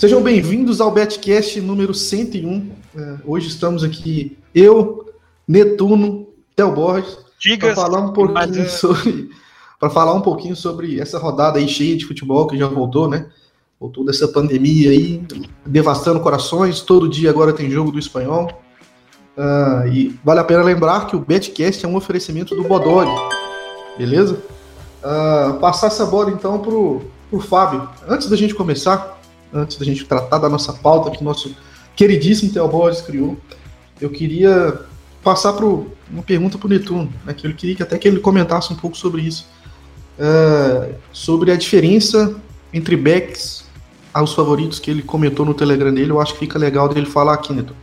[0.00, 2.70] Sejam bem-vindos ao Betcast número 101.
[2.96, 5.04] É, hoje estamos aqui, eu,
[5.46, 6.26] Netuno,
[6.56, 7.18] Theo Borges,
[7.58, 9.28] para falar um pouquinho mas, é- sobre
[9.78, 13.26] para falar um pouquinho sobre essa rodada aí cheia de futebol que já voltou, né?
[13.78, 15.22] Voltou dessa pandemia aí,
[15.66, 16.80] devastando corações.
[16.80, 18.50] Todo dia agora tem jogo do espanhol.
[19.36, 23.06] Uh, e vale a pena lembrar que o Betcast é um oferecimento do Bodog,
[23.98, 24.42] beleza?
[25.04, 27.86] Uh, passar essa bola então pro, pro Fábio.
[28.08, 29.19] Antes da gente começar,
[29.52, 31.54] antes da gente tratar da nossa pauta que o nosso
[31.96, 33.36] queridíssimo Theo Borges criou,
[34.00, 34.80] eu queria
[35.22, 38.72] passar uma pergunta para o Netuno, né, que eu queria que até que ele comentasse
[38.72, 39.46] um pouco sobre isso,
[40.18, 42.34] uh, sobre a diferença
[42.72, 43.64] entre backs
[44.12, 47.34] aos favoritos que ele comentou no Telegram dele, eu acho que fica legal dele falar
[47.34, 47.78] aqui, Netuno.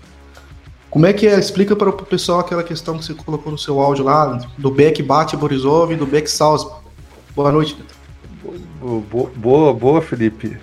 [0.90, 1.38] Como é que é?
[1.38, 5.02] Explica para o pessoal aquela questão que você colocou no seu áudio lá, do back
[5.04, 6.82] bate Borisov e do back Salzburg.
[7.36, 7.98] Boa noite, Netuno.
[9.12, 10.58] Boa, boa, boa Felipe.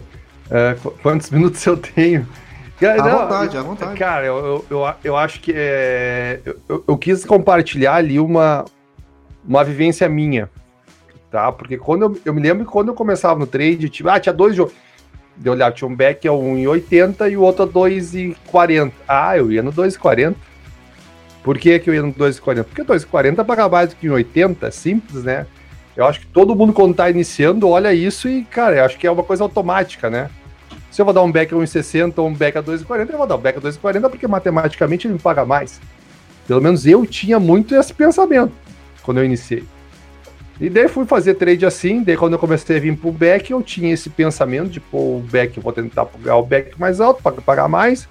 [0.51, 2.27] É, quantos minutos eu tenho?
[2.79, 3.99] Cara, à não, vontade, à vontade.
[3.99, 8.65] Cara, eu, eu, eu acho que é, eu, eu, quis compartilhar ali uma,
[9.47, 10.51] uma vivência minha,
[11.31, 11.51] tá?
[11.53, 14.33] Porque quando eu, eu me lembro que quando eu começava no trade, tipo, ah, tinha
[14.33, 14.75] dois jogos.
[15.37, 18.93] De olhar, tinha um back a 1,80 e o outro a 2,40.
[19.09, 20.37] Ah, eu ia no 2,40.
[21.43, 22.63] Por que, que eu ia no 2,40?
[22.63, 25.45] Porque 2,40 paga mais do que 1,80, simples, né?
[25.97, 29.07] Eu acho que todo mundo, quando tá iniciando, olha isso e, cara, eu acho que
[29.07, 30.29] é uma coisa automática, né?
[30.91, 33.27] Se eu vou dar um back a 1,60 ou um back a 2,40, eu vou
[33.27, 35.81] dar um back a 2,40 porque matematicamente ele me paga mais.
[36.47, 38.53] Pelo menos eu tinha muito esse pensamento
[39.03, 39.65] quando eu iniciei.
[40.61, 43.61] E daí fui fazer trade assim, daí quando eu comecei a vir pro back, eu
[43.63, 47.23] tinha esse pensamento de, pô, o back, eu vou tentar pegar o back mais alto
[47.23, 48.09] para pagar mais.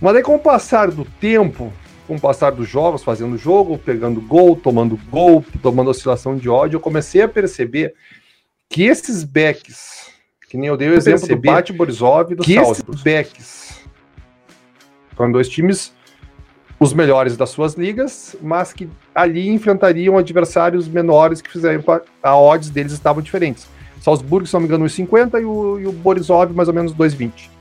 [0.00, 1.72] Mas daí com o passar do tempo,
[2.10, 6.74] com o passar dos jogos, fazendo jogo, pegando gol, tomando gol, tomando oscilação de ódio,
[6.74, 7.94] eu comecei a perceber
[8.68, 10.10] que esses backs,
[10.48, 13.80] que nem eu dei o exemplo do Bate Borisov e do que Salzburg, esses backs
[15.16, 15.92] são dois times
[16.80, 21.84] os melhores das suas ligas, mas que ali enfrentariam adversários menores que fizeram
[22.20, 23.68] a odds deles estavam diferentes.
[24.00, 27.59] Salzburg, se não me engano, 1,50 e o, e o Borisov mais ou menos 2,20.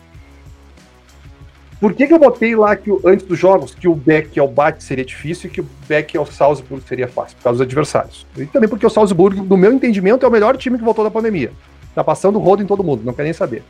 [1.79, 4.83] Por que, que eu botei lá que antes dos jogos que o back ao bate
[4.83, 8.27] seria difícil e que o back ao Salzburg seria fácil, por causa dos adversários?
[8.37, 11.11] E também porque o Salzburg, no meu entendimento, é o melhor time que voltou da
[11.11, 11.51] pandemia.
[11.95, 13.63] Tá passando rodo em todo mundo, não quer nem saber.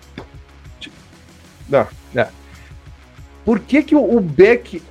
[1.69, 2.27] Não, é.
[3.45, 4.81] Por que, que o, back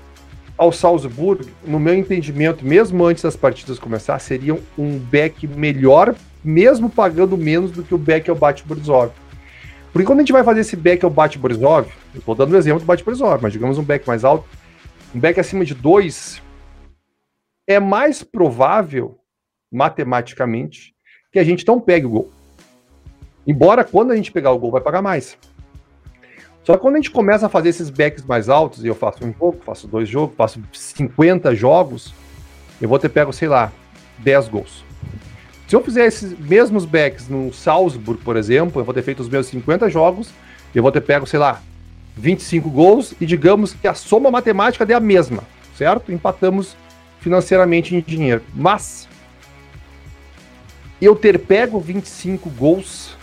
[0.56, 6.88] ao Salzburg, no meu entendimento, mesmo antes das partidas começar, seria um back melhor, mesmo
[6.88, 9.10] pagando menos do que o back ao bate Borisov?
[9.92, 12.56] Porque quando a gente vai fazer esse back ao bate Borisov, eu estou dando o
[12.56, 14.46] exemplo do bate Borisov, mas digamos um back mais alto,
[15.14, 16.42] um back acima de 2,
[17.66, 19.18] é mais provável,
[19.70, 20.94] matematicamente,
[21.32, 22.32] que a gente não pegue o gol.
[23.46, 25.38] Embora quando a gente pegar o gol vai pagar mais.
[26.62, 29.24] Só que quando a gente começa a fazer esses backs mais altos, e eu faço
[29.24, 32.12] um jogo, faço dois jogos, faço 50 jogos,
[32.80, 33.72] eu vou ter pego, sei lá,
[34.18, 34.84] 10 gols.
[35.68, 39.28] Se eu fizer esses mesmos backs no Salzburg, por exemplo, eu vou ter feito os
[39.28, 40.30] meus 50 jogos,
[40.74, 41.60] eu vou ter pego, sei lá,
[42.16, 45.44] 25 gols e digamos que a soma matemática é a mesma,
[45.76, 46.10] certo?
[46.10, 46.74] Empatamos
[47.20, 48.42] financeiramente em dinheiro.
[48.54, 49.06] Mas
[51.02, 53.14] eu ter pego 25 gols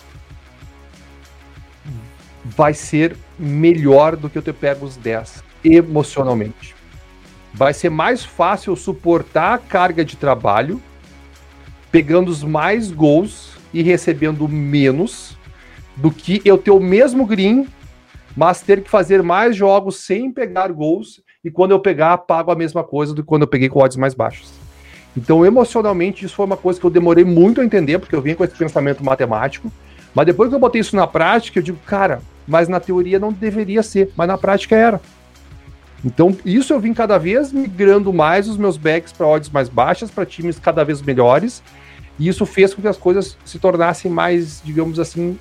[2.44, 6.76] vai ser melhor do que eu ter pego os 10 emocionalmente.
[7.52, 10.80] Vai ser mais fácil suportar a carga de trabalho
[11.92, 15.38] pegando os mais gols e recebendo menos
[15.96, 17.68] do que eu ter o mesmo green,
[18.36, 22.56] mas ter que fazer mais jogos sem pegar gols e quando eu pegar, pago a
[22.56, 24.52] mesma coisa do que quando eu peguei com odds mais baixos.
[25.16, 28.36] Então, emocionalmente, isso foi uma coisa que eu demorei muito a entender, porque eu vinha
[28.36, 29.72] com esse pensamento matemático,
[30.14, 33.32] mas depois que eu botei isso na prática, eu digo, cara, mas na teoria não
[33.32, 35.00] deveria ser, mas na prática era.
[36.04, 40.12] Então, isso eu vim cada vez migrando mais os meus backs para odds mais baixas,
[40.12, 41.64] para times cada vez melhores,
[42.20, 45.38] e isso fez com que as coisas se tornassem mais, digamos assim,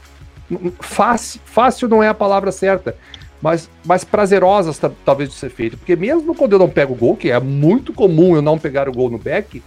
[0.80, 2.96] fácil, fácil não é a palavra certa,
[3.40, 5.76] mas mais prazerosas talvez de ser feito.
[5.76, 8.88] Porque mesmo quando eu não pego o gol, que é muito comum eu não pegar
[8.88, 9.62] o gol no back,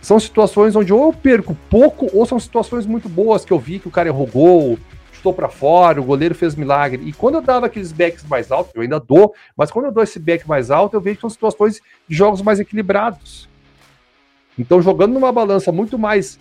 [0.00, 3.78] são situações onde ou eu perco pouco, ou são situações muito boas que eu vi
[3.78, 4.78] que o cara errou gol,
[5.12, 7.02] chutou para fora, o goleiro fez milagre.
[7.06, 10.02] E quando eu dava aqueles backs mais altos, eu ainda dou, mas quando eu dou
[10.02, 13.48] esse back mais alto, eu vejo que são situações de jogos mais equilibrados.
[14.58, 16.38] Então, jogando numa balança muito mais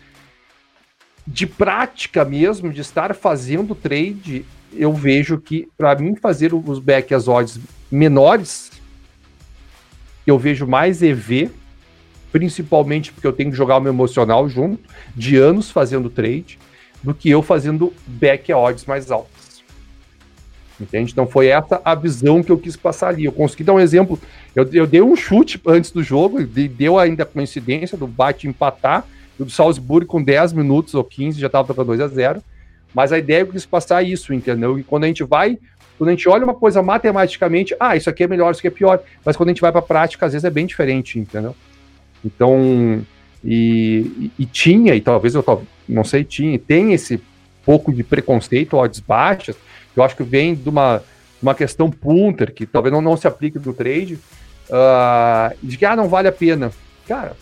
[1.25, 7.13] de prática mesmo, de estar fazendo trade, eu vejo que para mim fazer os back
[7.13, 7.59] as odds
[7.91, 8.71] menores,
[10.25, 11.49] eu vejo mais EV,
[12.31, 14.83] principalmente porque eu tenho que jogar o meu emocional junto,
[15.15, 16.59] de anos fazendo trade,
[17.01, 19.32] do que eu fazendo back a odds mais altas.
[20.79, 21.11] Entende?
[21.11, 23.25] Então foi essa a visão que eu quis passar ali.
[23.25, 24.19] Eu consegui dar um exemplo.
[24.55, 29.05] Eu, eu dei um chute antes do jogo, deu ainda a coincidência do bate empatar,
[29.37, 32.43] do Salzburg com 10 minutos ou 15 já estava tocando 2 a 0
[32.93, 34.77] Mas a ideia é que eu quis passar isso, entendeu?
[34.77, 35.57] E quando a gente vai,
[35.97, 38.71] quando a gente olha uma coisa matematicamente, ah, isso aqui é melhor, isso aqui é
[38.71, 38.99] pior.
[39.23, 41.55] Mas quando a gente vai para a prática, às vezes é bem diferente, entendeu?
[42.25, 43.03] Então,
[43.43, 45.43] e, e, e tinha, e talvez eu
[45.87, 47.21] não sei, tinha, tem esse
[47.65, 49.55] pouco de preconceito, odds baixas,
[49.95, 51.03] eu acho que vem de uma,
[51.41, 54.15] uma questão punter, que talvez não, não se aplique no trade,
[54.69, 56.71] uh, de que ah, não vale a pena.
[57.07, 57.35] Cara,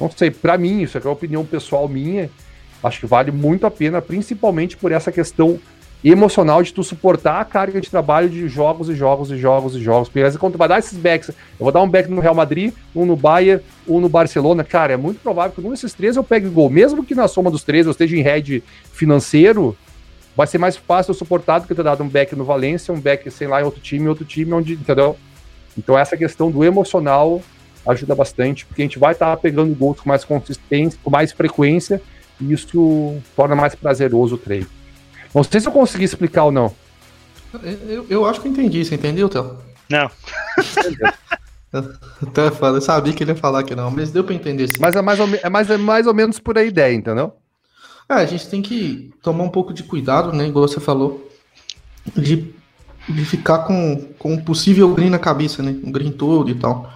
[0.00, 2.30] não sei, para mim, isso é uma opinião pessoal minha,
[2.82, 5.60] acho que vale muito a pena, principalmente por essa questão
[6.02, 9.80] emocional de tu suportar a carga de trabalho de jogos e jogos e jogos e
[9.80, 10.08] jogos.
[10.08, 12.72] Porque quando tu vai dar esses backs, eu vou dar um back no Real Madrid,
[12.94, 16.24] um no Bayern, um no Barcelona, cara, é muito provável que um desses três eu
[16.24, 16.70] pegue gol.
[16.70, 19.76] Mesmo que na soma dos três eu esteja em head financeiro,
[20.36, 23.00] vai ser mais fácil eu suportar do que ter dado um back no Valência, um
[23.00, 25.16] back, sei lá, em outro time, outro time, onde, entendeu?
[25.76, 27.42] Então essa questão do emocional
[27.86, 31.32] ajuda bastante, porque a gente vai estar tá pegando gols com mais consistência, com mais
[31.32, 32.00] frequência,
[32.40, 34.66] e isso torna mais prazeroso o treino.
[35.34, 36.74] Não sei se eu consegui explicar ou não.
[37.88, 39.58] Eu, eu acho que eu entendi, você entendeu, Théo?
[39.88, 40.10] Não.
[41.72, 44.80] Até eu sabia que ele ia falar que não, mas deu para entender sim.
[44.80, 47.32] Mas é mais, ou, é, mais, é mais ou menos por aí ideia, entendeu?
[48.10, 50.48] É, a gente tem que tomar um pouco de cuidado, né?
[50.48, 51.30] Igual você falou,
[52.16, 52.52] de,
[53.08, 55.78] de ficar com, com um possível green na cabeça, né?
[55.84, 56.92] Um green todo e tal.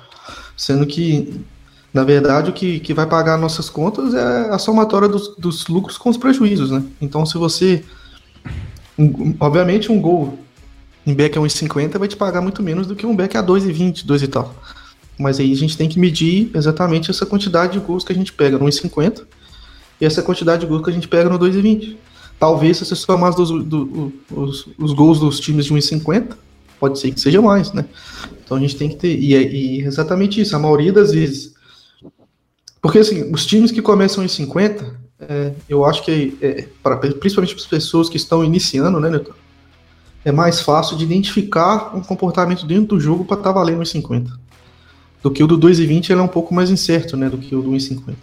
[0.57, 1.41] Sendo que,
[1.93, 5.97] na verdade, o que, que vai pagar nossas contas é a somatória dos, dos lucros
[5.97, 6.83] com os prejuízos, né?
[7.01, 7.85] Então, se você.
[8.99, 10.37] Um, obviamente, um gol
[11.07, 14.05] em back a 1,50 vai te pagar muito menos do que um back a 2,20,
[14.05, 14.53] 2 e tal.
[15.17, 18.33] Mas aí a gente tem que medir exatamente essa quantidade de gols que a gente
[18.33, 19.23] pega no 1,50
[20.01, 21.97] e essa quantidade de gols que a gente pega no 2,20.
[22.39, 26.37] Talvez se você somar os, do, os, os, gols dos times de 1,50,
[26.81, 27.85] pode ser que seja mais, né?
[28.45, 29.17] Então a gente tem que ter.
[29.19, 31.55] E, é, e exatamente isso, a maioria das vezes.
[32.83, 37.55] Porque assim, os times que começam em 50, é, eu acho que, é, pra, principalmente
[37.55, 39.35] para as pessoas que estão iniciando, né, Neto?
[40.25, 43.91] É mais fácil de identificar um comportamento dentro do jogo para estar tá valendo os
[43.91, 44.31] 50.
[45.23, 47.31] Do que o do 2,20 ele é um pouco mais incerto, né?
[47.31, 48.15] Do que o do 1,50.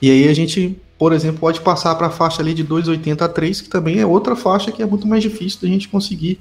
[0.00, 3.28] E aí a gente por exemplo, pode passar para a faixa ali de 2,80 a
[3.28, 6.40] 3, que também é outra faixa que é muito mais difícil da gente conseguir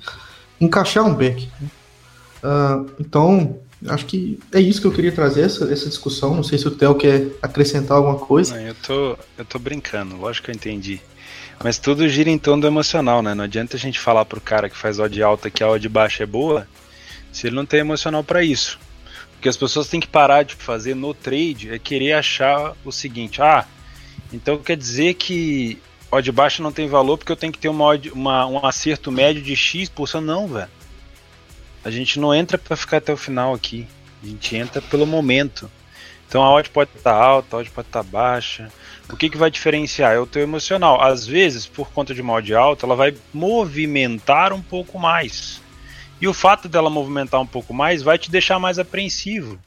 [0.60, 1.50] encaixar um back.
[2.44, 6.34] Uh, então, acho que é isso que eu queria trazer, essa, essa discussão.
[6.34, 8.56] Não sei se o Theo quer acrescentar alguma coisa.
[8.56, 11.02] Não, eu, tô, eu tô brincando, lógico que eu entendi.
[11.64, 13.34] Mas tudo gira em torno do emocional, né?
[13.34, 16.24] Não adianta a gente falar pro cara que faz odd alta que a odd baixa
[16.24, 16.68] é boa,
[17.32, 18.80] se ele não tem emocional para isso.
[19.38, 22.92] O que as pessoas têm que parar de fazer no trade é querer achar o
[22.92, 23.66] seguinte: ah,
[24.32, 25.80] então quer dizer que
[26.12, 29.42] odd baixa não tem valor porque eu tenho que ter uma, uma um acerto médio
[29.42, 30.26] de X por cento.
[30.26, 30.70] Não, velho.
[31.84, 33.88] A gente não entra para ficar até o final aqui.
[34.24, 35.70] A gente entra pelo momento.
[36.28, 38.72] Então a odd pode estar tá alta, a odd pode estar tá baixa.
[39.10, 40.14] O que, que vai diferenciar?
[40.14, 41.00] É o teu emocional.
[41.02, 45.62] Às vezes, por conta de uma odd alta, ela vai movimentar um pouco mais.
[46.20, 49.60] E o fato dela movimentar um pouco mais vai te deixar mais apreensivo.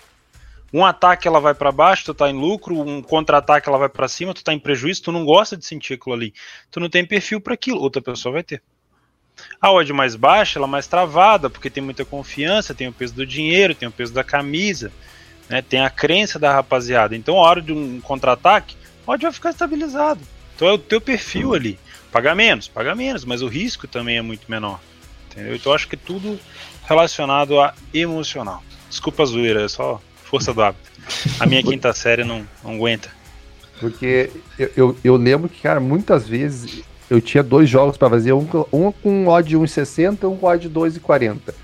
[0.73, 4.07] Um ataque ela vai para baixo, tu tá em lucro, um contra-ataque ela vai para
[4.07, 6.35] cima, tu tá em prejuízo, tu não gosta de sentir aquilo ali.
[6.71, 8.63] Tu não tem perfil para aquilo, outra pessoa vai ter.
[9.61, 13.15] A odd mais baixa, ela é mais travada, porque tem muita confiança, tem o peso
[13.15, 14.93] do dinheiro, tem o peso da camisa,
[15.49, 17.17] né, tem a crença da rapaziada.
[17.17, 20.21] Então, a hora de um contra-ataque, a odd vai ficar estabilizado.
[20.55, 21.79] Então é o teu perfil ali.
[22.11, 24.81] Paga menos, paga menos, mas o risco também é muito menor.
[25.31, 25.55] Entendeu?
[25.55, 26.39] Então, acho que tudo
[26.85, 28.63] relacionado a emocional.
[28.91, 30.91] Desculpa a zoeira, é só força do hábito.
[31.41, 33.09] A minha quinta série não, não aguenta.
[33.81, 38.33] Porque eu, eu, eu, lembro que, cara, muitas vezes eu tinha dois jogos para fazer,
[38.33, 41.55] um, um com odd 1,60 e um com odd 2,40.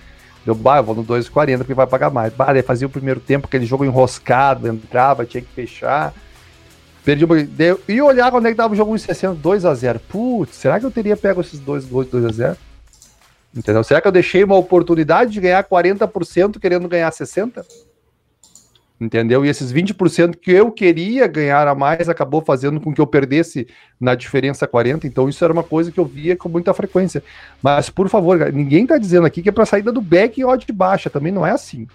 [0.46, 2.32] Eu, bah, eu vou no 2,40 porque vai pagar mais.
[2.32, 6.14] Bah, daí fazia o primeiro tempo, aquele jogo enroscado, entrava, tinha que fechar.
[7.04, 7.36] Perdi uma.
[7.86, 10.00] E olhar quando é que dava o jogo 1,60, 2x0.
[10.08, 12.56] Putz, será que eu teria pego esses dois gols 2x0?
[13.54, 13.84] Entendeu?
[13.84, 17.64] Será que eu deixei uma oportunidade de ganhar 40% querendo ganhar 60%?
[19.00, 19.44] Entendeu?
[19.44, 23.66] E esses 20% que eu queria ganhar a mais acabou fazendo com que eu perdesse
[24.00, 27.22] na diferença 40, então isso era uma coisa que eu via com muita frequência.
[27.62, 30.64] Mas, por favor, ninguém tá dizendo aqui que é para saída do back e odd
[30.72, 31.86] baixa, também não é assim.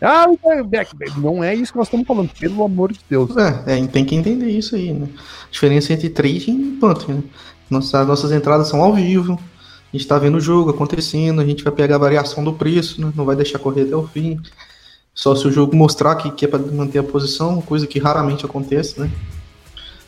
[0.00, 0.26] Ah,
[0.64, 3.36] back, não é isso que nós estamos falando, pelo amor de Deus.
[3.36, 5.06] É, é tem que entender isso aí, né?
[5.50, 7.22] Diferença entre trading e punting, né?
[7.68, 11.62] Nossas, nossas entradas são ao vivo, a gente está vendo o jogo acontecendo, a gente
[11.62, 13.12] vai pegar a variação do preço, né?
[13.14, 14.40] não vai deixar correr até o fim.
[15.14, 18.44] Só se o jogo mostrar que, que é para manter a posição, coisa que raramente
[18.44, 19.10] acontece, né?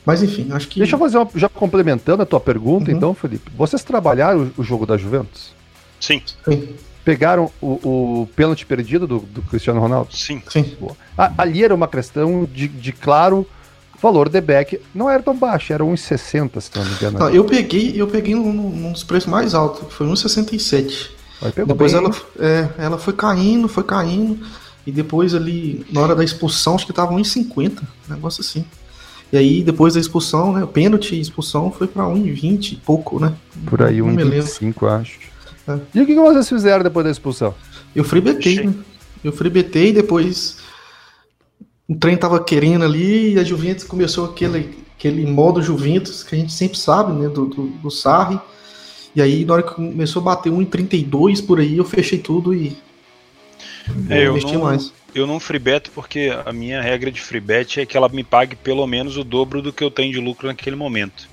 [0.05, 0.79] Mas enfim, acho que.
[0.81, 1.29] Deixa eu fazer uma.
[1.35, 2.97] Já complementando a tua pergunta, uhum.
[2.97, 3.51] então, Felipe.
[3.57, 5.53] Vocês trabalharam o, jogo da Juventus?
[6.01, 6.23] Sim.
[6.45, 6.69] Sim.
[7.05, 10.15] Pegaram o, o pênalti perdido do, do, Cristiano Ronaldo?
[10.15, 10.43] Sim.
[10.49, 10.77] Sim.
[11.17, 13.47] A, ali era uma questão de, de claro
[14.03, 17.19] valor de back não era tão baixo, era 1,60, se não me engano.
[17.21, 21.11] Não, eu peguei, eu peguei num, num dos preços mais altos, que foi 1,67.
[21.67, 24.45] Depois ela, é, ela foi caindo, foi caindo.
[24.87, 28.65] E depois ali, na hora da expulsão, acho que tava 1,50, um negócio assim.
[29.33, 30.63] E aí, depois da expulsão, né?
[30.63, 33.33] O pênalti e expulsão foi pra 1,20 e pouco, né?
[33.67, 35.19] Por aí, 1,25, acho.
[35.67, 35.79] É.
[35.95, 37.55] E o que, que vocês fizeram depois da expulsão?
[37.95, 38.75] Eu freebetei, né?
[39.23, 40.59] Eu freebetei e depois
[41.89, 46.39] o trem tava querendo ali e a Juventus começou aquele, aquele modo Juventus que a
[46.39, 47.29] gente sempre sabe, né?
[47.29, 48.39] Do, do, do Sarri.
[49.15, 52.77] E aí, na hora que começou a bater 1,32 por aí, eu fechei tudo e
[54.09, 54.93] é, eu não, mais.
[55.15, 58.87] Eu não freebeto porque a minha regra de freebet é que ela me pague pelo
[58.87, 61.29] menos o dobro do que eu tenho de lucro naquele momento.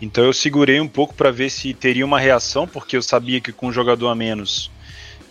[0.00, 3.52] Então eu segurei um pouco para ver se teria uma reação, porque eu sabia que
[3.52, 4.70] com um jogador a menos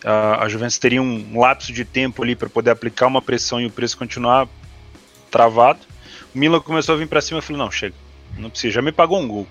[0.03, 3.65] a, a Juventus teria um lapso de tempo ali para poder aplicar uma pressão e
[3.65, 4.47] o preço continuar
[5.31, 5.79] travado.
[6.33, 7.95] O Milan começou a vir para cima, eu falei não, chega,
[8.37, 9.47] não precisa, já me pagou um gol.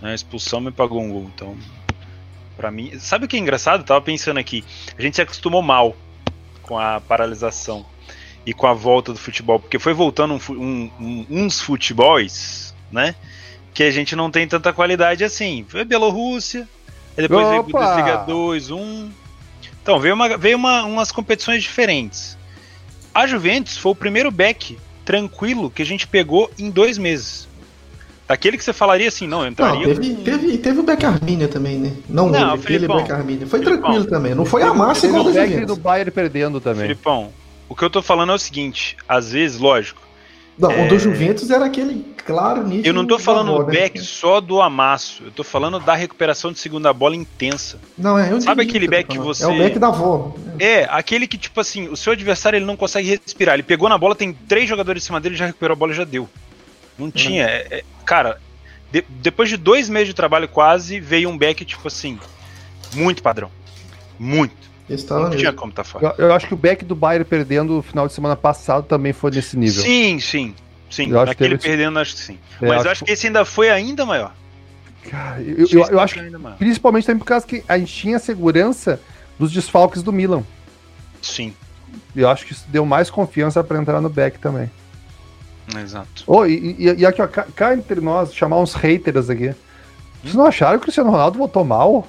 [0.00, 1.56] Né, a expulsão me pagou um gol, então
[2.56, 3.80] para mim, sabe o que é engraçado?
[3.80, 4.64] Eu tava pensando aqui,
[4.96, 5.96] a gente se acostumou mal
[6.70, 7.84] com a paralisação
[8.46, 13.16] e com a volta do futebol, porque foi voltando um, um, um, uns futebols, né?
[13.74, 15.66] Que a gente não tem tanta qualidade assim.
[15.68, 16.68] Foi Bielorrússia,
[17.16, 17.50] depois Opa!
[17.50, 19.10] veio Bundesliga 2, 1.
[19.82, 22.38] Então, veio, uma, veio uma, umas competições diferentes.
[23.12, 27.48] A Juventus foi o primeiro back tranquilo que a gente pegou em dois meses.
[28.30, 29.88] Daquele que você falaria assim, não, eu entraria.
[29.88, 31.92] Não, teve, teve, teve o Beck Arminia também, né?
[32.08, 33.44] Não, não ele, aquele Beck Arminia.
[33.44, 34.36] Foi Filipão, tranquilo também.
[34.36, 36.82] Não foi a massa igual o Beck do Bayern perdendo também.
[36.82, 37.32] Filipão,
[37.68, 40.00] o que eu tô falando é o seguinte: às vezes, lógico.
[40.56, 40.86] Não, é...
[40.86, 42.86] o do Juventus era aquele claro nítido.
[42.86, 44.04] Eu não tô falando do back né?
[44.04, 45.24] só do amasso.
[45.24, 47.80] Eu tô falando da recuperação de segunda bola intensa.
[47.98, 49.42] Não, é eu Sabe aquele back que você.
[49.42, 50.36] É o back da avó.
[50.60, 53.54] É, aquele que, tipo assim, o seu adversário ele não consegue respirar.
[53.54, 55.96] Ele pegou na bola, tem três jogadores em cima dele, já recuperou a bola e
[55.96, 56.28] já deu.
[57.00, 57.44] Não tinha.
[57.44, 58.38] É, é, cara,
[58.92, 62.18] de, depois de dois meses de trabalho quase, veio um back, tipo assim,
[62.94, 63.50] muito padrão.
[64.18, 64.70] Muito.
[65.06, 66.14] Tá não tinha como tá fora.
[66.18, 69.12] Eu, eu, acho que o back do Bayern perdendo no final de semana passado também
[69.12, 69.82] foi nesse nível.
[69.82, 70.54] Sim, sim.
[70.90, 71.68] Sim, eu aquele teve...
[71.68, 72.38] perdendo, acho que sim.
[72.60, 74.34] É, Mas acho eu acho que esse ainda foi ainda maior.
[75.08, 76.20] Cara, eu, eu, eu acho que,
[76.58, 79.00] principalmente também por causa que a gente tinha segurança
[79.38, 80.42] dos desfalques do Milan.
[81.22, 81.54] Sim.
[82.14, 84.68] Eu acho que isso deu mais confiança para entrar no back também.
[85.78, 86.24] Exato.
[86.26, 89.54] Oh, e, e, e aqui, ó, cá, cá, entre nós, chamar uns haters aqui.
[90.22, 92.06] Vocês não acharam que o Cristiano Ronaldo votou mal?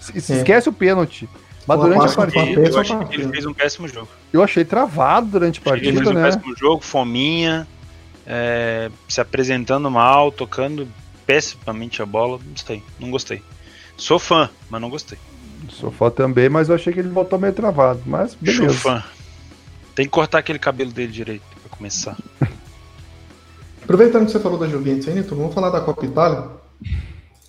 [0.00, 1.28] Se, se esquece o pênalti.
[1.66, 2.60] Mas durante a partida.
[2.60, 4.08] Eu achei que ele fez um péssimo jogo.
[4.32, 5.88] Eu achei travado durante a partida.
[5.88, 6.22] Ele fez um né?
[6.22, 7.66] péssimo jogo, fominha,
[8.24, 10.86] é, se apresentando mal, tocando
[11.26, 12.38] pessimamente a bola.
[12.38, 13.42] Não gostei, não gostei.
[13.96, 15.18] Sou fã, mas não gostei.
[15.70, 18.02] Sou fã também, mas eu achei que ele voltou meio travado.
[18.06, 18.68] Mas beleza.
[18.68, 19.04] Sou fã.
[19.94, 22.16] Tem que cortar aquele cabelo dele direito pra começar.
[23.86, 26.48] Aproveitando que você falou da Juventus aí, Neto, vamos falar da Copa Itália.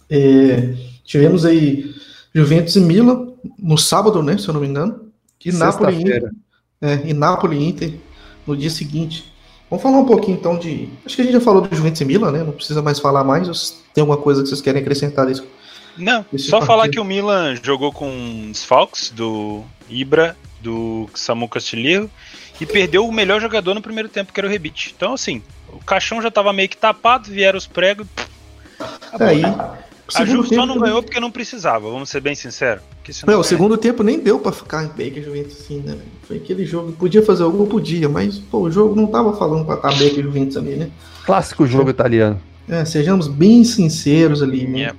[0.08, 1.96] É, tivemos aí
[2.32, 4.38] Juventus e Milan no sábado, né?
[4.38, 5.12] Se eu não me engano.
[5.44, 6.32] E Napoli Inter.
[6.79, 7.96] É, e Napoli Inter
[8.46, 9.34] no dia seguinte.
[9.67, 10.88] Vamos falar um pouquinho então de.
[11.03, 12.44] Acho que a gente já falou do Juventus e Milan, né?
[12.44, 13.84] Não precisa mais falar mais.
[13.91, 15.44] Tem alguma coisa que vocês querem acrescentar disso?
[15.98, 16.67] Não, só partido?
[16.67, 22.12] falar que o Milan jogou com os Falcos, do Ibra, do Samu Castilheiro,
[22.62, 24.94] e perdeu o melhor jogador no primeiro tempo, que era o Rebite.
[24.96, 25.41] Então, assim,
[25.72, 28.08] o caixão já estava meio que tapado, vieram os pregos.
[29.20, 29.42] Aí,
[30.16, 32.84] a Ju só não ganhou porque não precisava, vamos ser bem sinceros.
[33.26, 35.98] Não, o segundo tempo nem deu para ficar bem que a Juventus assim, né?
[36.24, 39.76] Foi aquele jogo, podia fazer algum, podia, mas pô, o jogo não tava falando para
[39.76, 40.90] estar bem que a Juventus ali, né?
[41.26, 41.92] Clássico jogo é.
[41.92, 42.42] italiano.
[42.68, 44.80] É, sejamos bem sinceros ali, né?
[44.80, 44.98] Yeah.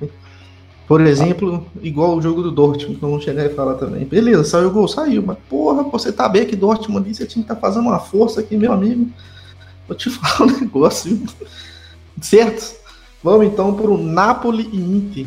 [0.86, 4.06] Por exemplo, igual o jogo do Dortmund, que vamos chegar e falar também.
[4.06, 7.44] Beleza, saiu o gol, saiu, mas porra, você tá bem aqui, Dortmund ali, você tinha
[7.44, 9.06] que estar tá fazendo uma força aqui, meu amigo.
[9.88, 11.20] Vou te falar um negócio,
[12.20, 12.76] certo?
[13.22, 15.26] Vamos então para o Napoli e Inter.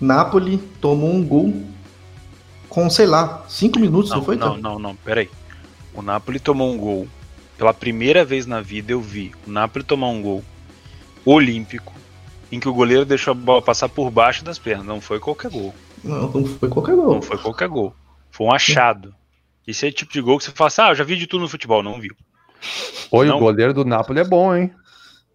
[0.00, 1.52] Napoli tomou um gol
[2.68, 4.36] com, sei lá, cinco minutos, não, não foi?
[4.36, 5.28] Não, não, não, peraí.
[5.92, 7.08] O Napoli tomou um gol.
[7.58, 10.42] Pela primeira vez na vida eu vi o Napoli tomar um gol
[11.26, 11.92] olímpico
[12.50, 14.86] em que o goleiro deixou a bola passar por baixo das pernas.
[14.86, 15.74] Não foi qualquer gol.
[16.02, 17.14] Não, não foi qualquer gol.
[17.14, 17.94] Não foi qualquer gol.
[18.30, 19.14] Foi um achado.
[19.66, 21.26] Esse é o tipo de gol que você fala assim, ah, eu já vi de
[21.26, 21.82] tudo no futebol.
[21.82, 22.16] Não viu.
[23.10, 23.36] Oi, não.
[23.36, 24.70] o goleiro do Napoli é bom, hein?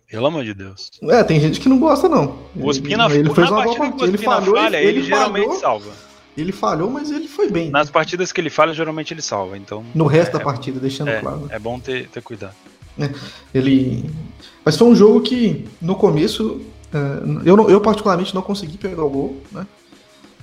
[0.09, 0.91] Pelo amor de Deus.
[1.03, 2.37] É, tem gente que não gosta, não.
[2.55, 4.05] O Ospina, ele, ele fez uma boa partida.
[4.05, 5.91] Ele falhou, falha, ele, ele, geralmente falhou, salva.
[6.37, 7.69] Ele falhou, mas ele foi bem.
[7.69, 9.57] Nas partidas que ele falha, geralmente ele salva.
[9.57, 11.47] Então, no resto é, da partida, deixando é, claro.
[11.49, 12.55] É bom ter, ter cuidado.
[12.99, 13.09] É,
[13.53, 14.09] ele.
[14.63, 16.61] Mas foi um jogo que, no começo,
[16.93, 19.65] é, eu, não, eu particularmente não consegui pegar o gol, né?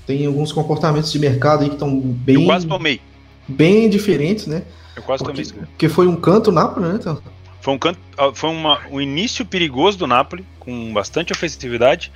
[0.07, 2.35] Tem alguns comportamentos de mercado aí que estão bem.
[2.35, 3.01] Eu quase tomei.
[3.47, 4.65] Bem diferentes, né?
[4.97, 5.67] Eu quase porque, tomei.
[5.67, 6.97] Porque foi um canto Napoli, né?
[7.01, 7.21] Então...
[7.61, 12.11] Foi um canto, ah, foi uma, um início perigoso do Napoli, com bastante ofensividade,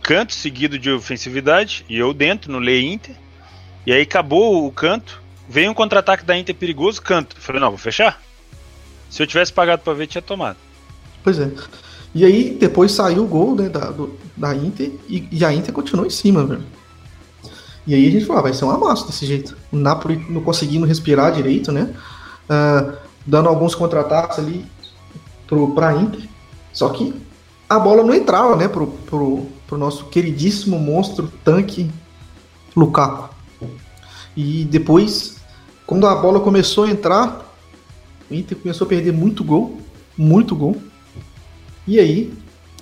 [0.00, 3.16] canto seguido de ofensividade, e eu dentro no Lei Inter.
[3.84, 7.34] E aí acabou o canto, veio um contra-ataque da Inter perigoso, canto.
[7.40, 8.22] falei, não, vou fechar.
[9.10, 10.56] Se eu tivesse pagado para ver, tinha tomado.
[11.24, 11.50] Pois é.
[12.14, 15.72] E aí depois saiu o gol né, da, do, da Inter e, e, a Inter
[15.72, 16.62] continuou em cima, velho.
[17.86, 19.56] E aí a gente falou, ah, vai ser um amasso desse jeito.
[19.72, 21.92] O Napoli não conseguindo respirar direito, né?
[22.52, 22.92] Uh,
[23.26, 24.64] dando alguns contra-ataques ali
[25.46, 26.28] pro, pra Inter.
[26.72, 27.14] Só que
[27.68, 31.90] a bola não entrava, né, pro, pro, pro nosso queridíssimo monstro tanque
[32.76, 33.30] Lukaku.
[34.36, 35.36] E depois,
[35.86, 37.54] quando a bola começou a entrar,
[38.30, 39.78] o Inter começou a perder muito gol,
[40.16, 40.76] muito gol.
[41.86, 42.32] E aí,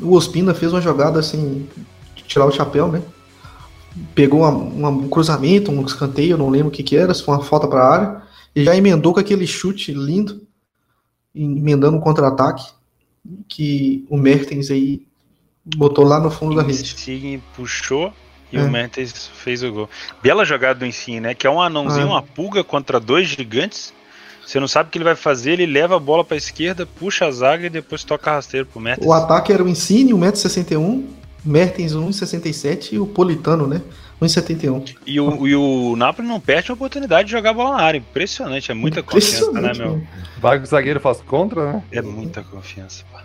[0.01, 1.69] o Ospina fez uma jogada assim,
[2.15, 3.03] de tirar o chapéu, né?
[4.15, 7.35] Pegou uma, uma, um cruzamento, um escanteio, não lembro o que que era, se foi
[7.35, 8.23] uma falta para a área,
[8.55, 10.47] e já emendou com aquele chute lindo
[11.35, 12.65] emendando um contra-ataque
[13.49, 15.03] que o Mertens aí
[15.65, 16.95] botou lá no fundo da rede.
[16.97, 18.13] Sim, puxou
[18.53, 18.63] e é.
[18.63, 19.91] o Mertens fez o gol.
[20.23, 21.35] Bela jogada do Insigne, né?
[21.35, 22.15] Que é um anãozinho, ah.
[22.15, 23.93] uma pulga contra dois gigantes.
[24.45, 26.85] Você não sabe o que ele vai fazer, ele leva a bola para a esquerda,
[26.85, 29.07] puxa a zaga e depois toca rasteiro pro Mertens.
[29.07, 31.05] O ataque era o Insigne, 1,61m,
[31.45, 33.81] Mertens 1,67m e o Politano, né?
[34.21, 34.97] 1,71.
[35.07, 37.99] E o, e o Napoli não perde a oportunidade de jogar bola na área.
[37.99, 40.03] Impressionante, é muita confiança, né, meu?
[40.39, 41.83] Vai que o zagueiro faz contra, né?
[41.91, 43.23] É muita confiança, pá.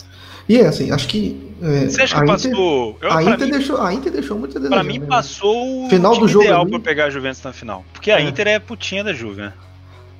[0.47, 1.51] E é assim, acho que.
[1.61, 2.91] É, Você acha que passou.
[2.91, 4.75] Inter, a, Inter mim, deixou, a Inter deixou muito a desejar.
[4.75, 5.07] Pra mim, né?
[5.07, 7.83] passou o final do jogo ideal ali, pra pegar a Juventus na final.
[7.91, 8.23] Porque a é.
[8.23, 9.53] Inter é putinha da Juve, né?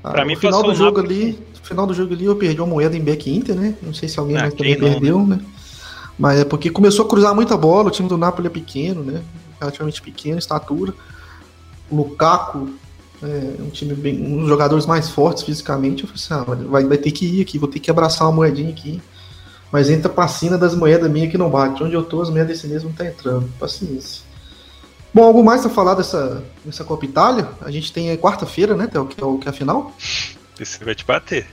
[0.03, 1.37] Ah, pra mim, final do jogo ali.
[1.63, 3.75] final do jogo ali, eu perdi uma moeda em back Inter, né?
[3.81, 5.35] Não sei se alguém ah, mais também não, perdeu, né?
[5.35, 5.41] né?
[6.17, 9.21] Mas é porque começou a cruzar muita bola, o time do Napoli é pequeno, né?
[9.65, 10.93] Relativamente pequeno, estatura.
[11.91, 12.69] Lukaku
[13.21, 16.03] é um time bem, um dos jogadores mais fortes fisicamente.
[16.03, 18.35] Eu falei assim, ah, vai, vai ter que ir aqui, vou ter que abraçar uma
[18.35, 19.01] moedinha aqui.
[19.71, 21.83] Mas entra passina das moedas minhas que não bate.
[21.83, 23.49] Onde eu tô, as moedas desse mês não tá entrando.
[23.59, 24.23] Paciência.
[25.13, 27.49] Bom, algo mais a falar dessa, dessa Copa Itália?
[27.61, 29.93] A gente tem quarta-feira, né, que é, o, que é a final.
[30.59, 31.47] Esse vai te bater.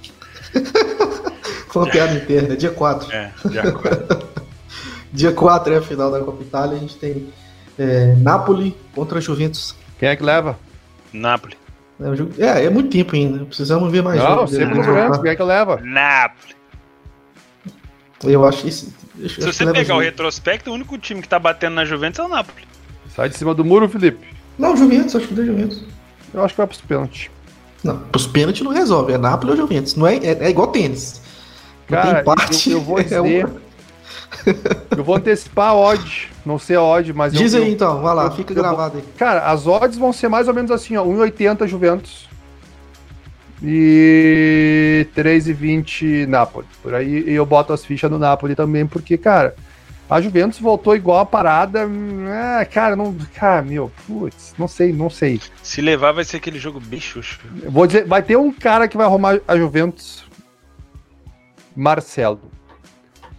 [1.69, 3.11] Foi uma piada interna, dia 4.
[3.13, 4.29] É, dia 4.
[5.13, 6.77] dia 4 é a final da Copa Itália.
[6.77, 7.33] A gente tem
[7.79, 10.59] é, Napoli contra Juventus quem é que leva?
[11.13, 11.57] Napoli.
[12.37, 13.45] É, é, é muito tempo ainda.
[13.45, 14.21] Precisamos ver mais.
[14.21, 15.19] Não, sempre Juventus.
[15.19, 15.81] Quem é que leva?
[15.81, 16.57] Napoli.
[18.25, 18.93] Eu acho isso.
[19.29, 22.29] Se você pegar o retrospecto, o único time que tá batendo na Juventus é o
[22.29, 22.67] Napoli.
[23.15, 24.27] Sai de cima do muro, Felipe.
[24.59, 25.85] Não, Juventus, acho que é Juventus.
[26.35, 27.31] Eu acho que vai pros pênaltis.
[27.85, 29.13] Não, pros pênaltis não resolve.
[29.13, 29.95] É Napoli ou Juventus.
[29.95, 31.23] Não é, é, é igual tênis.
[31.87, 33.15] Cara, parte, eu, eu vou dizer.
[33.15, 33.63] É uma...
[34.97, 36.31] eu vou antecipar a odd.
[36.45, 37.33] Não sei a odd, mas.
[37.33, 39.05] Diz eu, aí então, vai lá, eu, fica eu, gravado aí.
[39.17, 41.05] Cara, as odds vão ser mais ou menos assim, ó.
[41.05, 42.29] 1,80 Juventus.
[43.63, 46.67] E 3,20 Napoli.
[46.83, 49.55] Por aí eu boto as fichas no Napoli também, porque, cara,
[50.11, 51.89] a Juventus voltou igual a parada.
[52.29, 53.17] Ah, cara, não.
[53.35, 55.41] Cara, meu, putz, não sei, não sei.
[55.63, 57.41] Se levar, vai ser aquele jogo bem xuxo.
[57.69, 60.25] Vou dizer, vai ter um cara que vai arrumar a Juventus.
[61.75, 62.41] Marcelo.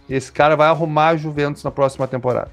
[0.08, 2.50] Esse cara vai arrumar a Juventus na próxima temporada.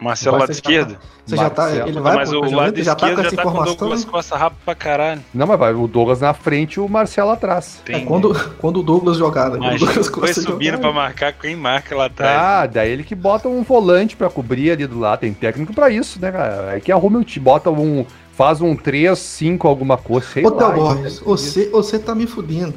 [0.00, 0.96] Marcelo lado esquerdo?
[1.26, 1.70] Você já tá.
[1.74, 3.64] Ele vai mas o lado já tá com essa já tá informação.
[3.64, 5.24] Com o Douglas Costa rápido pra caralho.
[5.34, 7.82] Não, mas vai o Douglas na frente e o Marcelo atrás.
[7.88, 9.58] É, quando, quando o Douglas jogar, né?
[9.60, 12.40] Mas o Douglas foi subindo jogar, pra marcar quem marca lá atrás.
[12.40, 15.20] Ah, daí ele que bota um volante pra cobrir ali do lado.
[15.20, 16.76] Tem técnico pra isso, né, cara?
[16.76, 18.06] É que arruma o time, bota um.
[18.32, 20.28] Faz um 3, 5, alguma coisa.
[20.28, 22.74] Sei Ô, Théo Borges, você, você tá me fudendo.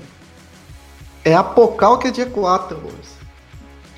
[1.24, 3.11] É a Pocal que é dia 4, Borges.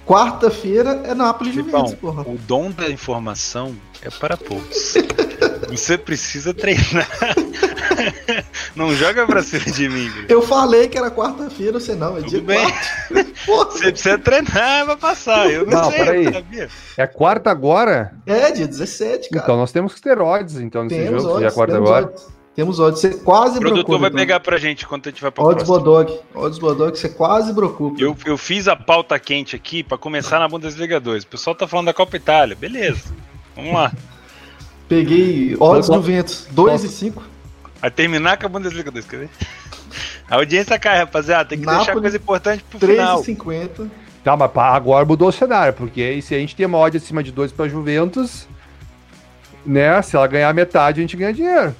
[0.05, 2.23] Quarta-feira é Nápoles Juventus, porra.
[2.23, 4.95] O dom da informação é para poucos.
[5.69, 7.07] Você precisa treinar.
[8.75, 10.11] não joga pra cima de mim.
[10.27, 12.73] Eu falei que era quarta-feira, você não, é Tudo dia bem.
[13.45, 15.49] Você precisa treinar pra passar.
[15.49, 16.25] Eu não, não sei, peraí.
[16.25, 16.69] Eu sabia.
[16.97, 18.13] É quarta agora?
[18.25, 19.43] É, dia 17, cara.
[19.43, 22.05] Então nós temos esteroides, então, nesse temos jogo, odds, é quarta agora.
[22.05, 22.27] Odds.
[22.55, 24.19] Temos odds, você quase O produtor vai então.
[24.19, 27.99] pegar pra gente quando a gente vai pra Odds Bodog, odds Bodog, você quase preocupa.
[27.99, 31.23] Eu, eu fiz a pauta quente aqui pra começar na Bundesliga 2.
[31.23, 33.11] O pessoal tá falando da Copa Itália, beleza.
[33.55, 33.91] Vamos lá.
[34.87, 37.23] Peguei odds do Ventos, 2 e 5.
[37.81, 39.29] Vai terminar com a Bundesliga 2, quer ver?
[40.29, 41.49] A audiência cai, rapaziada.
[41.49, 43.21] Tem que Napoli, deixar coisa importante pro 3 final.
[43.23, 43.89] 3,50.
[44.23, 47.31] Tá, mas agora mudou o cenário, porque se a gente tem uma odd acima de
[47.31, 48.47] 2 pra Juventus,
[49.65, 50.01] né?
[50.01, 51.75] Se ela ganhar metade, a gente ganha dinheiro.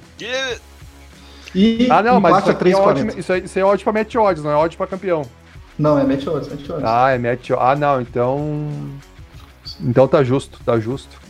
[1.54, 4.14] E ah, não, mas isso, é 3, ótimo, isso, é, isso é ótimo pra match
[4.16, 5.24] odds, não é ótimo pra campeão.
[5.78, 6.84] Não, é Meteoros, Meteoros.
[6.84, 7.64] Ah, é Meteoros.
[7.64, 8.68] Ah, não, então.
[9.80, 11.20] Então tá justo, tá justo.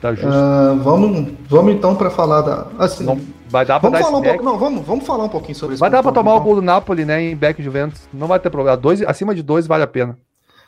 [0.00, 0.28] Tá justo.
[0.28, 2.66] Uh, vamos, vamos então para falar da.
[2.78, 5.56] Assim, não, vai dar para dar falar um pouco, Não, vamos, vamos falar um pouquinho
[5.56, 5.80] sobre isso.
[5.80, 6.42] Vai dar para tomar então.
[6.42, 8.00] o gol do Napoli, né, em back Juventus.
[8.12, 8.76] Não vai ter problema.
[8.76, 10.16] Dois, acima de dois vale a pena.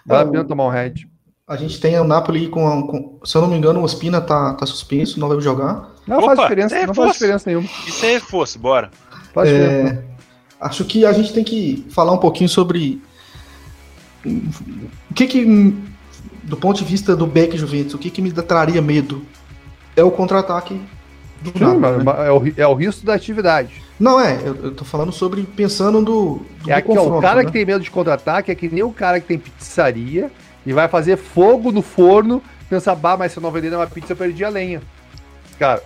[0.05, 1.09] Vale é, a pena tomar um head.
[1.49, 4.55] A gente tem o Napoli com, com, se eu não me engano, o Ospina tá,
[4.55, 5.92] tá suspenso, não vai jogar.
[6.07, 7.69] Não Opa, faz diferença, é não faz diferença nenhuma.
[7.87, 8.91] Isso é reforço, bora.
[9.33, 10.03] Faz é,
[10.61, 13.01] acho que a gente tem que falar um pouquinho sobre
[14.25, 15.45] o que que
[16.43, 19.23] do ponto de vista do back Juventus, o que, que me traria medo
[19.97, 20.81] é o contra-ataque
[21.41, 22.27] do Sim, nada, né?
[22.27, 23.83] é, o, é o risco da atividade.
[23.99, 27.41] Não é, eu, eu tô falando sobre pensando do, do É aqui, ó, o cara
[27.41, 27.47] né?
[27.47, 30.31] que tem medo de contra-ataque é que nem o cara que tem pizzaria
[30.65, 34.13] e vai fazer fogo no forno, pensar, bah, mas se eu não vender uma pizza,
[34.13, 34.81] eu perdi a lenha.
[35.59, 35.83] Cara,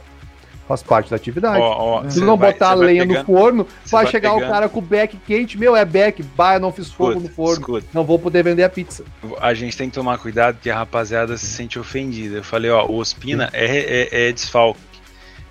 [0.66, 1.61] Faz parte da atividade.
[1.61, 4.48] Oh, oh, Se não vai, botar a lenha pegando, no forno, vai, vai chegar pegando.
[4.48, 5.57] o cara com o beck quente.
[5.57, 6.24] Meu, é beck.
[6.37, 7.61] Bah, eu não fiz fogo escuta, no forno.
[7.61, 7.87] Escuta.
[7.94, 9.05] Não vou poder vender a pizza.
[9.40, 12.38] A gente tem que tomar cuidado que a rapaziada se sente ofendida.
[12.38, 14.81] Eu falei, ó, o Ospina é, é, é desfalque.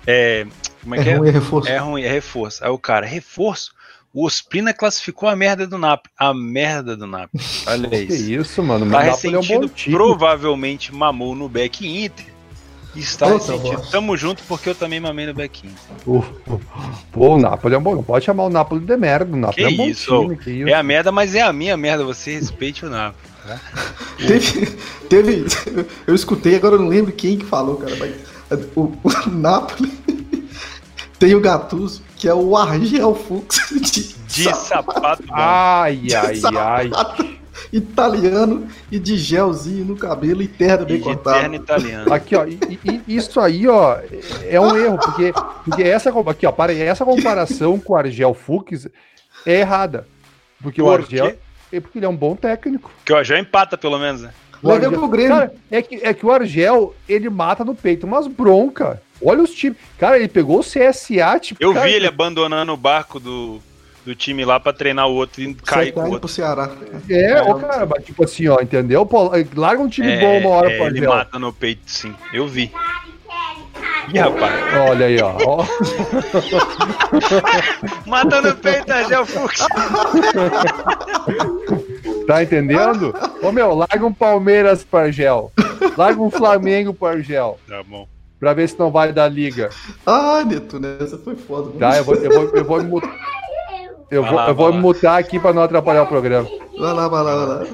[0.06, 0.46] É,
[0.82, 1.14] como é, é que é?
[1.16, 1.68] Ruim, é reforço.
[1.68, 2.64] É ruim, é reforço.
[2.64, 3.74] Aí o cara, reforço?
[4.12, 6.12] O Ospina classificou a merda do Napoli.
[6.18, 7.42] A merda do Napoli.
[7.66, 8.06] Olha isso.
[8.06, 8.90] Que isso, mano.
[8.90, 12.35] Tá ressentido, é um provavelmente mamou no back Inter
[12.96, 13.82] Está ressentido.
[13.90, 15.74] Tamo junto porque eu também mamei no Bequinho.
[16.06, 16.24] Uh,
[17.12, 17.96] pô, o Napoli é um bom.
[17.96, 19.34] Não pode chamar o Napoli de merda.
[19.34, 20.68] O Napoli que é um bom isso, time, que isso.
[20.68, 22.04] É a merda, mas é a minha merda.
[22.04, 23.28] Você respeite o Napoli.
[23.46, 23.60] Tá?
[24.18, 24.66] teve,
[25.08, 25.44] teve.
[26.06, 27.96] Eu escutei, agora eu não lembro quem que falou, cara.
[27.96, 28.14] Mas
[28.74, 29.92] o, o Napoli
[31.18, 34.92] tem o Gattuso, que é o Argel Fux de, de sapato.
[34.92, 37.36] sapato ai, ai, ai
[37.72, 41.54] italiano e de gelzinho no cabelo e terno bem cortado.
[41.54, 42.12] italiano.
[42.12, 43.98] Aqui, ó, e, e, isso aí, ó,
[44.44, 45.32] é um erro, porque,
[45.64, 48.88] porque essa, aqui, ó, para, essa comparação com o Argel Fux
[49.44, 50.06] é errada.
[50.62, 51.36] Porque Por o Argel
[51.72, 52.90] é porque ele é um bom técnico.
[53.04, 54.32] Que o Argel empata, pelo menos, né?
[54.62, 55.36] O Argel, pro Grêmio.
[55.36, 59.02] Cara, é que, é que o Argel, ele mata no peito umas bronca.
[59.22, 59.78] Olha os times.
[59.98, 61.62] Cara, ele pegou o CSA, tipo.
[61.62, 63.60] Eu cara, vi ele abandonando o barco do,
[64.06, 66.20] do time lá pra treinar o outro e cair com o outro.
[66.20, 66.70] pro Ceará.
[67.10, 69.04] É, é, ô cara, tipo assim, ó, entendeu?
[69.04, 71.90] Pô, larga um time é, bom uma hora é, pra Ele ver, mata no peito,
[71.90, 72.14] sim.
[72.32, 72.72] Eu vi.
[74.14, 74.54] Ih, rapaz.
[74.88, 75.34] Olha aí, ó.
[75.44, 75.66] ó.
[78.06, 79.66] mata no peito, Angel Fux.
[82.28, 83.12] Tá entendendo?
[83.42, 85.50] Ô meu, larga um Palmeiras pro Argel.
[85.96, 87.58] Larga um Flamengo pro Argel.
[87.66, 88.06] Tá bom.
[88.38, 89.70] Pra ver se não vai dar liga.
[90.04, 91.76] Ah, Neto, essa foi foda.
[91.76, 93.00] Tá, eu vou, eu vou, eu vou me
[94.10, 96.48] eu vai vou, lá, eu vou mutar aqui para não atrapalhar o programa.
[96.78, 97.66] Vai lá, vai lá, vai lá.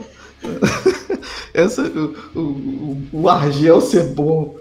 [1.54, 4.56] Essa, o, o, o Argel ser bom,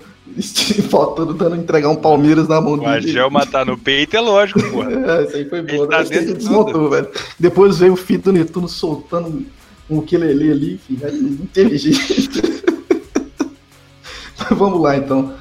[0.90, 2.90] faltando, dando entregar um Palmeiras na mão dele.
[2.90, 4.84] O Argel matar no peito é lógico, pô.
[4.92, 5.88] É, isso aí foi bom.
[5.88, 7.08] Tá ele desmontou, velho.
[7.40, 9.46] Depois veio o filho do Netuno soltando
[9.90, 12.30] um ukulele ali, enfim, é inteligente.
[14.52, 15.34] Vamos lá, então.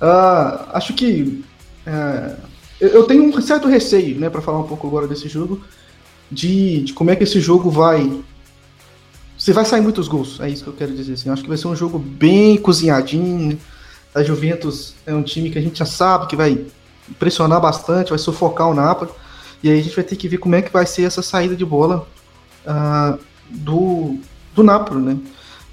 [0.00, 1.44] Uh, acho que.
[1.86, 2.51] Uh,
[2.88, 5.62] eu tenho um certo receio, né, para falar um pouco agora desse jogo,
[6.28, 8.20] de, de, como é que esse jogo vai.
[9.38, 11.12] Você vai sair muitos gols, é isso que eu quero dizer.
[11.12, 11.28] Assim.
[11.28, 13.56] Eu acho que vai ser um jogo bem cozinhadinho.
[14.12, 16.66] A Juventus é um time que a gente já sabe que vai
[17.18, 19.10] pressionar bastante, vai sufocar o Napoli.
[19.62, 21.54] E aí a gente vai ter que ver como é que vai ser essa saída
[21.54, 22.06] de bola
[22.66, 23.18] uh,
[23.48, 24.18] do,
[24.54, 25.18] do Napoli, né?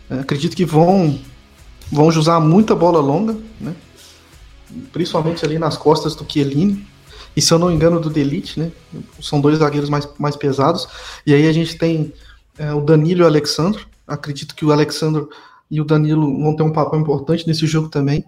[0.09, 1.19] Uh, acredito que vão,
[1.91, 3.75] vão usar muita bola longa, né?
[4.93, 6.87] Principalmente ali nas costas do Chiellini
[7.35, 8.71] e se eu não me engano do Delite, né?
[9.21, 10.87] São dois zagueiros mais, mais pesados.
[11.25, 12.13] E aí a gente tem
[12.57, 13.83] é, o Danilo e o Alexandre.
[14.07, 15.25] Acredito que o Alexandre
[15.69, 18.25] e o Danilo vão ter um papel importante nesse jogo também.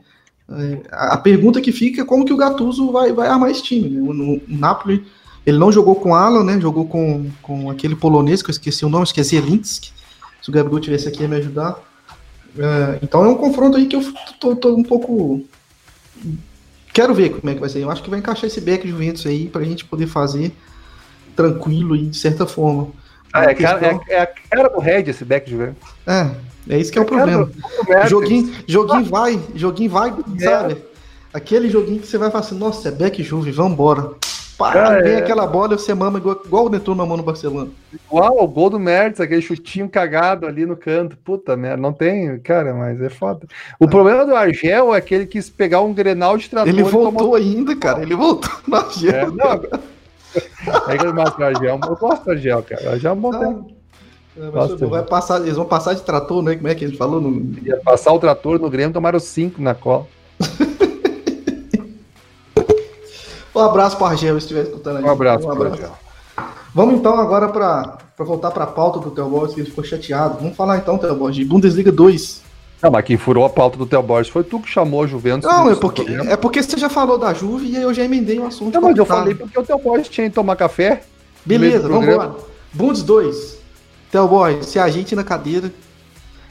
[0.50, 3.90] É, a pergunta que fica é como que o Gattuso vai, vai armar esse time.
[3.90, 4.02] Né?
[4.02, 5.06] O, o Napoli,
[5.46, 6.60] ele não jogou com Alan, né?
[6.60, 9.24] Jogou com, com aquele polonês que eu esqueci o nome, acho que é.
[9.24, 11.80] Se o Gabriel tivesse aqui ia me ajudar.
[12.58, 15.44] É, então é um confronto aí que eu tô, tô um pouco
[16.94, 17.80] Quero ver como é que vai ser.
[17.80, 20.52] Eu acho que vai encaixar esse back Juventus aí pra gente poder fazer
[21.36, 22.90] tranquilo e de certa forma.
[23.34, 25.88] Ah, é, cara, é, é, a cara do Red esse back Juventus.
[26.06, 26.30] É,
[26.70, 27.50] é isso que é, é o problema.
[28.08, 30.78] Joguinho, joguinho vai, joguinho vai, sabe?
[31.34, 34.12] Aquele joguinho que você vai falar assim, nossa, é back Juve, vambora.
[34.62, 35.18] Pá, vem é.
[35.18, 37.70] aquela bola e você mama igual, igual o Netuno mamou no Barcelona.
[37.94, 41.18] Igual o gol do Mertz, aquele chutinho cagado ali no canto.
[41.18, 43.48] Puta merda, não tem, cara, mas é foda.
[43.80, 43.88] O ah.
[43.88, 46.70] problema do Argel é que ele quis pegar um Grenal de trator.
[46.70, 47.36] Ele voltou tomou...
[47.36, 49.14] ainda, cara, ele voltou no Argel.
[49.14, 52.84] É, não, é que eu gosto Argel, eu gosto do Argel, cara.
[52.84, 53.66] O Argel é um bom
[54.38, 56.56] é, vai passar, eles vão passar de trator, né?
[56.56, 57.20] Como é que ele falou?
[57.20, 57.54] No...
[57.64, 60.08] Ia passar o trator no Grêmio, tomaram cinco na cola.
[63.54, 65.04] Um abraço para Argel, se estiver escutando aí.
[65.04, 65.84] Um abraço, um abraço.
[66.74, 70.38] Vamos então agora para voltar para a pauta do Theoborges, que ele ficou chateado.
[70.40, 72.42] Vamos falar então, Theoborges, de Bundesliga 2.
[72.82, 75.50] Não, mas quem furou a pauta do Theoborges foi tu que chamou a Juventus.
[75.50, 78.40] Não, é porque, é porque você já falou da Juve e aí eu já emendei
[78.40, 78.74] o assunto.
[78.74, 81.04] Não, mas eu falei porque o Theoborges tinha que tomar café.
[81.46, 82.36] Beleza, vamos embora.
[82.74, 83.60] Bundes 2.
[84.12, 85.72] Theoborges, se ajeite na cadeira,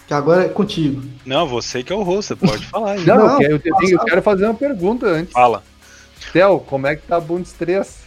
[0.07, 1.03] que agora é contigo.
[1.27, 2.97] Não, você que é o rosto, você pode falar.
[3.01, 5.33] Não, não eu, quero, eu, tenho, eu quero fazer uma pergunta antes.
[5.33, 5.63] Fala.
[6.33, 8.01] Theo, como é que tá a Bundes 3?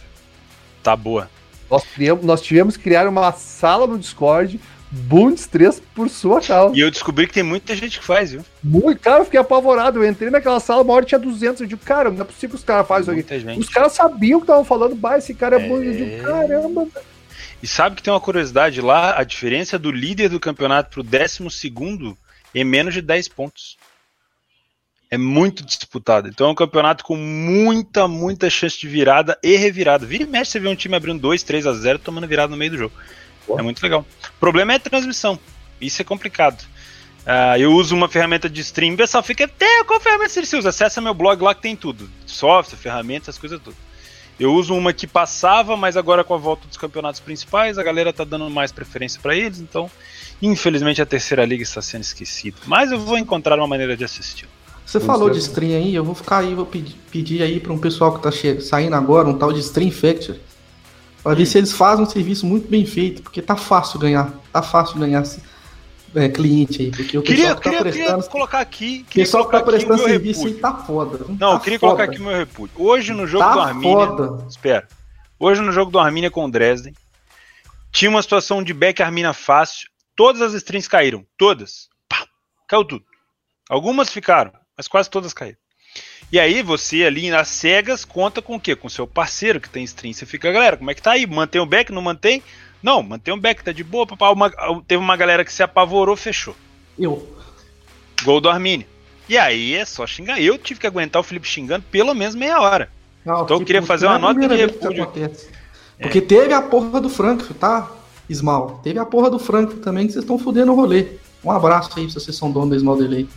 [0.82, 1.30] Tá boa.
[1.70, 6.76] Nós, criamos, nós tivemos que criar uma sala no Discord Bundes 3 por sua causa.
[6.76, 8.44] E eu descobri que tem muita gente que faz, viu?
[8.62, 10.02] Muito, cara, eu fiquei apavorado.
[10.02, 11.62] Eu entrei naquela sala, uma hora tinha 200.
[11.62, 13.40] Eu digo, cara, não é possível que os caras fazem isso aqui.
[13.40, 13.60] Gente.
[13.60, 15.68] Os caras sabiam que estavam falando, bah, esse cara é, é...
[15.68, 15.82] bom.
[15.82, 16.86] Eu digo, caramba.
[17.60, 19.18] E sabe que tem uma curiosidade lá?
[19.18, 22.16] A diferença do líder do campeonato pro décimo segundo
[22.54, 23.76] é menos de 10 pontos.
[25.14, 26.26] É muito disputado.
[26.26, 30.04] Então é um campeonato com muita, muita chance de virada e revirada.
[30.04, 32.56] Vira e mexe, você vê um time abrindo 2, 3 a 0 tomando virada no
[32.56, 32.94] meio do jogo.
[33.56, 34.04] É muito legal.
[34.36, 35.38] O problema é a transmissão.
[35.80, 36.60] Isso é complicado.
[37.22, 40.70] Uh, eu uso uma ferramenta de stream, o pessoal fica até qual ferramenta você usa?
[40.70, 42.10] Acessa meu blog lá que tem tudo.
[42.26, 43.76] Software, ferramentas, as coisas tudo.
[44.38, 48.12] Eu uso uma que passava, mas agora com a volta dos campeonatos principais, a galera
[48.12, 49.88] tá dando mais preferência para eles, então
[50.42, 52.56] infelizmente a terceira liga está sendo esquecida.
[52.66, 54.48] Mas eu vou encontrar uma maneira de assistir.
[54.86, 57.78] Você falou de stream aí, eu vou ficar aí, vou pedir, pedir aí para um
[57.78, 60.36] pessoal que tá saindo agora, um tal de Stream Factor,
[61.22, 64.62] para ver se eles fazem um serviço muito bem feito, porque tá fácil ganhar, tá
[64.62, 65.24] fácil ganhar
[66.14, 69.24] é, cliente aí, porque o queria, pessoal que tá queria, prestando, queria colocar aqui, queria
[69.24, 71.24] pessoal que tá prestando serviço aí tá foda.
[71.28, 71.94] Não, tá eu queria foda.
[71.96, 72.74] colocar aqui o meu repúdio.
[72.78, 74.46] Hoje no jogo tá do Arminia, foda.
[74.48, 74.88] espera.
[75.40, 76.94] Hoje no jogo do Arminia com o Dresden,
[77.90, 81.88] tinha uma situação de back Arminia fácil, todas as strings caíram, todas.
[82.08, 82.26] Pá,
[82.68, 83.04] caiu tudo.
[83.68, 85.58] Algumas ficaram, mas quase todas caíram.
[86.32, 88.74] E aí você ali nas cegas conta com o quê?
[88.74, 90.12] Com seu parceiro que tem stream.
[90.12, 91.26] Você fica, galera, como é que tá aí?
[91.26, 91.92] Mantém o back?
[91.92, 92.42] Não mantém?
[92.82, 94.06] Não, mantém o back, tá de boa.
[94.06, 94.30] Papá.
[94.30, 94.50] Uma,
[94.86, 96.56] teve uma galera que se apavorou, fechou.
[96.98, 97.36] Eu.
[98.22, 98.86] Gol do Armini.
[99.28, 100.40] E aí é só xingar.
[100.40, 102.90] Eu tive que aguentar o Felipe xingando pelo menos meia hora.
[103.24, 105.06] Não, então eu queria fazer uma nota de repúdio.
[105.98, 106.20] Porque é.
[106.20, 107.90] teve a porra do Franco, tá?
[108.28, 108.80] Ismal.
[108.82, 111.06] Teve a porra do Franco também que vocês estão fudendo o rolê.
[111.42, 113.28] Um abraço aí se vocês são dono da Ismal Delay.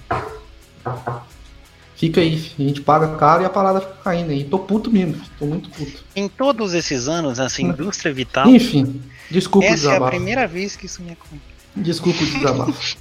[1.95, 4.43] Fica aí, a gente paga caro e a parada fica caindo aí.
[4.43, 6.03] Tô puto mesmo, tô muito puto.
[6.15, 8.47] Em todos esses anos, essa indústria vital.
[8.47, 10.03] Enfim, desculpa essa o desabafo.
[10.03, 11.41] Essa é a primeira vez que isso me acontece.
[11.75, 12.97] Desculpa o desabafo.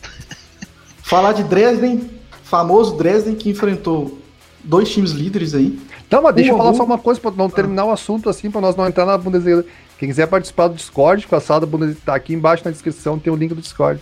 [1.02, 2.10] Falar de Dresden,
[2.42, 4.18] famoso Dresden que enfrentou
[4.64, 5.78] dois times líderes aí.
[6.10, 8.50] Não, mas deixa um eu falar só uma coisa para não terminar o assunto assim,
[8.50, 9.64] para nós não entrar na Bundesliga.
[9.98, 13.18] Quem quiser participar do Discord, com a sala da Bundesliga, tá aqui embaixo na descrição,
[13.18, 14.00] tem o link do Discord.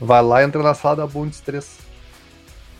[0.00, 1.83] Vai lá e entra na sala da Bundes 3.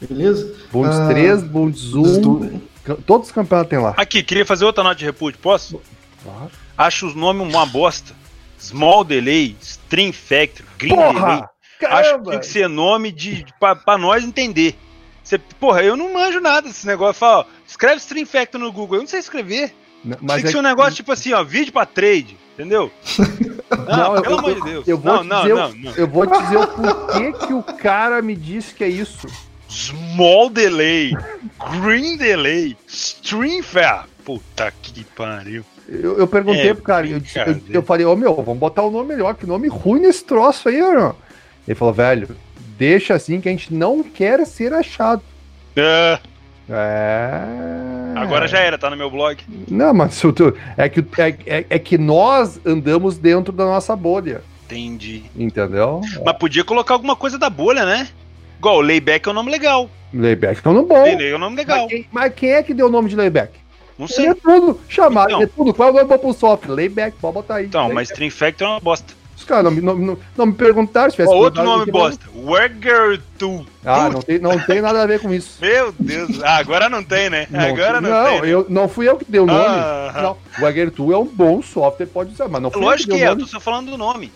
[0.09, 0.55] Beleza?
[0.73, 2.61] Bundes ah, 3, Bundes 1.
[3.07, 3.95] Todos os campeonatos tem lá.
[3.97, 5.81] Aqui, queria fazer outra nota de repúdio, posso?
[6.23, 6.51] Claro.
[6.77, 8.15] Acho os nomes uma bosta.
[8.59, 11.45] Small Delay, Stream Factory, Green porra, Delay.
[11.81, 12.01] Caramba.
[12.01, 14.77] Acho que tem que ser nome de, de pra, pra nós entender.
[15.23, 17.15] Você, porra, eu não manjo nada desse negócio.
[17.15, 18.97] Fala, ó, escreve Stream Factory no Google.
[18.97, 19.75] Eu não sei escrever.
[20.05, 22.91] Não, mas tem que é ser um negócio tipo assim, ó, vídeo pra trade, entendeu?
[23.89, 24.89] Não, não pelo eu, amor de Deus.
[24.89, 28.23] Eu vou, não, dizer, não, não, eu vou te dizer o porquê que o cara
[28.23, 29.27] me disse que é isso.
[29.75, 31.13] Small Delay,
[31.83, 34.05] Green Delay, Stream Fair.
[34.25, 35.65] Puta que pariu.
[35.89, 38.83] Eu, eu perguntei é, pro cara, eu, eu, eu, falei, ô oh, meu, vamos botar
[38.83, 41.13] o um nome melhor, que nome ruim nesse troço aí, ó.
[41.67, 42.37] Ele falou, velho,
[42.79, 45.23] deixa assim que a gente não quer ser achado.
[45.77, 46.19] É.
[46.71, 47.43] É.
[48.15, 49.43] Agora já era, tá no meu blog.
[49.69, 50.23] Não, mas
[50.79, 54.41] é que, é, é, é que nós andamos dentro da nossa bolha.
[54.65, 55.25] Entendi.
[55.37, 56.01] Entendeu?
[56.25, 58.09] Mas podia colocar alguma coisa da bolha, né?
[58.59, 59.91] Igual, Layback é um nome legal.
[60.13, 61.03] Layback é um nome bom.
[61.03, 61.81] Layback é um nome legal.
[61.83, 63.53] Mas quem, mas quem, é que deu o nome de Layback?
[63.99, 64.29] Não sei.
[64.29, 64.81] é tudo.
[64.89, 65.75] Chamado, então, é tudo.
[65.75, 66.75] Qual é o nome pro software?
[66.75, 67.67] Layback, pode botar aí.
[67.67, 69.15] Então, mas Stream Factor é uma bosta.
[69.37, 71.35] Os caras não, não, não, não, me perguntaram se tivesse.
[71.35, 72.25] outro nome bosta.
[72.35, 73.67] Wagger 2.
[73.85, 75.59] Ah, não tem, não tem nada a ver com isso.
[75.61, 76.43] Meu Deus.
[76.43, 77.47] Ah, agora não tem, né?
[77.51, 78.39] Não, agora não, não tem.
[78.39, 79.61] Não, eu, não fui eu que dei o nome.
[79.61, 83.15] Ah, não, Wagger 2 é um bom software, pode usar, mas não fui Lógico eu
[83.17, 84.33] que, que é, eu tô só falando do nome.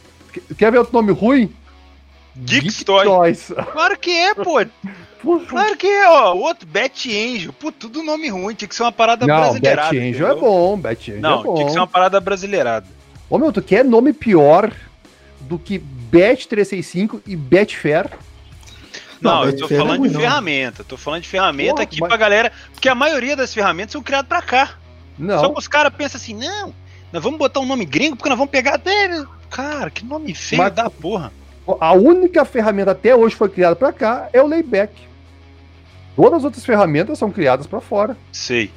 [0.57, 1.53] Quer ver outro nome ruim?
[2.45, 3.53] Geeks Toys.
[3.73, 4.65] Claro que é, pô.
[5.49, 6.33] Claro que é, ó.
[6.33, 7.53] Outro, Bet Angel.
[7.53, 8.55] Pô, tudo nome ruim.
[8.55, 9.91] Tinha que ser uma parada não, brasileirada.
[9.91, 11.55] Bet Angel é bom, Bet Angel não, é bom.
[11.55, 12.87] tinha que ser uma parada brasileirada.
[13.29, 14.73] Ô, meu, tu quer nome pior
[15.41, 18.09] do que Bet365 e Betfair?
[19.21, 20.85] Não, não eu tô falando é de ferramenta.
[20.85, 22.09] Tô falando de ferramenta aqui mas...
[22.09, 22.53] pra galera.
[22.73, 24.77] Porque a maioria das ferramentas são criadas pra cá.
[25.19, 25.41] Não.
[25.41, 26.73] Só que os caras pensam assim, não,
[27.13, 28.81] nós vamos botar um nome gringo porque nós vamos pegar.
[29.51, 30.73] Cara, que nome feio mas...
[30.73, 31.33] da porra.
[31.81, 34.93] A única ferramenta até hoje foi criada para cá é o layback.
[36.17, 38.17] Todas as outras ferramentas são criadas para fora.
[38.33, 38.71] Sei.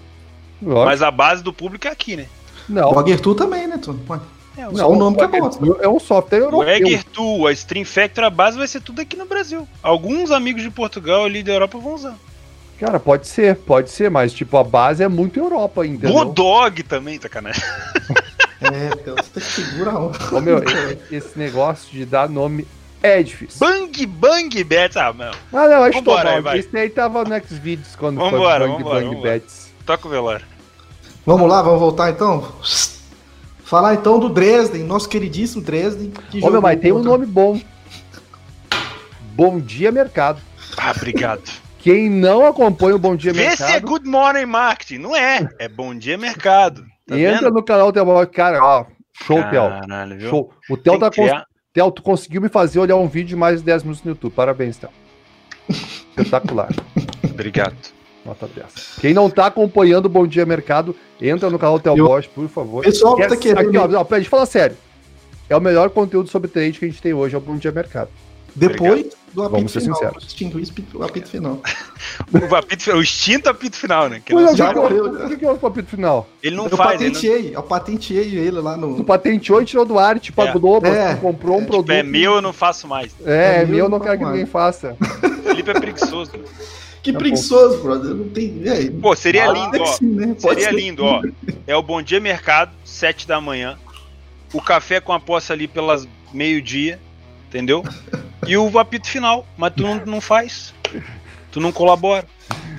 [0.62, 0.86] Lógico.
[0.86, 2.28] Mas a base do público é aqui, né?
[2.70, 2.92] Não.
[2.92, 3.98] O Agertu também, né, tu?
[4.58, 5.50] É, o, não, o nome que é bom.
[5.82, 6.60] É um software europeu.
[6.60, 9.68] O Egger Tool, a Stream Factor, a base vai ser tudo aqui no Brasil.
[9.82, 12.16] Alguns amigos de Portugal ali da Europa vão usar.
[12.80, 16.10] Cara, pode ser, pode ser, mas tipo, a base é muito Europa ainda.
[16.10, 17.64] Bulldog também, sacanagem.
[18.62, 20.12] É, então você tem que segurar um.
[20.32, 20.62] Ô, meu,
[21.12, 22.68] esse negócio de dar nome
[23.02, 23.60] é difícil.
[23.60, 25.32] Bang Bang Bets, ah, meu.
[25.54, 26.18] Ah, não, acho que tô
[26.54, 29.32] Esse aí tava no Xvideos quando vambora, foi Bang vambora, Bang vambora.
[29.34, 29.72] Bets.
[29.86, 30.46] Toca o velório.
[31.26, 32.54] Vamos lá, vamos voltar então?
[33.64, 36.12] Falar então do Dresden, nosso queridíssimo Dresden.
[36.30, 37.60] Que Ô, meu, mas tem um nome bom.
[39.34, 40.42] Bom Dia Mercado.
[40.78, 41.44] Ah, obrigado.
[41.80, 43.70] Quem não acompanha o Bom Dia Vê Mercado.
[43.70, 44.98] Esse é Good Morning Marketing.
[44.98, 45.48] Não é.
[45.58, 46.86] É Bom Dia Mercado.
[47.08, 47.54] Tá entra vendo?
[47.54, 48.28] no canal Theo.
[48.28, 48.86] Cara, ó.
[49.14, 50.30] Show, Theo.
[50.30, 50.54] Show.
[50.70, 51.46] O Theo tá criar...
[51.74, 54.34] Theo, tu conseguiu me fazer olhar um vídeo de mais de 10 minutos no YouTube.
[54.34, 54.90] Parabéns, Theo.
[55.70, 56.70] Espetacular.
[57.24, 57.76] Obrigado.
[58.26, 58.98] Nota 10.
[59.00, 62.08] Quem não tá acompanhando o Bom Dia Mercado, entra no canal Theo Eu...
[62.08, 62.84] Bosch, por favor.
[62.84, 63.70] Pessoal que tá querendo.
[63.70, 64.76] Aqui, ó, não, gente falar sério.
[65.50, 67.72] É o melhor conteúdo sobre trade que a gente tem hoje, é o Bom Dia
[67.72, 68.10] Mercado.
[68.56, 69.18] Depois Obrigado.
[69.34, 69.96] do apito Vamos ser final.
[69.96, 70.24] Sinceros.
[70.26, 71.62] Extinguir o apito final.
[72.52, 74.22] o, apito, o extinto apito final, né?
[74.26, 75.06] Que não, já morreu.
[75.06, 76.28] O que é o apito final?
[76.44, 77.00] Ele não eu faz.
[77.00, 77.52] Patenteei, não...
[77.54, 78.96] Eu patenteei ele lá no.
[78.98, 80.52] Tu patenteou e tirou do ar, tipo, é.
[80.52, 81.16] pagou, é.
[81.16, 81.88] comprou um é, produto.
[81.88, 83.16] Tipo, é meu, eu não faço mais.
[83.26, 84.96] É, é, é meu, eu não quero que ninguém faça.
[85.44, 86.32] Felipe é preguiçoso.
[87.02, 87.84] Que tá preguiçoso, bom.
[87.84, 88.14] brother.
[88.14, 88.62] Não tem.
[88.66, 89.86] É, Pô, seria ah, lindo, ó.
[89.86, 90.36] Sim, né?
[90.38, 90.74] Seria ser.
[90.74, 91.22] lindo, ó.
[91.66, 93.78] É o Bom Dia Mercado, 7 da manhã.
[94.54, 97.00] O café com a poça ali pelas meio-dia
[97.52, 97.84] entendeu?
[98.48, 100.74] E o apito final, mas tu não, não faz.
[101.52, 102.26] Tu não colabora.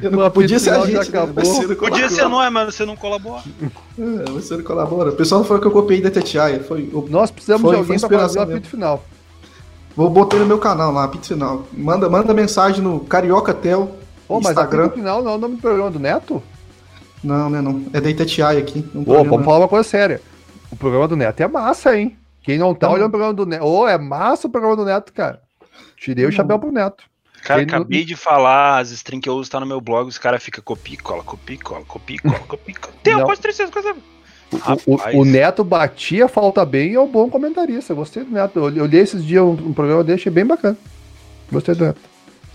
[0.02, 1.74] Eu não, podia ser a gente, né?
[1.78, 3.42] Podia ser nós, mas você não colabora.
[3.98, 5.10] É, você não colabora.
[5.10, 6.60] O pessoal não falou que eu copiei da Tetiaia.
[6.64, 9.04] Foi, Nós precisamos foi, de alguém para fazer o apito final.
[9.94, 11.66] Vou botar no meu canal lá, apito final.
[11.72, 13.96] Manda, manda mensagem no Carioca Tel.
[14.26, 14.86] Pô, mas Instagram.
[14.86, 16.42] apito final não é o nome do programa do Neto?
[17.22, 17.84] Não, né não.
[17.92, 18.82] É da Itatiaia aqui.
[18.82, 20.20] Pô, vamos falar uma coisa séria.
[20.70, 22.16] O programa do Neto é massa, hein?
[22.42, 23.64] Quem não tá olhando o programa do Neto.
[23.64, 25.40] Ô, oh, é massa o programa do Neto, cara.
[26.02, 27.04] Tirei o chapéu pro Neto.
[27.44, 28.06] Cara, Quem acabei não...
[28.06, 30.98] de falar, as strings que eu uso tá no meu blog, os caras ficam copia,
[31.00, 32.94] cola, copia, cola, copia, cola, copia, cola.
[33.04, 33.94] Tem uma coisa tristeza, coisa.
[34.50, 37.94] O, o, o, Neto batia, falta bem e é um bom comentarista.
[37.94, 38.58] Gostei do Neto.
[38.58, 40.76] Eu, li esses dias um, um, programa dele, achei bem bacana.
[41.50, 42.00] Gostei do Neto.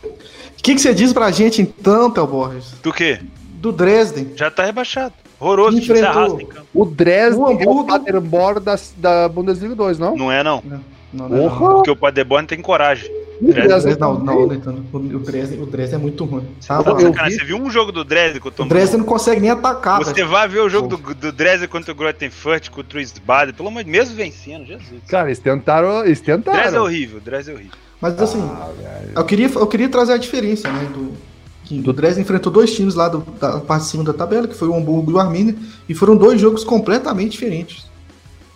[0.04, 2.74] O que, que você diz pra gente então, Théo Borges?
[2.84, 3.22] Do quê?
[3.62, 4.34] Do Dresden.
[4.36, 5.14] Já tá rebaixado.
[5.40, 6.40] Horroroso, enfrentou
[6.74, 10.18] o Dresden o é o Paderborn da, da Bundesliga 2, não?
[10.18, 10.62] Não é, não.
[10.66, 10.82] não,
[11.13, 11.58] não, não, não.
[11.76, 13.10] Porque o Paderborn tem coragem.
[13.39, 16.43] O Dresden, não, não, o Dresden, o Dresden é muito ruim.
[16.65, 17.38] Tá, eu vi...
[17.38, 20.00] Você viu um jogo do Dresden contra o O Dresden não consegue nem atacar.
[20.00, 20.28] Você velho.
[20.28, 23.86] vai ver o jogo do, do Dresden contra o Grottenfurt, contra o Wiesbaden, pelo Deus,
[23.86, 25.02] mesmo vencendo, Jesus.
[25.08, 26.58] Cara, eles tentaram, eles tentaram.
[26.58, 27.78] Dresden é horrível, Dresden é horrível.
[28.02, 28.72] Mas assim, ah,
[29.15, 33.08] eu, queria, eu queria trazer a diferença, né, do, do Dresden enfrentou dois times lá
[33.08, 35.56] do, da parte de cima da tabela, que foi o Hamburgo e o Arminia,
[35.88, 37.86] e foram dois jogos completamente diferentes.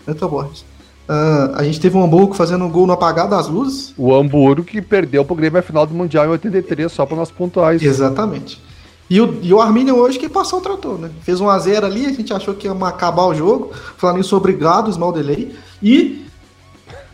[0.07, 0.65] Então, Borges.
[1.09, 3.93] Uh, a gente teve o Hamburgo fazendo um gol no apagar das luzes.
[3.97, 7.29] O Hamburgo que perdeu pro Grêmio na final do Mundial em 83, só para nós
[7.29, 7.85] pontuar isso.
[7.85, 8.61] Exatamente.
[9.09, 11.09] E o, e o Arminia hoje que passou o trator, né?
[11.21, 13.71] Fez um a 0 ali, a gente achou que ia acabar o jogo.
[14.17, 15.53] Isso, obrigado, Small Delay.
[15.83, 16.25] E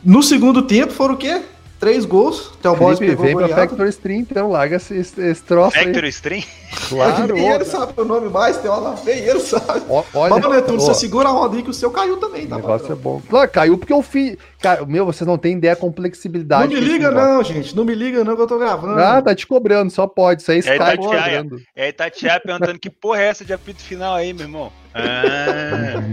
[0.03, 1.41] no segundo tempo foram o quê?
[1.79, 2.51] Três gols.
[2.61, 6.09] Theo Boys pegou vem pra Factory Stream, então larga esse, esse troço Factory aí.
[6.09, 6.43] Stream?
[6.89, 7.33] Claro.
[7.33, 9.81] Nem ele sabe o nome mais, tem lá, vem ele sabe.
[9.89, 12.55] olha, Mas, Netuno, você segura a roda aí que o seu caiu também, tá?
[12.55, 12.97] O negócio patrão?
[12.97, 13.21] é bom.
[13.27, 14.37] Claro, caiu porque eu fiz...
[14.61, 16.73] Cara, meu, você não tem ideia da complexibilidade.
[16.73, 17.75] Não me liga não, gente.
[17.75, 18.99] Não me liga não que eu tô gravando.
[18.99, 20.41] Ah, tá te cobrando, só pode.
[20.41, 21.61] Isso aí é Skype cobrando.
[21.75, 24.71] É Itatiaia perguntando que porra é essa de apito final aí, meu irmão?
[24.93, 26.03] Ah.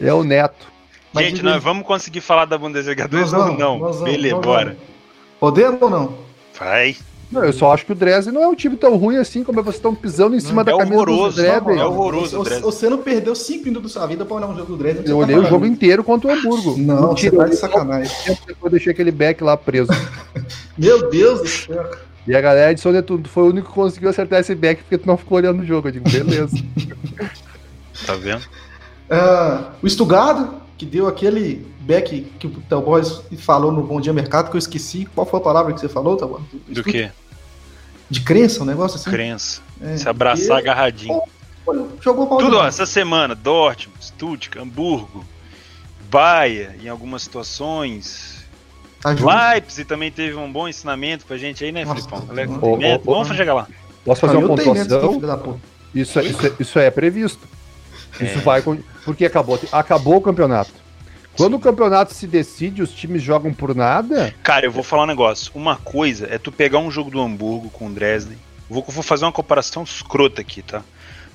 [0.00, 0.66] É o Neto.
[1.16, 4.04] Gente, nós vamos conseguir falar da Bundesliga 2 ou não?
[4.04, 4.76] Beleza, bora.
[5.42, 6.14] Podemos ou não?
[6.56, 6.94] Vai.
[7.28, 9.60] Não, eu só acho que o Dresden não é um time tão ruim assim como
[9.60, 11.80] vocês estão pisando em cima é da camisa horroroso, do Dresden.
[11.80, 12.36] É horroroso.
[12.36, 15.04] Você, você não perdeu 5 minutos da sua vida pra olhar um jogo do Dresden.
[15.04, 16.78] Eu olhei tá o jogo inteiro contra o Hamburgo.
[16.78, 18.36] Não, Mentira, você tá de sacanagem.
[18.62, 19.90] Eu deixei aquele back lá preso.
[20.78, 21.90] Meu Deus do céu.
[22.24, 25.08] E a galera de Sonetudo foi o único que conseguiu acertar esse back porque tu
[25.08, 25.88] não ficou olhando o jogo.
[25.88, 26.56] Eu digo, beleza.
[28.06, 28.44] tá vendo?
[29.10, 34.50] Uh, o Estugado, que deu aquele back que o Telboys falou no Bom Dia Mercado,
[34.50, 35.06] que eu esqueci.
[35.14, 36.42] Qual foi a palavra que você falou, Telboys?
[36.52, 37.12] Do, do quê?
[38.10, 39.08] De crença, um negócio assim?
[39.08, 39.60] Crença.
[39.80, 40.60] É, Se abraçar e...
[40.60, 41.22] agarradinho.
[42.00, 45.24] jogou mal Tudo, ó, essa semana, Dortmund, Stuttgart, Hamburgo,
[46.10, 48.44] Bahia, em algumas situações.
[49.04, 49.52] Ajuda.
[49.52, 52.26] Leipzig também teve um bom ensinamento pra gente aí, né, Nossa, Filipão?
[52.60, 53.68] Oh, Vamos chegar lá.
[54.04, 55.60] Posso fazer uma pontuação?
[55.94, 57.46] Isso, é, isso, é, isso é previsto.
[58.20, 58.42] Isso é.
[58.42, 58.62] vai.
[59.04, 60.82] Porque acabou, acabou o campeonato.
[61.36, 64.34] Quando o campeonato se decide, os times jogam por nada?
[64.42, 65.50] Cara, eu vou falar um negócio.
[65.54, 68.36] Uma coisa é tu pegar um jogo do Hamburgo com o Dresden.
[68.68, 70.82] Vou, vou fazer uma comparação escrota aqui, tá?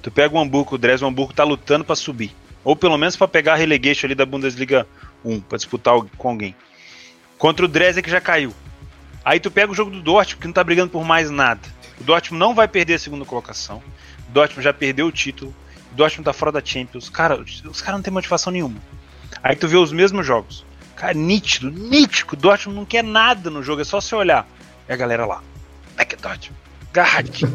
[0.01, 2.35] Tu pega o Hamburgo o Dresden, o Hamburgo tá lutando para subir.
[2.63, 4.87] Ou pelo menos para pegar a relegation ali da Bundesliga
[5.25, 6.55] um, para disputar com alguém.
[7.37, 8.53] Contra o Dresden que já caiu.
[9.25, 11.61] Aí tu pega o jogo do Dortmund, que não tá brigando por mais nada.
[11.99, 13.81] O Dortmund não vai perder a segunda colocação.
[14.29, 15.53] O Dortmund já perdeu o título.
[15.97, 17.09] Dortmund tá fora da Champions.
[17.09, 18.77] Cara, os caras não têm motivação nenhuma.
[19.43, 20.63] Aí tu vê os mesmos jogos.
[20.95, 22.33] Cara, nítido, nítido.
[22.33, 24.47] O Dortmund não quer nada no jogo, é só você olhar.
[24.87, 25.41] É a galera lá.
[25.97, 26.57] É que Dortmund.
[26.93, 27.41] Garrad.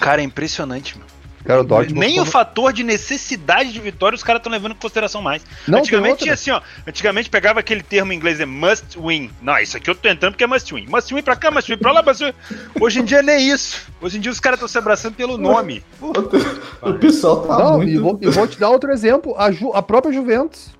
[0.00, 1.11] Cara, é impressionante, mano.
[1.44, 4.76] Cara, o Dortmund Nem o fator de necessidade de vitória os caras estão levando em
[4.76, 5.42] consideração mais.
[5.66, 6.60] Não, antigamente tinha assim, ó.
[6.86, 9.30] Antigamente pegava aquele termo em inglês é must win.
[9.40, 10.86] Não, isso aqui eu tô tentando porque é must win.
[10.88, 12.32] Must win pra cá, must win pra lá, must win.
[12.80, 13.90] Hoje em dia nem isso.
[14.00, 15.82] Hoje em dia os caras estão se abraçando pelo nome.
[16.00, 17.90] o pessoal tá Não, muito...
[17.90, 19.34] e, vou, e vou te dar outro exemplo.
[19.36, 20.70] A, Ju, a própria Juventus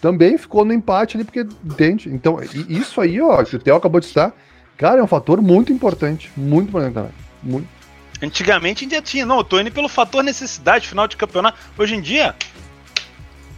[0.00, 2.08] também ficou no empate ali, porque dente.
[2.08, 2.38] Então,
[2.68, 4.32] isso aí, ó, que o Theo acabou de citar,
[4.76, 6.32] cara, é um fator muito importante.
[6.36, 7.12] Muito importante também.
[7.42, 7.79] Muito.
[8.22, 11.58] Antigamente ainda tinha, não, eu tô indo pelo fator necessidade, final de campeonato.
[11.78, 12.34] Hoje em dia,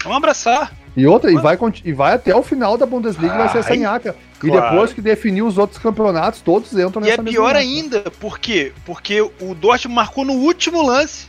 [0.03, 0.73] vamos abraçar.
[0.97, 4.15] E outra, e vai, e vai até o final da Bundesliga, vai ser essa nhaca.
[4.39, 4.57] Claro.
[4.57, 8.39] E depois que definir os outros campeonatos, todos entram nessa E é pior ainda, por
[8.39, 8.73] quê?
[8.85, 11.27] Porque o Dortmund marcou no último lance.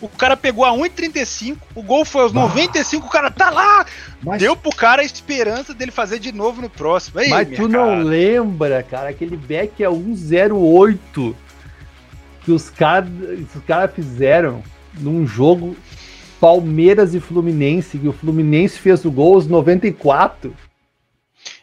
[0.00, 3.86] O cara pegou a 1,35, o gol foi aos 95, o cara tá lá!
[4.20, 4.40] Mas...
[4.40, 7.20] Deu pro cara a esperança dele fazer de novo no próximo.
[7.20, 7.68] Aí, Mas tu cara.
[7.68, 11.34] não lembra, cara, aquele back é 1,08
[12.44, 13.08] que os caras
[13.66, 14.62] cara fizeram
[14.98, 15.76] num jogo
[16.40, 20.52] Palmeiras e Fluminense, que o Fluminense fez o gol aos 94.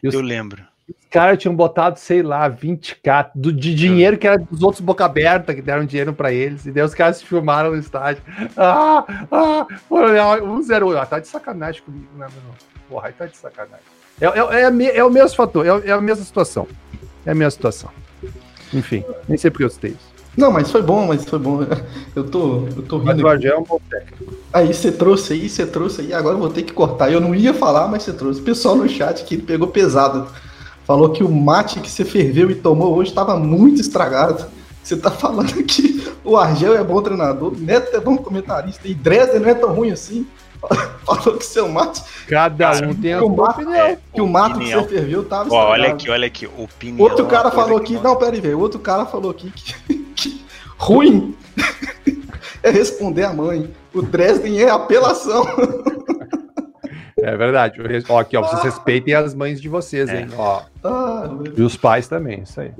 [0.03, 0.63] Os, Eu lembro.
[0.87, 5.03] Os caras tinham botado, sei lá, 20k do, de dinheiro que era dos outros boca
[5.03, 6.65] aberta que deram dinheiro para eles.
[6.65, 8.23] E daí os caras se filmaram no estádio.
[8.55, 9.67] Ah, ah,
[10.41, 10.97] um zero.
[10.97, 12.53] Ah, tá de sacanagem comigo, né, meu?
[12.87, 13.85] Porra, aí tá de sacanagem.
[14.21, 16.67] É, é, é, é o mesmo fator, é, é a mesma situação.
[17.25, 17.91] É a mesma situação.
[18.73, 20.18] Enfim, nem sei porque eu citei isso.
[20.37, 21.59] Não, mas foi bom, mas foi bom.
[22.15, 23.23] Eu tô, eu tô rindo.
[23.23, 24.33] Mas o é um bom técnico.
[24.51, 27.11] Aí você trouxe aí, você trouxe aí, agora eu vou ter que cortar.
[27.11, 28.41] Eu não ia falar, mas você trouxe.
[28.41, 30.27] O pessoal no chat que pegou pesado.
[30.85, 34.47] Falou que o mate que você ferveu e tomou hoje estava muito estragado.
[34.83, 39.41] Você tá falando que o Argel é bom treinador, Neto é bom comentarista e Dresden
[39.41, 40.25] não é tão ruim assim.
[41.05, 42.03] Falou que seu mate.
[42.27, 43.73] Cada um tem a sua opinião.
[43.73, 44.83] É, que o mato opinião.
[44.83, 46.47] que você ferveu tava Ó, Olha aqui, olha aqui.
[46.57, 47.07] Opinião.
[47.07, 47.93] Outro cara falou aqui.
[47.93, 48.59] Não, pera aí, velho.
[48.59, 49.98] Outro cara falou aqui que
[50.79, 51.35] ruim
[52.63, 53.69] é responder a mãe.
[53.93, 55.45] O Dresden é apelação.
[57.21, 57.79] É verdade.
[58.07, 60.27] Ó, aqui, ó, vocês respeitem as mães de vocês, hein?
[60.31, 60.35] É.
[60.37, 60.61] Ó.
[60.83, 62.71] Ah, e os pais também, isso aí.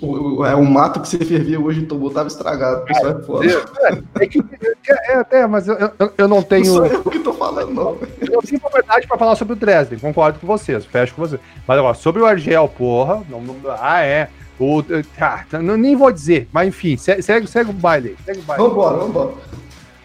[0.00, 2.84] O, o, é, o mato que você fervia hoje tomou tava estragado.
[2.90, 3.46] Isso é, é foda.
[3.46, 4.44] É, é, que,
[4.88, 6.66] é, até, mas eu, eu, eu, não tenho.
[6.66, 7.96] Não sou eu que tô falando, não.
[8.20, 11.40] Eu tenho verdade pra falar sobre o Dresden, concordo com vocês, fecho com vocês.
[11.66, 14.28] Mas agora, sobre o Argel, porra, não, não, ah, é.
[14.58, 14.82] O,
[15.20, 18.16] ah, não, nem vou dizer, mas enfim, segue, segue, segue o baile.
[18.24, 18.62] Segue o baile.
[18.62, 19.34] Vambora, vambora.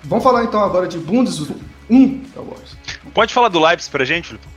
[0.03, 1.39] Vamos falar então agora de Bundes
[1.89, 2.21] 1,
[3.13, 4.47] Pode falar do Leipzig pra gente, Felipe?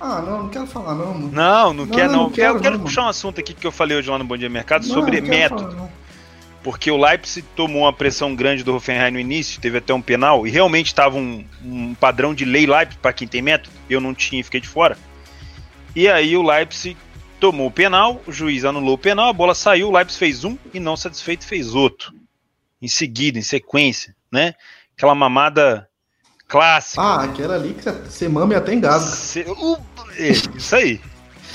[0.00, 1.12] Ah, não, não quero falar não.
[1.12, 1.30] Mano.
[1.32, 2.22] Não, não, não quer não.
[2.24, 4.24] não quero, eu quero não, puxar um assunto aqui que eu falei hoje lá no
[4.24, 5.70] Bom Dia Mercado sobre método.
[5.70, 5.90] Falar,
[6.62, 10.46] porque o Leipzig tomou uma pressão grande do Hoffenheim no início, teve até um penal,
[10.46, 13.74] e realmente estava um, um, padrão de lei Leipzig para quem tem método.
[13.88, 14.96] Eu não tinha, fiquei de fora.
[15.94, 16.96] E aí o Leipzig
[17.40, 20.56] tomou o penal, o juiz anulou o penal, a bola saiu, o Leipzig fez um
[20.72, 22.12] e não satisfeito fez outro.
[22.80, 24.54] Em seguida, em sequência, né?
[24.96, 25.88] Aquela mamada
[26.46, 27.00] clássica.
[27.00, 29.14] Ah, aquela ali que você mama e até engasa.
[29.16, 29.78] Cê, uh,
[30.56, 31.00] isso aí.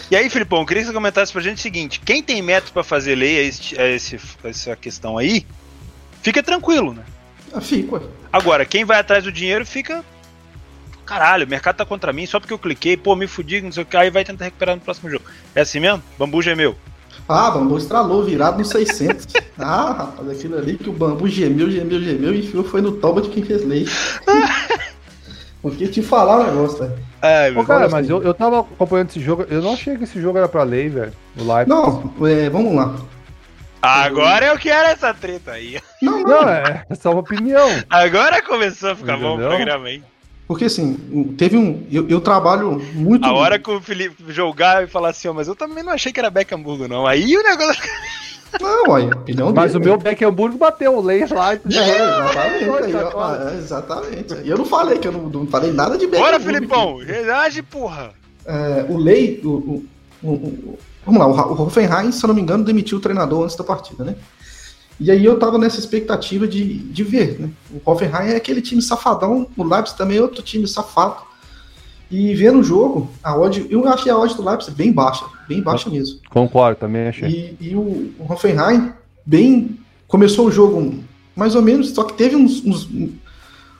[0.09, 2.73] E aí, Filipão, eu queria que você comentasse pra gente o seguinte: quem tem método
[2.73, 5.45] para fazer lei a, esse, a esse, essa questão aí,
[6.21, 7.03] fica tranquilo, né?
[7.53, 8.01] Ah, fico.
[8.31, 10.03] Agora, quem vai atrás do dinheiro fica.
[11.05, 13.83] Caralho, o mercado tá contra mim só porque eu cliquei, pô, me fudi, não sei
[13.83, 15.25] o que, aí vai tentar recuperar no próximo jogo.
[15.53, 16.01] É assim mesmo?
[16.17, 16.75] Bambu gemeu.
[17.27, 19.27] Ah, bambu estralou, virado no 600.
[19.57, 23.21] ah, rapaz, aquilo ali que o bambu gemeu, gemeu, gemeu e enfiou foi no toba
[23.21, 23.87] de quem fez lei.
[25.61, 27.05] Porque te falar o negócio, velho.
[27.21, 30.21] É, Ô, cara, mas eu, eu tava acompanhando esse jogo, eu não achei que esse
[30.21, 31.13] jogo era pra lei, velho.
[31.37, 31.69] O live.
[31.69, 32.95] Não, é, vamos lá.
[33.81, 35.79] Agora eu quero essa treta aí.
[36.01, 37.67] Não, não, não é, é só uma opinião.
[37.89, 39.37] Agora começou a ficar Entendeu?
[39.37, 40.03] bom o programa, hein?
[40.47, 40.93] Porque assim,
[41.37, 41.85] teve um.
[41.91, 43.25] Eu, eu, trabalho muito.
[43.25, 46.11] A hora que o Felipe jogar e falar assim, oh, mas eu também não achei
[46.13, 47.07] que era Beck Hamburgo, não.
[47.07, 47.81] Aí o negócio.
[48.61, 51.55] Não, aí, opinião Mas dele, o meu Beck Hamburgo bateu o Leis lá.
[51.55, 52.95] É, exatamente.
[52.95, 54.33] aí, ó, é, exatamente.
[54.45, 57.61] E eu não falei que eu não, não falei nada de Beck Bora, Filipão, reage,
[57.61, 58.11] porra.
[58.45, 59.41] É, o Lei.
[59.43, 59.85] O, o,
[60.23, 63.63] o, vamos lá, o Hoffenheim, se eu não me engano, demitiu o treinador antes da
[63.65, 64.15] partida, né?
[64.99, 67.49] E aí eu tava nessa expectativa de, de ver, né?
[67.71, 71.17] O Hoffenheim é aquele time safadão, o Leipzig também é outro time safado.
[72.09, 75.61] E vendo o jogo, a odd, eu achei a odd do Leipzig bem baixa, bem
[75.61, 76.19] baixa mesmo.
[76.29, 77.57] Concordo, também achei.
[77.59, 78.93] E, e o, o Hoffenheim
[79.25, 79.77] bem
[80.07, 81.03] começou o jogo
[81.35, 82.87] mais ou menos, só que teve uns, uns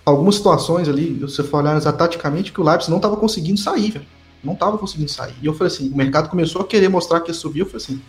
[0.05, 4.05] algumas situações ali, você for olhar taticamente, que o Leipzig não estava conseguindo sair, velho.
[4.43, 5.33] Não estava conseguindo sair.
[5.41, 7.83] E eu falei assim, o mercado começou a querer mostrar que ia subir, eu falei
[7.83, 8.01] assim,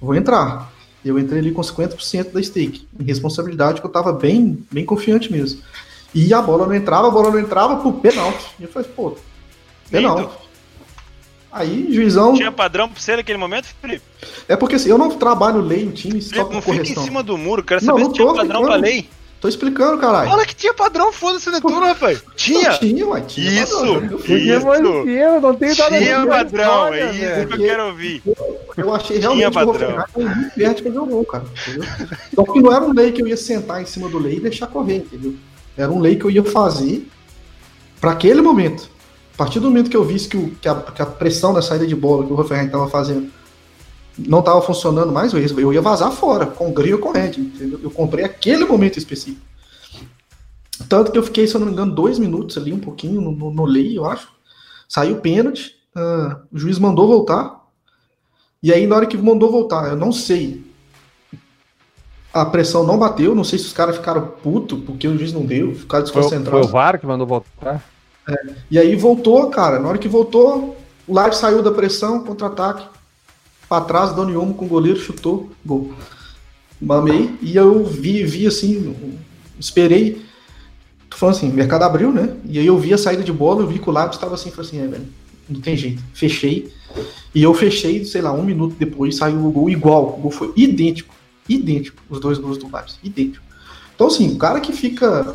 [0.00, 0.71] vou entrar.
[1.04, 5.32] Eu entrei ali com 50% da stake, em responsabilidade, que eu estava bem, bem confiante
[5.32, 5.60] mesmo.
[6.14, 8.46] E a bola não entrava, a bola não entrava pro penalti.
[8.60, 9.16] E eu falei, pô,
[9.90, 10.32] penalti.
[11.50, 12.32] Aí, juizão.
[12.34, 14.02] Tinha padrão pra você naquele momento, Felipe?
[14.48, 16.86] É porque assim, eu não trabalho lei em time só com não correção.
[16.86, 19.08] Fica em cima do muro, quero saber não, se tinha padrão pra lei.
[19.42, 20.30] Tô explicando, caralho.
[20.30, 22.22] Fala que tinha padrão, foda-se o Netuno, rapaz.
[22.36, 22.70] Tinha.
[22.70, 23.64] Não, tinha, ué, tinha.
[23.64, 23.76] Isso.
[23.76, 25.08] Padrão, isso.
[25.08, 28.22] Eu não tenho nada Tinha padrão, é isso que eu quero ouvir.
[28.76, 31.44] Eu achei realmente que o Hoffenheim muito perto que jogou, cara.
[31.66, 31.88] Entendeu?
[32.32, 34.40] Então que não era um lei que eu ia sentar em cima do lei e
[34.40, 35.34] deixar correr, entendeu?
[35.76, 37.04] Era um lei que eu ia fazer
[38.00, 38.88] para aquele momento.
[39.34, 41.60] A partir do momento que eu visse que, o, que, a, que a pressão da
[41.60, 43.28] saída de bola que o Hoffenheim estava fazendo
[44.18, 47.80] não estava funcionando mais, eu ia vazar fora, com gringo ou com red, entendeu?
[47.82, 49.40] Eu comprei aquele momento específico.
[50.88, 53.32] Tanto que eu fiquei, se eu não me engano, dois minutos ali, um pouquinho, no,
[53.32, 54.28] no, no lei, eu acho.
[54.88, 57.62] Saiu pênalti, uh, o juiz mandou voltar.
[58.62, 60.62] E aí, na hora que mandou voltar, eu não sei.
[62.32, 65.44] A pressão não bateu, não sei se os caras ficaram putos, porque o juiz não
[65.44, 66.50] deu, ficaram desconcentrados.
[66.50, 67.82] Foi, foi o VAR que mandou voltar?
[68.28, 69.78] É, e aí voltou, cara.
[69.78, 72.86] Na hora que voltou, o Live saiu da pressão, contra-ataque
[73.72, 75.94] para trás, Doni Olmo com o goleiro, chutou, gol.
[76.78, 78.94] Mamei, e eu vi, vi assim,
[79.58, 80.20] esperei.
[81.08, 82.36] Tô falando assim, mercado abriu, né?
[82.44, 84.50] E aí eu vi a saída de bola, eu vi que o Lápis estava assim,
[84.50, 85.08] falei assim, é, velho,
[85.48, 86.02] não tem jeito.
[86.12, 86.70] Fechei.
[87.34, 90.18] E eu fechei, sei lá, um minuto depois saiu o gol igual.
[90.18, 91.14] O gol foi idêntico.
[91.48, 92.02] Idêntico.
[92.10, 92.98] Os dois gols do Lápis.
[93.02, 93.42] Idêntico.
[93.94, 95.34] Então, assim, o cara que fica.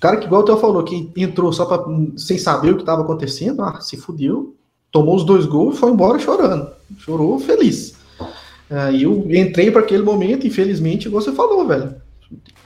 [0.00, 1.82] Cara que, igual o Theo falou, que entrou só pra,
[2.16, 4.54] sem saber o que estava acontecendo, ah, se fudeu,
[4.92, 6.73] tomou os dois gols e foi embora chorando.
[6.98, 7.94] Chorou feliz.
[8.70, 11.94] Aí eu entrei para aquele momento, infelizmente, igual você falou, velho.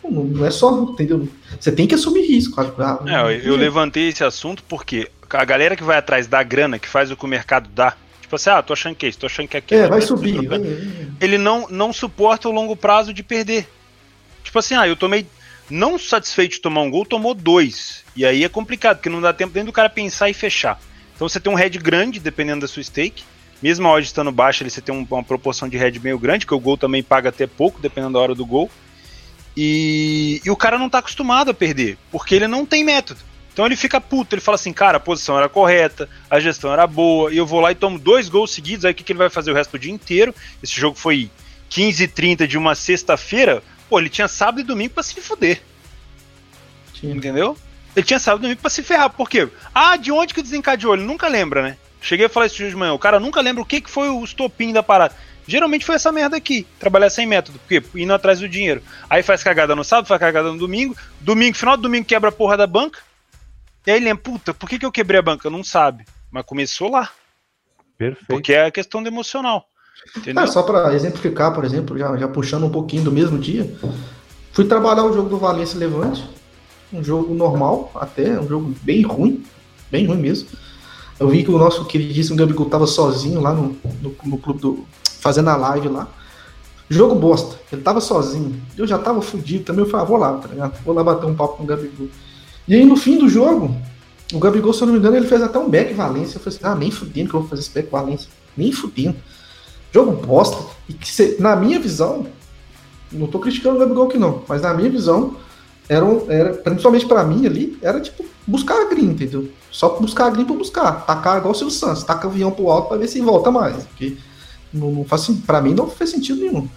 [0.02, 1.28] Não, é só, entendeu?
[1.58, 2.60] Você tem que assumir risco.
[2.60, 6.88] Ah, é, eu levantei esse assunto porque a galera que vai atrás da grana, que
[6.88, 9.26] faz o que o mercado dá, tipo assim, ah, tô achando que é isso, tô
[9.26, 9.82] achando que é aquilo.
[9.82, 10.46] É, vai subir.
[10.46, 10.60] Vai,
[11.20, 13.68] ele não, não suporta o longo prazo de perder.
[14.42, 15.26] Tipo assim, ah, eu tomei.
[15.70, 18.02] Não satisfeito de tomar um gol, tomou dois.
[18.16, 20.80] E aí é complicado, porque não dá tempo nem do cara pensar e fechar.
[21.14, 23.22] Então você tem um head grande, dependendo da sua stake.
[23.60, 26.60] Mesmo a odd estando baixa, você tem uma proporção de head meio grande, que o
[26.60, 28.70] gol também paga até pouco, dependendo da hora do gol.
[29.56, 33.20] E, e o cara não está acostumado a perder, porque ele não tem método.
[33.52, 36.86] Então ele fica puto, ele fala assim, cara, a posição era correta, a gestão era
[36.86, 39.18] boa, e eu vou lá e tomo dois gols seguidos, aí o que, que ele
[39.18, 40.32] vai fazer o resto do dia inteiro?
[40.62, 41.28] Esse jogo foi
[41.68, 45.60] 15 h 30 de uma sexta-feira, pô, ele tinha sábado e domingo para se fuder.
[47.00, 47.10] Sim.
[47.10, 47.58] Entendeu?
[47.96, 49.10] Ele tinha sábado e domingo pra se ferrar.
[49.10, 49.48] Por quê?
[49.74, 50.94] Ah, de onde que desencadeou?
[50.94, 51.76] Ele nunca lembra, né?
[52.00, 52.92] Cheguei a falar isso hoje de manhã.
[52.92, 55.14] O cara nunca lembra o que, que foi o estopim da parada.
[55.46, 56.66] Geralmente foi essa merda aqui.
[56.78, 57.58] Trabalhar sem método.
[57.58, 57.82] Por quê?
[57.94, 58.82] Indo atrás do dinheiro.
[59.08, 60.96] Aí faz cagada no sábado, faz cagada no domingo.
[61.20, 63.00] Domingo, final do domingo, quebra a porra da banca.
[63.86, 65.48] E aí lembra, puta, por que, que eu quebrei a banca?
[65.48, 66.04] Não sabe.
[66.30, 67.10] Mas começou lá.
[67.96, 68.26] Perfeito.
[68.26, 69.66] Porque é a questão do emocional.
[70.16, 70.44] Entendeu?
[70.44, 73.68] É, só para exemplificar, por exemplo, já, já puxando um pouquinho do mesmo dia.
[74.52, 76.38] Fui trabalhar o jogo do Valência Levante
[76.92, 79.44] um jogo normal, até, um jogo bem ruim,
[79.90, 80.48] bem ruim mesmo.
[81.18, 84.84] Eu vi que o nosso queridíssimo Gabigol tava sozinho lá no, no, no clube do.
[85.20, 86.08] fazendo a live lá.
[86.88, 88.60] Jogo bosta, ele tava sozinho.
[88.76, 89.84] Eu já tava fudido também.
[89.84, 90.82] Eu falei, ah, vou lá, tá ligado?
[90.84, 92.08] Vou lá bater um papo com o Gabigol.
[92.66, 93.74] E aí no fim do jogo,
[94.32, 96.36] o Gabigol, se eu não me engano, ele fez até um back Valência.
[96.36, 98.30] Eu falei assim, ah, nem fudendo que eu vou fazer esse back Valência.
[98.56, 99.16] Nem fudendo.
[99.92, 100.64] Jogo bosta.
[100.88, 102.26] E que, na minha visão,
[103.10, 105.34] não tô criticando o Gabigol aqui não, mas na minha visão,
[105.88, 109.48] era, era principalmente para mim ali, era tipo buscar a green, entendeu?
[109.70, 111.06] Só buscar a green pra buscar.
[111.06, 113.84] Tacar igual o Silvio Santos, taca o avião pro alto para ver se volta mais.
[113.84, 114.16] Porque
[114.72, 116.68] não, não faz, pra mim não fez sentido nenhum.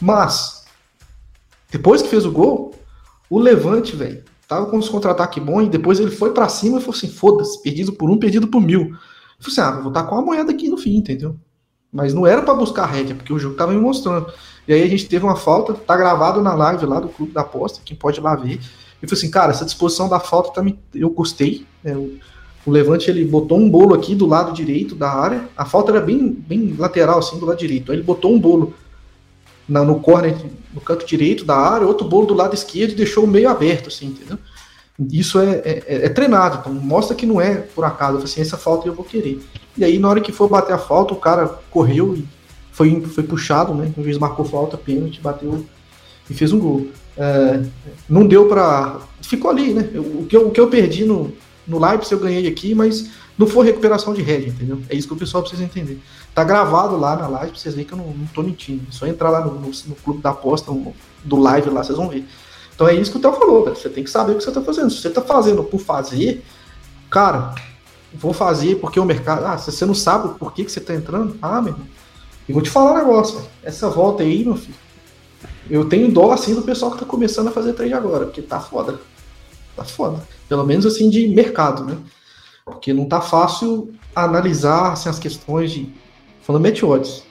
[0.00, 0.64] Mas,
[1.70, 2.74] depois que fez o gol,
[3.28, 6.80] o Levante, velho, tava com os contra-ataque bom e depois ele foi para cima e
[6.80, 8.90] falou assim: foda-se, perdido por um, perdido por mil.
[9.38, 11.36] Falei assim: ah, vou com a moeda aqui no fim, entendeu?
[11.92, 14.32] Mas não era para buscar a rédea, porque o jogo tava me mostrando.
[14.66, 17.40] E aí a gente teve uma falta, tá gravado na live lá do Clube da
[17.40, 18.60] Aposta, quem pode ir lá ver.
[19.02, 20.78] E falei assim, cara, essa disposição da falta tá me...
[20.94, 21.66] eu gostei.
[21.82, 21.96] Né?
[21.96, 22.18] O,
[22.66, 25.48] o, Levante ele botou um bolo aqui do lado direito da área.
[25.56, 27.90] A falta era bem, bem lateral, assim, do lado direito.
[27.90, 28.74] Aí ele botou um bolo
[29.66, 30.36] na, no corner,
[30.74, 34.08] no canto direito da área, outro bolo do lado esquerdo e deixou meio aberto, assim,
[34.08, 34.38] entendeu?
[35.10, 38.16] Isso é, é, é, é treinado, então mostra que não é por acaso.
[38.16, 39.40] Eu falei assim, essa falta eu vou querer.
[39.78, 42.28] E aí, na hora que for bater a falta, o cara correu e
[42.72, 43.92] foi, foi puxado, né?
[43.96, 45.64] O juiz marcou falta, pênalti, bateu
[46.28, 46.88] e fez um gol.
[47.16, 47.62] É,
[48.08, 49.00] não deu para
[49.30, 49.88] Ficou ali, né?
[49.94, 51.32] O que eu, o que eu perdi no,
[51.64, 54.80] no Leipzig eu ganhei aqui, mas não foi recuperação de rede, entendeu?
[54.88, 56.00] É isso que o pessoal precisa entender.
[56.34, 58.82] Tá gravado lá na live pra vocês verem que eu não, não tô mentindo.
[58.88, 60.72] É só entrar lá no, no, no clube da aposta,
[61.22, 62.26] do live lá, vocês vão ver.
[62.74, 63.66] Então é isso que o Theo falou.
[63.66, 64.90] Você tem que saber o que você tá fazendo.
[64.90, 66.42] Se você tá fazendo por fazer,
[67.08, 67.54] cara,
[68.12, 69.46] vou fazer porque o mercado.
[69.46, 71.86] Ah, se você não sabe por que, que você tá entrando, ah, meu irmão.
[72.50, 73.48] E vou te falar um negócio, velho.
[73.62, 74.74] Essa volta aí, meu filho.
[75.70, 78.58] Eu tenho dó assim do pessoal que tá começando a fazer trade agora, porque tá
[78.58, 79.00] foda.
[79.76, 80.20] Tá foda.
[80.48, 81.96] Pelo menos assim de mercado, né?
[82.64, 85.88] Porque não tá fácil analisar assim, as questões de.
[86.42, 87.22] Falando odds.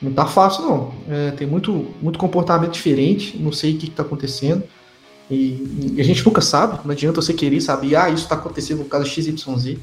[0.00, 0.94] Não tá fácil, não.
[1.06, 4.64] É, tem muito, muito comportamento diferente, não sei o que, está acontecendo.
[5.30, 8.78] E, e, a gente nunca sabe, não adianta você querer saber, ah, isso está acontecendo
[8.78, 9.76] por causa XYZ.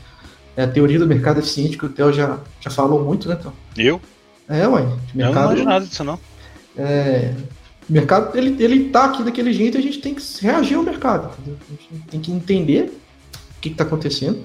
[0.58, 3.54] É a teoria do mercado eficiente que o Theo já, já falou muito, né, Theo?
[3.78, 4.02] Eu?
[4.50, 4.88] É, ué.
[5.14, 6.20] Mercado, eu não manjo nada disso, não.
[6.76, 7.32] É,
[7.88, 10.82] o mercado, ele, ele tá aqui daquele jeito e a gente tem que reagir ao
[10.82, 11.58] mercado, entendeu?
[11.68, 14.40] A gente tem que entender o que, está acontecendo.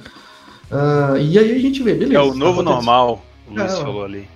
[0.71, 2.21] Uh, e aí a gente vê, beleza.
[2.21, 4.29] É o novo tá normal, o Luiz é, falou ali.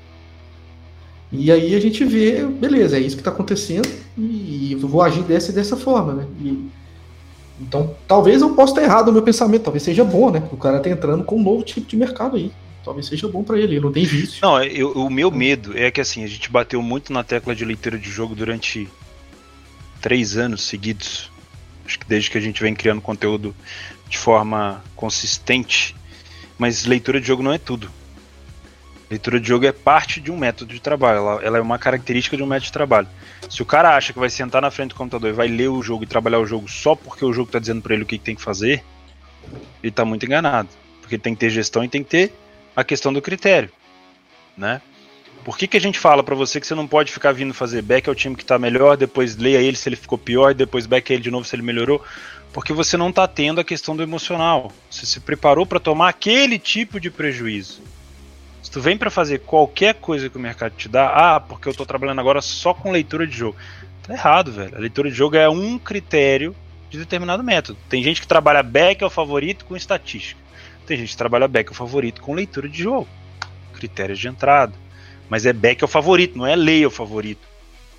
[1.31, 5.22] E aí a gente vê, beleza, é isso que está acontecendo e eu vou agir
[5.24, 6.27] dessa e dessa forma, né?
[6.41, 6.68] E,
[7.61, 10.42] então, talvez eu possa estar errado no meu pensamento, talvez seja bom, né?
[10.52, 12.52] O cara tá entrando com um novo tipo de mercado aí.
[12.84, 14.38] Talvez seja bom para ele, ele não tem vício.
[14.42, 17.64] Não, eu, o meu medo é que assim, a gente bateu muito na tecla de
[17.64, 18.88] leitura de jogo durante
[20.00, 21.30] três anos seguidos.
[21.84, 23.54] Acho que desde que a gente vem criando conteúdo
[24.09, 25.96] de forma consistente.
[26.59, 27.90] Mas leitura de jogo não é tudo.
[29.09, 32.36] Leitura de jogo é parte de um método de trabalho, ela, ela, é uma característica
[32.36, 33.09] de um método de trabalho.
[33.48, 35.80] Se o cara acha que vai sentar na frente do computador e vai ler o
[35.80, 38.18] jogo e trabalhar o jogo só porque o jogo está dizendo para ele o que,
[38.18, 38.82] que, tem que fazer,
[39.80, 40.68] ele está muito enganado.
[41.00, 42.32] Porque tem que ter gestão e tem que ter
[42.74, 43.70] a questão do critério,
[44.57, 44.82] né?
[45.44, 47.80] Por que, que a gente fala para você que você não pode ficar vindo fazer
[47.80, 51.12] back ao time que está melhor, depois leia ele se ele ficou pior, depois back
[51.12, 52.02] ele de novo se ele melhorou?
[52.52, 54.72] Porque você não está tendo a questão do emocional.
[54.90, 57.80] Você se preparou para tomar aquele tipo de prejuízo.
[58.67, 61.73] Se tu vem para fazer qualquer coisa que o mercado te dá, ah, porque eu
[61.73, 63.57] tô trabalhando agora só com leitura de jogo.
[64.03, 64.75] Tá errado, velho.
[64.75, 66.53] A leitura de jogo é um critério
[66.91, 67.79] de determinado método.
[67.89, 70.41] Tem gente que trabalha back ao favorito com estatística.
[70.85, 73.07] Tem gente que trabalha back ao favorito com leitura de jogo.
[73.73, 74.73] Critérios de entrada.
[75.31, 77.47] Mas é back ao favorito, não é lei ao favorito.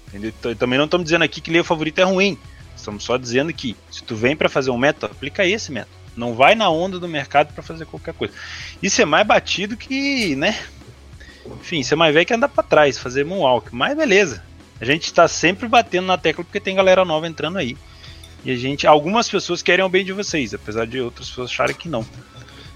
[0.10, 0.34] Entendeu?
[0.38, 2.38] Então, também não estamos dizendo aqui que lei ao favorito é ruim.
[2.76, 5.96] Estamos só dizendo que se tu vem para fazer um método, aplica esse método.
[6.18, 8.34] Não vai na onda do mercado para fazer qualquer coisa.
[8.82, 10.58] Isso é mais batido que, né?
[11.46, 13.74] Enfim, isso é mais velho que andar para trás, fazer moonwalk.
[13.74, 14.44] Mas beleza.
[14.82, 17.78] A gente está sempre batendo na tecla porque tem galera nova entrando aí.
[18.44, 21.76] E a gente, algumas pessoas querem o bem de vocês, apesar de outras pessoas acharem
[21.76, 22.06] que não.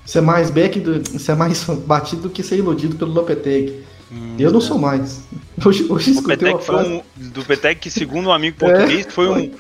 [0.06, 3.84] Isso é mais back do, isso é mais batido do que ser iludido pelo Lopeteg.
[4.12, 4.62] Hum, eu não é.
[4.62, 5.24] sou mais.
[5.64, 6.90] Hoje, hoje escutei uma frase...
[6.90, 9.52] um, do Petec que segundo um amigo português é, foi um, um,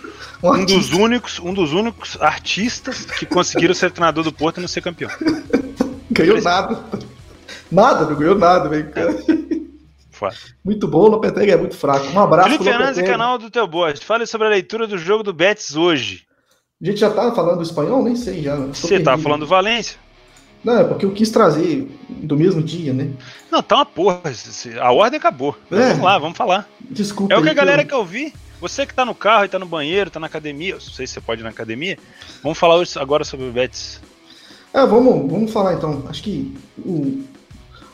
[0.43, 4.67] um dos únicos, um dos únicos artistas que conseguiram ser treinador do Porto e não
[4.67, 5.09] ser campeão.
[6.09, 6.83] ganhou nada.
[7.71, 8.91] Nada, não ganhou nada, velho.
[10.63, 12.05] Muito bom, o Lopetegui é muito fraco.
[12.07, 13.67] Um abraço Felipe Fernandes e canal do Teu.
[14.01, 16.25] Fale sobre a leitura do jogo do Betis hoje.
[16.81, 18.03] A gente já tá falando do espanhol?
[18.03, 18.55] Nem sei já.
[18.55, 19.97] Você tá falando do Valência?
[20.63, 23.09] Não, é porque eu quis trazer do mesmo dia, né?
[23.49, 24.21] Não, tá uma porra.
[24.79, 25.57] A ordem acabou.
[25.71, 25.89] É.
[25.89, 26.67] Vamos lá, vamos falar.
[26.79, 27.33] Desculpa.
[27.33, 27.87] É o que a galera eu...
[27.87, 28.33] quer ouvir.
[28.61, 31.13] Você que tá no carro e tá no banheiro, tá na academia, não sei se
[31.13, 31.97] você pode ir na academia.
[32.43, 33.99] Vamos falar hoje, agora sobre o Betis.
[34.71, 36.03] É, vamos, vamos falar então.
[36.07, 37.23] Acho que o,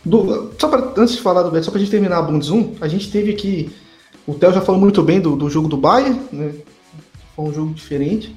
[0.03, 2.75] do, só pra, antes de falar do Betis, só pra gente terminar a Bundes 1,
[2.81, 3.73] a gente teve aqui.
[4.27, 6.53] O Theo já falou muito bem do, do jogo do Bayern, né?
[7.33, 8.35] Foi um jogo diferente.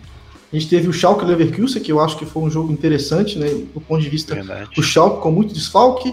[0.53, 3.49] A gente teve o Schalke Leverkusen, que eu acho que foi um jogo interessante, né,
[3.49, 4.71] do ponto de vista Verdade.
[4.75, 6.13] do Schalke com muito desfalque,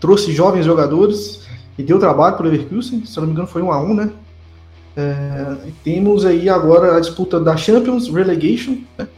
[0.00, 1.42] trouxe jovens jogadores
[1.78, 4.10] e deu trabalho para o Leverkusen, se não me engano foi um a um, né?
[4.96, 9.08] É, temos aí agora a disputa da Champions, Relegation, né?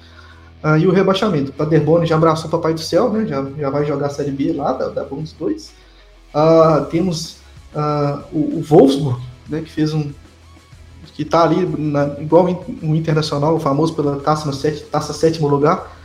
[0.63, 1.51] Ah, e o rebaixamento.
[1.51, 3.27] O Paderborn já abraçou o Papai do Céu, né?
[3.27, 5.71] Já, já vai jogar a Série B lá da, da Bundes 2.
[6.35, 7.37] Ah, temos
[7.75, 9.61] ah, o, o Wolfsburg, né?
[9.61, 10.11] Que fez um,
[11.17, 12.45] que está ali na, igual
[12.83, 15.97] o Internacional, famoso pela taça, set, taça sétimo lugar.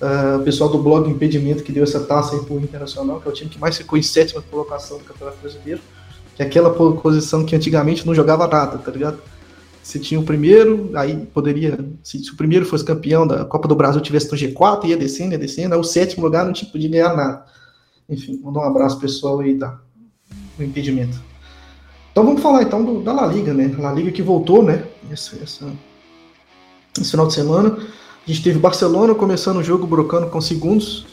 [0.00, 3.30] Uh, o pessoal do blog Impedimento que deu essa taça aí pro Internacional, que é
[3.30, 5.80] o time que mais ficou em sétima colocação do Campeonato Brasileiro.
[6.34, 9.18] Que é aquela posição que antigamente não jogava nada, tá ligado?
[9.82, 11.78] Se tinha o primeiro, aí poderia.
[12.02, 15.32] Se, se, o primeiro fosse campeão da Copa do Brasil, tivesse no G4, ia descendo,
[15.32, 15.74] ia descendo.
[15.74, 17.44] Aí o sétimo lugar não tinha podia ganhar nada.
[18.08, 19.78] Enfim, mandar um abraço pessoal aí da,
[20.56, 21.20] do impedimento.
[22.10, 23.74] Então vamos falar então do, da La Liga, né?
[23.78, 24.84] La Liga que voltou, né?
[25.10, 25.64] Esse, esse
[27.10, 27.76] final de semana.
[28.26, 31.06] A gente teve Barcelona começando o jogo brocando com segundos.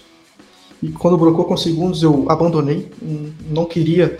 [0.81, 2.89] E quando brocou com segundos eu abandonei.
[3.49, 4.19] Não queria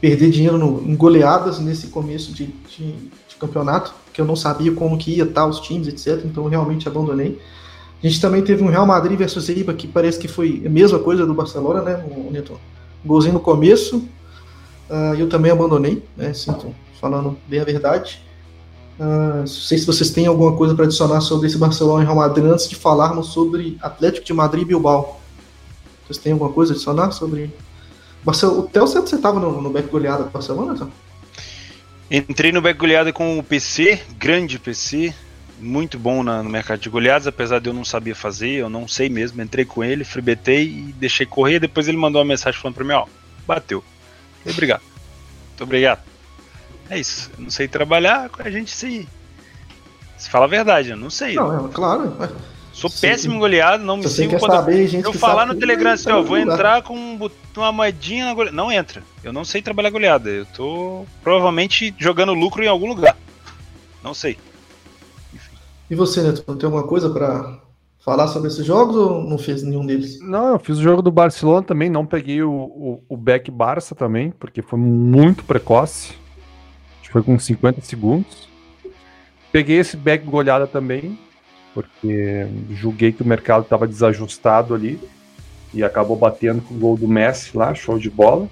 [0.00, 4.72] perder dinheiro no, em goleadas nesse começo de, de, de, campeonato, porque eu não sabia
[4.72, 6.24] como que ia estar os times, etc.
[6.24, 7.38] Então eu realmente abandonei.
[8.02, 10.98] A gente também teve um Real Madrid versus Eibar, que parece que foi a mesma
[10.98, 12.58] coisa do Barcelona, né, Neto?
[13.04, 13.98] Golzinho no começo,
[14.90, 16.32] uh, eu também abandonei, né?
[16.32, 18.20] Sinto falando bem a verdade.
[18.98, 22.16] Uh, não sei se vocês têm alguma coisa para adicionar sobre esse Barcelona e Real
[22.16, 25.20] Madrid antes de falarmos sobre Atlético de Madrid e Bilbao.
[26.04, 27.52] Vocês têm alguma coisa a adicionar sobre.
[28.22, 30.74] Barcelona, o Theo, você estava no, no back goleada do Barcelona?
[30.74, 30.90] Então?
[32.10, 35.14] Entrei no back goleada com o PC, grande PC,
[35.58, 38.86] muito bom na, no mercado de goleadas, apesar de eu não saber fazer, eu não
[38.86, 39.40] sei mesmo.
[39.42, 41.58] Entrei com ele, freebetei e deixei correr.
[41.58, 43.06] Depois ele mandou uma mensagem falando para mim: Ó,
[43.46, 43.82] bateu.
[44.44, 44.82] Obrigado.
[45.48, 46.02] Muito obrigado.
[46.88, 47.30] É isso.
[47.36, 49.08] Eu não sei trabalhar, a gente se.
[50.16, 51.34] Se fala a verdade, eu não sei.
[51.34, 52.16] Não, é, claro.
[52.76, 56.20] Sou péssimo goleado, não me sigo quando saber, gente eu falar no Telegram assim, ó,
[56.22, 57.18] vou entrar com
[57.56, 58.54] uma moedinha na goleada.
[58.54, 59.02] Não entra.
[59.24, 60.28] Eu não sei trabalhar goleada.
[60.28, 63.16] Eu tô provavelmente jogando lucro em algum lugar.
[64.04, 64.36] Não sei.
[65.88, 67.58] E você, Neto, tem alguma coisa para
[68.04, 70.20] falar sobre esses jogos ou não fez nenhum deles?
[70.20, 73.94] Não, eu fiz o jogo do Barcelona também, não peguei o, o, o back Barça
[73.94, 76.10] também, porque foi muito precoce.
[77.00, 78.46] Acho que foi com 50 segundos.
[79.50, 81.18] Peguei esse back goleada também,
[81.76, 84.98] porque julguei que o mercado estava desajustado ali
[85.74, 88.48] e acabou batendo com o gol do Messi lá, show de bola.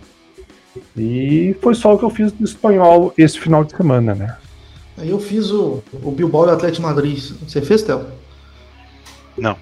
[0.94, 4.36] E foi só o que eu fiz do espanhol esse final de semana, né?
[4.98, 7.18] Aí eu fiz o, o Bilbao e o Atlético Madrid.
[7.48, 8.04] Você fez, Théo?
[9.38, 9.56] Não.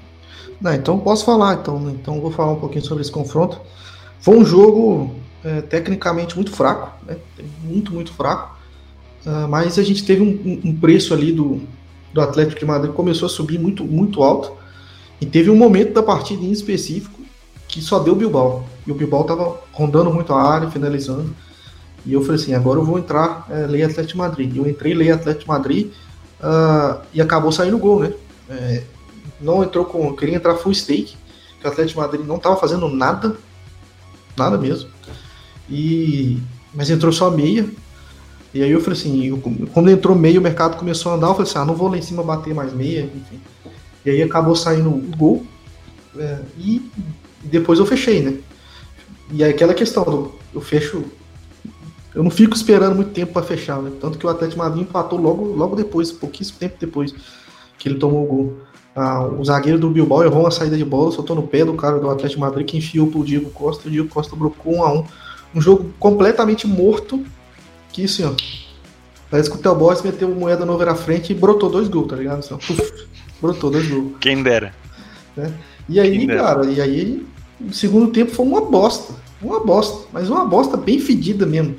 [0.60, 1.92] Não, então posso falar, então, né?
[1.94, 3.60] então vou falar um pouquinho sobre esse confronto.
[4.18, 7.16] Foi um jogo é, tecnicamente muito fraco, né?
[7.62, 8.56] muito, muito fraco.
[9.24, 11.62] Uh, mas a gente teve um, um preço ali do,
[12.12, 14.52] do Atlético de Madrid começou a subir muito, muito alto.
[15.20, 17.20] E teve um momento da partida em específico
[17.68, 18.64] que só deu Bilbao.
[18.86, 21.34] E o Bilbao estava rondando muito a área, finalizando.
[22.04, 24.56] E eu falei assim, agora eu vou entrar é, Atlético de Madrid.
[24.56, 25.86] Eu entrei Lei Atlético de Madrid
[26.40, 28.12] uh, e acabou saindo gol, né?
[28.50, 28.82] É,
[29.40, 30.14] não entrou com...
[30.14, 31.16] Queria entrar full stake,
[31.60, 33.36] que o Atlético de Madrid não estava fazendo nada,
[34.36, 34.90] nada mesmo.
[35.70, 36.38] E...
[36.74, 37.68] Mas entrou só meia,
[38.54, 39.42] e aí eu falei assim, eu,
[39.72, 41.96] quando entrou meio, o mercado começou a andar, eu falei assim, ah, não vou lá
[41.96, 43.40] em cima bater mais meia, enfim.
[44.04, 45.46] E aí acabou saindo o gol,
[46.18, 46.90] é, e
[47.44, 48.38] depois eu fechei, né?
[49.30, 51.04] E aí aquela questão, eu fecho,
[52.14, 53.90] eu não fico esperando muito tempo para fechar, né?
[54.00, 57.14] Tanto que o Atlético Madrid empatou logo, logo depois, pouquíssimo tempo depois
[57.78, 58.56] que ele tomou o gol.
[58.94, 61.98] Ah, o zagueiro do Bilbao errou uma saída de bola, soltou no pé do cara
[61.98, 65.04] do Atlético Madrid que enfiou pro Diego Costa, o Diego Costa brocou um a um.
[65.54, 67.24] Um jogo completamente morto,
[67.92, 68.32] que assim, ó.
[69.30, 72.16] Parece que o Theo Borges meteu moeda nova na frente e brotou dois gols, tá
[72.16, 72.40] ligado?
[72.40, 73.06] Assim, Puf,
[73.40, 74.12] brotou dois gols.
[74.20, 74.74] Quem dera.
[75.36, 75.52] Né?
[75.88, 77.26] E aí, cara, e aí,
[77.60, 79.14] o segundo tempo foi uma bosta.
[79.40, 81.74] Uma bosta, mas uma bosta bem fedida mesmo.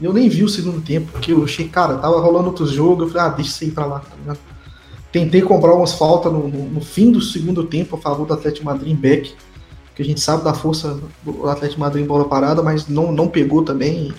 [0.00, 3.12] Eu nem vi o segundo tempo, porque eu achei, cara, tava rolando outros jogos, eu
[3.12, 4.38] falei, ah, deixa isso aí pra lá, tá ligado?
[5.12, 8.66] Tentei comprar umas faltas no, no, no, fim do segundo tempo a favor do Atlético
[8.66, 9.32] Madrid em back,
[9.94, 13.28] que a gente sabe da força do Atlético Madrid em bola parada, mas não, não
[13.28, 14.14] pegou também e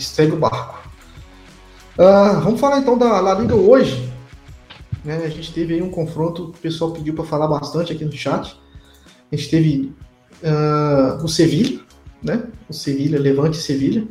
[0.00, 0.78] segue o barco.
[1.98, 4.12] Uh, vamos falar então da La Liga hoje.
[5.04, 8.12] Né, a gente teve aí um confronto, o pessoal pediu para falar bastante aqui no
[8.12, 8.58] chat.
[9.30, 9.92] A gente teve
[10.42, 11.80] uh, o Sevilha,
[12.22, 12.44] né?
[12.68, 14.06] O Sevilha, Levante Sevilha.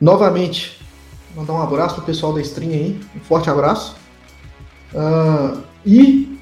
[0.00, 0.80] Novamente,
[1.36, 3.94] mandar um abraço pro pessoal da stream aí, um forte abraço.
[4.92, 6.38] Uh, e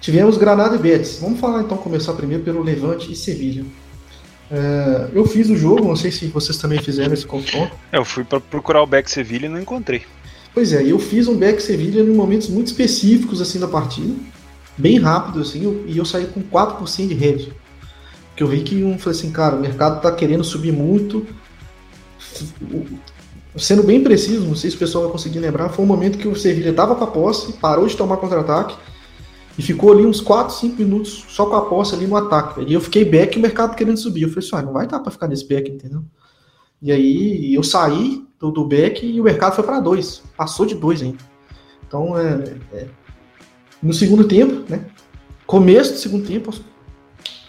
[0.00, 1.18] tivemos Granada e Betis.
[1.20, 3.64] Vamos falar então, começar primeiro pelo Levante e Sevilha.
[4.50, 7.74] É, eu fiz o jogo, não sei se vocês também fizeram esse confronto.
[7.90, 10.02] É, eu fui para procurar o back Sevilha e não encontrei.
[10.52, 14.14] Pois é, eu fiz um back Sevilha em momentos muito específicos assim da partida,
[14.76, 17.52] bem rápido assim, e eu saí com 4% de rede.
[18.36, 21.26] Que eu vi que um falei assim, cara, o mercado tá querendo subir muito.
[23.56, 26.26] Sendo bem preciso, não sei se o pessoal vai conseguir lembrar, foi um momento que
[26.26, 28.76] o Sevilha tava com a posse, parou de tomar contra-ataque
[29.58, 32.64] e ficou ali uns 4, 5 minutos só com a posse ali no ataque.
[32.66, 34.22] E eu fiquei back e o mercado querendo subir.
[34.22, 36.02] Eu falei assim, ah, não vai dar para ficar nesse back, entendeu?
[36.82, 40.22] E aí eu saí do, do back e o mercado foi para dois.
[40.36, 41.18] Passou de dois ainda.
[41.86, 42.86] Então, é, é,
[43.82, 44.84] no segundo tempo, né?
[45.46, 46.52] Começo do segundo tempo,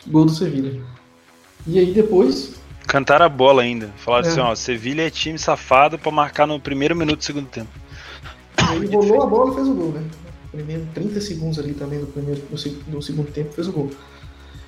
[0.05, 0.81] gol do Sevilha.
[1.65, 2.53] E aí depois.
[2.87, 3.91] Cantaram a bola ainda.
[3.97, 4.29] Falaram é.
[4.29, 7.69] assim: ó, Sevilha é time safado para marcar no primeiro minuto do segundo tempo.
[8.59, 10.03] E aí rolou a bola e fez o gol, né?
[10.55, 12.41] Primeiro 30 segundos ali também do primeiro
[12.87, 13.91] do, segundo tempo fez o gol.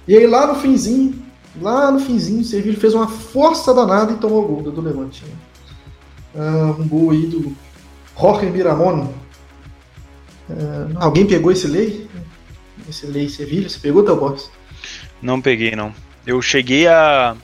[0.08, 1.22] E aí lá no finzinho,
[1.62, 5.24] lá no finzinho, o Sevilla fez uma força danada e tomou o gol do Levante.
[6.36, 7.56] Uh, um gol aí do
[8.20, 9.12] Jorge Miramon.
[10.50, 12.08] Uh, alguém pegou esse lei?
[12.88, 13.70] Esse lei Sevilha?
[13.70, 14.50] Você pegou, Teu Boss?
[15.22, 15.94] Não peguei, não.
[16.26, 17.36] Eu cheguei a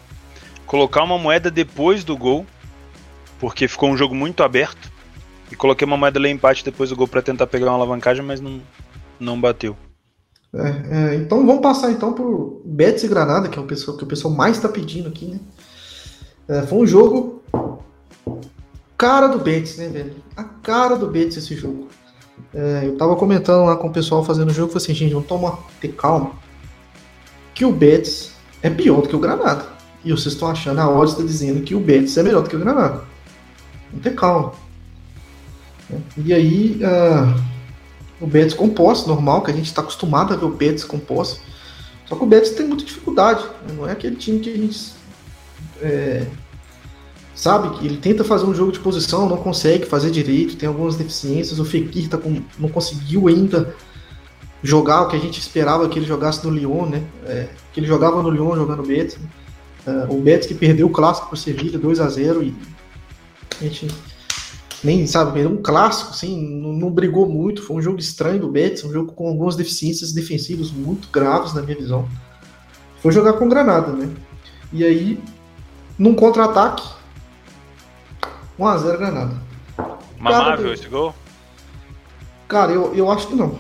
[0.66, 2.46] colocar uma moeda depois do gol,
[3.40, 4.93] porque ficou um jogo muito aberto.
[5.54, 8.42] E coloquei uma moeda lá empate depois do gol para tentar pegar uma alavancagem, mas
[8.42, 8.60] não,
[9.20, 9.78] não bateu.
[10.52, 14.04] É, é, então vamos passar então por Betis e Granada, que é o pessoal que
[14.04, 15.40] o pessoal mais está pedindo aqui, né?
[16.48, 17.44] É, foi um jogo
[18.98, 20.16] cara do Betis, né, velho?
[20.36, 21.88] A cara do Betis esse jogo.
[22.52, 25.28] É, eu tava comentando lá com o pessoal fazendo o jogo, falei assim, gente, vamos
[25.28, 26.32] tomar, ter calma.
[27.54, 28.34] Que o Betis
[28.64, 29.68] é pior do que o Granada.
[30.04, 32.56] E vocês estão achando, a odds está dizendo que o Betis é melhor do que
[32.56, 33.04] o Granada.
[33.92, 34.63] Vamos ter calma.
[36.18, 37.42] E aí, uh,
[38.20, 41.42] o Betis composto, normal, que a gente está acostumado a ver o Betis composto.
[42.06, 43.44] Só que o Betis tem muita dificuldade.
[43.68, 43.76] Né?
[43.76, 44.94] Não é aquele time que a gente
[45.82, 46.26] é,
[47.36, 50.96] sabe que ele tenta fazer um jogo de posição, não consegue fazer direito, tem algumas
[50.96, 51.60] deficiências.
[51.60, 53.76] O Fekir tá com, não conseguiu ainda
[54.62, 57.04] jogar o que a gente esperava que ele jogasse no Lyon, né?
[57.26, 59.18] É, que ele jogava no Lyon jogando o Betis.
[59.86, 62.56] É, o Betis que perdeu o clássico para o Sevilha 2 a 0 e
[63.60, 63.88] a gente
[64.84, 67.64] nem sabe, perdeu um clássico, assim, não, não, brigou muito.
[67.64, 71.62] Foi um jogo estranho do Betis, um jogo com algumas deficiências defensivas muito graves na
[71.62, 72.08] minha visão.
[73.02, 74.10] Foi jogar com Granada, né?
[74.72, 75.20] E aí,
[75.98, 76.84] num contra-ataque,
[78.60, 79.36] 1x0 Granada.
[80.20, 81.16] Mamável cara, esse gol?
[82.48, 83.58] Cara, eu, eu acho que não.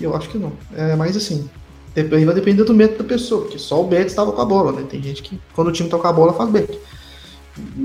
[0.00, 0.52] Eu acho que não.
[0.74, 1.48] É, mas assim,
[1.94, 4.86] vai depender do método da pessoa, porque só o Betis estava com a bola, né?
[4.88, 6.78] Tem gente que, quando o time com a bola, faz back.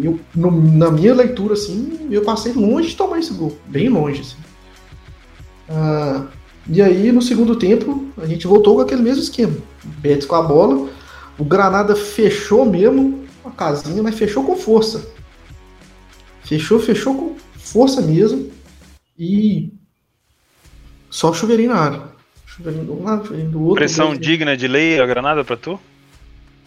[0.02, 3.58] Eu, no, na minha leitura, assim, eu passei longe de tomar esse gol.
[3.68, 4.38] Bem longe, assim.
[5.70, 6.28] Ah,
[6.68, 9.56] e aí, no segundo tempo, a gente voltou com aquele mesmo esquema.
[9.84, 10.90] Betis com a bola.
[11.38, 15.08] O Granada fechou mesmo a casinha, mas fechou com força.
[16.44, 18.52] Fechou, fechou com força mesmo.
[19.18, 19.72] E
[21.10, 22.04] só chuveirinho na área.
[22.46, 23.76] Chuveirinho de um lado, chuveirinho do outro.
[23.76, 25.80] Pressão digna de lei a granada pra tu?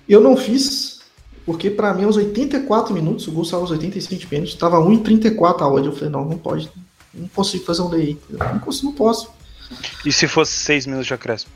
[0.08, 0.97] Eu não fiz,
[1.48, 5.66] porque para mim aos 84 minutos, o gol saiu aos 85 pênaltis, tava 1,34 a
[5.66, 5.86] odd.
[5.86, 6.70] Eu falei, não, não pode.
[7.14, 8.18] Não consigo fazer um lei.
[8.28, 9.30] Não consigo, não posso.
[10.04, 11.50] E se fosse 6 minutos de acréscimo?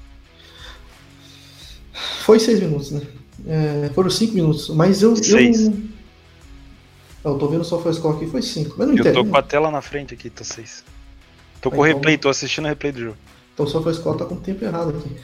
[2.23, 3.03] Foi 6 minutos, né?
[3.47, 4.71] É, foram 5 minutos.
[4.71, 5.15] Mas eu.
[5.15, 5.67] Seis.
[5.67, 5.75] Eu,
[7.23, 8.83] eu tô vendo só o score aqui, foi 5.
[8.83, 10.85] Eu entendo, tô com a tela na frente aqui, tá 6.
[11.61, 13.17] Tô com o então, replay, tô assistindo o replay do jogo.
[13.53, 15.15] Então só o score tá com o tempo errado aqui.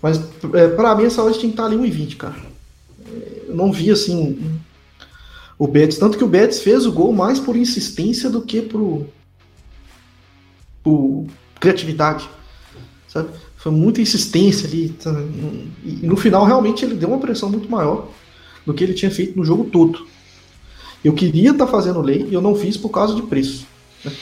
[0.00, 0.20] Mas
[0.54, 2.51] é, pra mim essa hora tinha que estar ali 1,20, cara.
[3.48, 4.60] Eu não vi assim.
[5.58, 9.06] O Betis, tanto que o Betis fez o gol mais por insistência do que por,
[10.82, 11.26] por
[11.60, 12.28] criatividade.
[13.06, 13.28] Sabe?
[13.56, 14.94] Foi muita insistência ali.
[15.84, 18.08] E no final, realmente, ele deu uma pressão muito maior
[18.66, 20.06] do que ele tinha feito no jogo todo.
[21.04, 23.66] Eu queria estar tá fazendo lei e eu não fiz por causa de preço.
[24.04, 24.12] Né?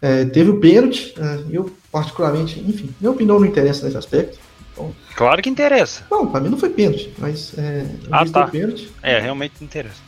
[0.00, 4.38] É, teve o pênalti, é, eu particularmente, enfim, minha opinião não interessa nesse aspecto.
[4.72, 6.04] Então, claro que interessa.
[6.10, 8.46] Não, para mim não foi pênalti, mas é, ah, tá.
[8.46, 8.90] pênalti.
[9.02, 10.00] É, realmente interessa.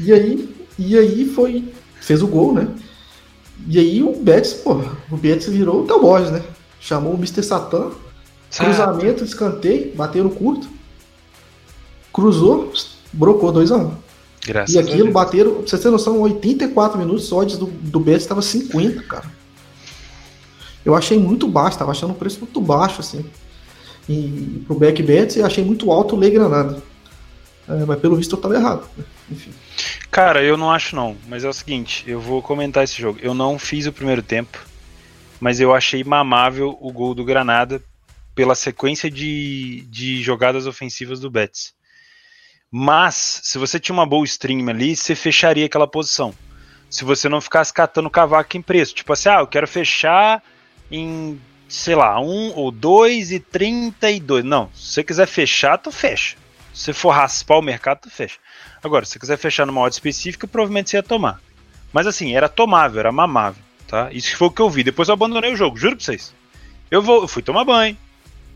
[0.00, 2.68] E aí, e aí foi, fez o gol, né?
[3.66, 4.80] E aí o Betis, pô,
[5.10, 6.42] o Betis virou o Del Borges, né?
[6.80, 7.42] Chamou o Mr.
[7.42, 7.90] Satan,
[8.56, 10.68] cruzamento, escanteio, bateu no curto,
[12.12, 12.72] cruzou,
[13.12, 13.80] brocou 2x1.
[13.80, 13.94] Um.
[14.44, 18.22] Graças e aquilo bateram, pra você ter noção, 84 minutos, o odds do, do Betis
[18.22, 19.30] estava 50, cara.
[20.84, 23.24] Eu achei muito baixo, tava achando um preço muito baixo, assim.
[24.08, 26.82] E pro back Betis eu achei muito alto o Lei Granada.
[27.68, 28.88] É, mas pelo visto eu tava errado.
[28.96, 29.04] Né?
[29.30, 29.52] Enfim.
[30.10, 33.18] Cara, eu não acho não, mas é o seguinte, eu vou comentar esse jogo.
[33.22, 34.58] Eu não fiz o primeiro tempo,
[35.40, 37.82] mas eu achei mamável o gol do Granada
[38.34, 41.74] pela sequência de, de jogadas ofensivas do Betis.
[42.70, 46.34] Mas, se você tinha uma boa stream ali, você fecharia aquela posição.
[46.88, 48.94] Se você não ficasse catando cavaco em preço.
[48.94, 50.42] Tipo assim, ah, eu quero fechar
[50.90, 51.38] em,
[51.72, 54.44] sei lá, 1 ou 2 e 32.
[54.44, 56.36] Não, se você quiser fechar, tu fecha.
[56.72, 58.38] Se for raspar o mercado, tu fecha.
[58.82, 61.40] Agora, se você quiser fechar numa hora específica, provavelmente você ia tomar.
[61.92, 64.10] Mas assim, era tomável, era mamável, tá?
[64.12, 64.84] Isso foi o que eu vi.
[64.84, 66.34] Depois eu abandonei o jogo, juro pra vocês.
[66.90, 67.96] Eu, vou, eu fui tomar banho,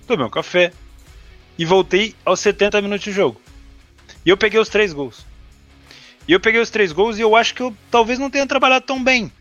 [0.07, 0.73] tomei um café
[1.59, 3.41] e voltei aos 70 minutos de jogo.
[4.25, 5.25] E eu peguei os três gols.
[6.29, 8.85] E eu peguei os três gols e eu acho que eu talvez não tenha trabalhado
[8.85, 9.33] tão bem.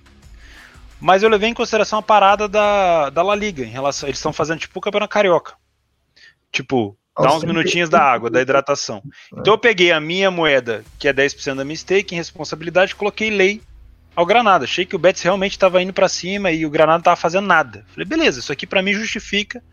[1.05, 3.63] Mas eu levei em consideração a parada da, da La Liga.
[3.63, 5.53] Em relação, eles estão fazendo tipo o Campeonato Carioca.
[6.51, 9.03] Tipo, dá uns minutinhos da água, da hidratação.
[9.05, 9.39] É.
[9.39, 13.61] Então eu peguei a minha moeda, que é 10% da mistake, em responsabilidade, coloquei lei
[14.15, 14.65] ao Granada.
[14.65, 17.85] Achei que o Betis realmente estava indo para cima e o Granada estava fazendo nada.
[17.89, 19.63] Falei, beleza, isso aqui para mim justifica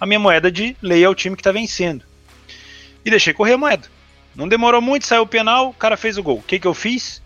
[0.00, 2.04] a minha moeda de lei ao time que está vencendo.
[3.04, 3.86] E deixei correr a moeda.
[4.34, 6.38] Não demorou muito, saiu o penal, o cara fez o gol.
[6.38, 7.22] O que, que eu fiz?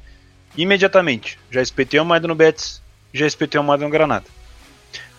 [0.54, 1.38] Imediatamente.
[1.50, 2.84] Já espetei uma moeda no Betis,
[3.16, 4.26] já espetei uma Granada.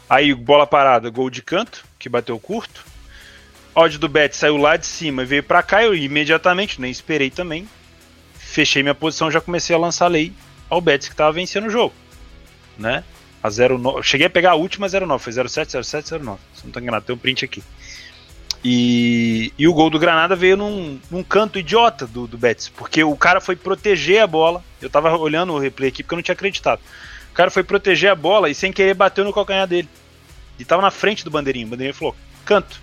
[0.09, 2.85] Aí, bola parada, gol de canto, que bateu curto.
[3.75, 7.29] Ódio do Betis saiu lá de cima e veio para cá, eu imediatamente, nem esperei
[7.29, 7.67] também.
[8.33, 10.33] Fechei minha posição, já comecei a lançar lei
[10.69, 11.93] ao Betis que tava vencendo o jogo.
[12.77, 13.03] Né?
[13.43, 14.01] A 09.
[14.01, 16.39] Cheguei a pegar a última 09, foi 07, 07, 09.
[16.55, 17.63] Se não tô enganado, tem um print aqui.
[18.63, 23.03] E, e o gol do Granada veio num, num canto idiota do, do Betis, porque
[23.03, 26.23] o cara foi proteger a bola Eu tava olhando o replay aqui porque eu não
[26.23, 26.81] tinha acreditado.
[27.37, 29.87] O cara foi proteger a bola e sem querer bateu no calcanhar dele.
[30.57, 31.67] E tava na frente do bandeirinho.
[31.67, 32.81] O bandeirinho falou: canto.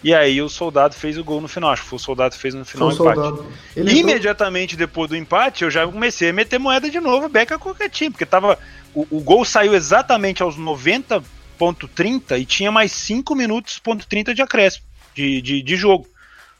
[0.00, 1.72] E aí o soldado fez o gol no final.
[1.72, 3.42] Acho que foi o soldado que fez no final o empate.
[3.76, 4.86] Imediatamente entrou...
[4.86, 8.24] depois do empate, eu já comecei a meter moeda de novo, beca qualquer time, porque
[8.24, 8.56] tava.
[8.94, 14.40] O, o gol saiu exatamente aos 90.30 e tinha mais 5 minutos ponto 30 de
[14.40, 14.84] acréscimo
[15.16, 16.06] de, de, de jogo.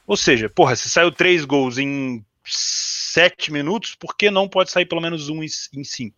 [0.05, 4.85] Ou seja, porra, se saiu 3 gols em 7 minutos, por que não pode sair
[4.85, 6.18] pelo menos um em 5?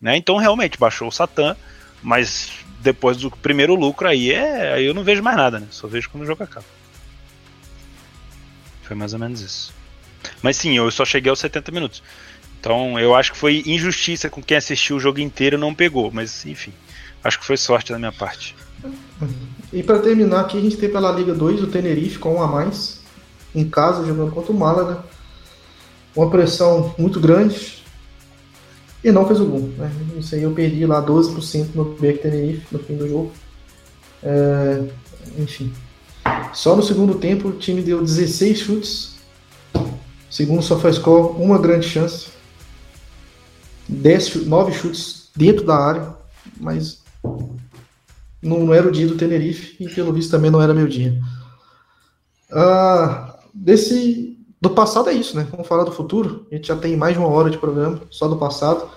[0.00, 0.16] Né?
[0.16, 1.56] Então realmente baixou o Satã,
[2.02, 4.74] mas depois do primeiro lucro aí é.
[4.74, 5.66] Aí eu não vejo mais nada, né?
[5.70, 6.66] Só vejo quando o jogo acaba.
[8.82, 9.74] Foi mais ou menos isso.
[10.42, 12.02] Mas sim, eu só cheguei aos 70 minutos.
[12.60, 16.10] Então eu acho que foi injustiça com quem assistiu o jogo inteiro e não pegou.
[16.10, 16.72] Mas enfim,
[17.22, 18.54] acho que foi sorte da minha parte.
[19.72, 22.46] E para terminar aqui, a gente tem pela Liga 2 o Tenerife com um a
[22.46, 23.00] mais,
[23.54, 25.04] em casa, jogando contra o Málaga.
[26.16, 27.77] Uma pressão muito grande,
[29.02, 29.60] e não fez o gol.
[29.76, 29.90] Né?
[30.18, 33.32] Isso aí eu perdi lá 12% no Beck Tenerife no fim do jogo.
[34.22, 34.84] É,
[35.38, 35.72] enfim.
[36.52, 39.16] Só no segundo tempo o time deu 16 chutes.
[39.74, 39.88] O
[40.30, 42.28] segundo só faz score uma grande chance.
[43.88, 46.14] 10, 9 chutes dentro da área,
[46.60, 47.02] mas
[48.42, 51.18] não, não, era o dia do Tenerife e pelo visto também não era meu dia.
[52.50, 55.46] Ah, desse do passado é isso, né?
[55.50, 56.46] Vamos falar do futuro.
[56.50, 58.90] A gente já tem mais de uma hora de programa, só do passado.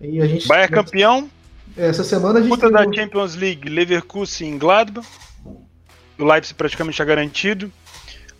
[0.00, 0.48] E a gente.
[0.48, 1.30] Bahia campeão.
[1.76, 2.50] Essa semana a gente.
[2.50, 5.06] Puta da Champions League, Leverkusen em Gladbach.
[6.18, 7.72] O Leipzig praticamente já garantido.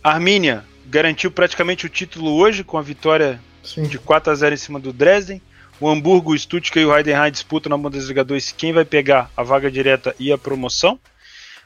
[0.03, 3.83] Armínia garantiu praticamente o título hoje com a vitória Sim.
[3.83, 5.41] de 4 a 0 em cima do Dresden.
[5.79, 9.41] O Hamburgo, o Stuttgart e o Heidenheim disputam na Bundesliga 2 quem vai pegar a
[9.41, 10.99] vaga direta e a promoção.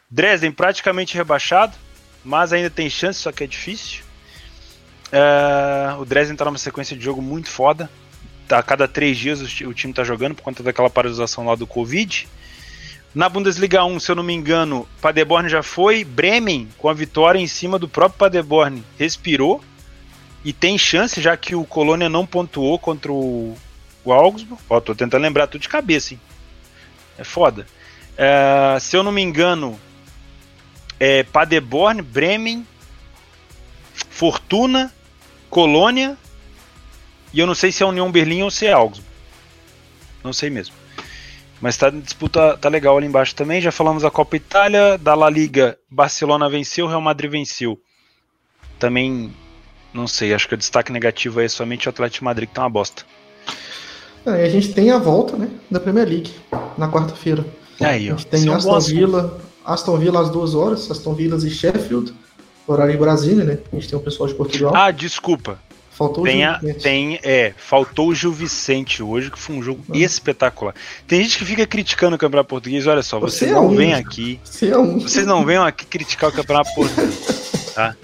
[0.09, 1.75] Dresden praticamente rebaixado,
[2.23, 4.04] mas ainda tem chance, só que é difícil.
[5.07, 7.89] Uh, o Dresden está numa sequência de jogo muito foda.
[8.47, 11.65] Tá, a cada três dias o, time está jogando por conta daquela paralisação lá do
[11.65, 12.27] Covid.
[13.13, 16.03] Na Bundesliga 1, se eu não me engano, Paderborn já foi.
[16.03, 19.63] Bremen, com a vitória em cima do próprio Paderborn, respirou.
[20.43, 23.57] E tem chance, já que o Colônia não pontuou contra o,
[24.03, 24.61] o Augsburg.
[24.69, 26.19] Ó, tô tentando lembrar tudo de cabeça, hein?
[27.17, 27.65] É foda.
[28.17, 29.79] É, se eu não me engano,
[30.99, 32.67] é Paderborn, Bremen,
[34.09, 34.93] Fortuna,
[35.49, 36.17] Colônia
[37.33, 39.05] e eu não sei se é União Berlim ou se é Augsburg.
[40.23, 40.73] Não sei mesmo.
[41.61, 43.61] Mas tá disputa tá legal ali embaixo também.
[43.61, 47.79] Já falamos da Copa Itália, da La Liga, Barcelona venceu, Real Madrid venceu.
[48.79, 49.33] Também
[49.93, 52.69] não sei, acho que o destaque negativo é somente o Atlético Madrid que tá uma
[52.69, 53.03] bosta.
[54.25, 56.31] É, a gente tem a volta, né, da Premier League
[56.77, 57.45] na quarta-feira.
[57.79, 58.15] Aí, ó.
[58.15, 62.13] A gente tem Aston Villa, Aston Villa às duas horas, Aston Villa e Sheffield,
[62.67, 63.59] horário em Brasília, né?
[63.71, 64.75] A gente tem o pessoal de Portugal.
[64.75, 65.59] Ah, desculpa.
[65.95, 69.81] Faltou tem, o Gil tem, é, faltou o Gil Vicente hoje, que foi um jogo
[69.89, 69.97] ah.
[69.97, 70.75] espetacular.
[71.07, 73.93] Tem gente que fica criticando o campeonato português, olha só, vocês é não um, vêm
[73.93, 74.37] aqui.
[74.61, 74.99] É um.
[74.99, 77.71] Vocês não vêm aqui criticar o campeonato português.
[77.73, 77.95] Tá?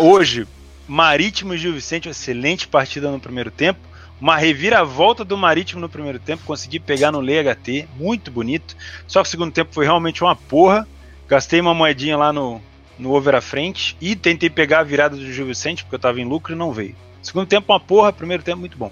[0.00, 0.48] Hoje,
[0.88, 3.78] Marítimo e Gil Vicente, excelente partida no primeiro tempo.
[4.20, 8.76] Uma reviravolta do Marítimo no primeiro tempo, consegui pegar no Lei HT, muito bonito.
[9.06, 10.88] Só que o segundo tempo foi realmente uma porra.
[11.28, 12.60] Gastei uma moedinha lá no,
[12.98, 16.20] no over à frente e tentei pegar a virada do Gil Vicente, porque eu tava
[16.20, 16.94] em lucro e não veio.
[17.22, 18.12] Segundo tempo, uma porra.
[18.12, 18.90] Primeiro tempo, muito bom.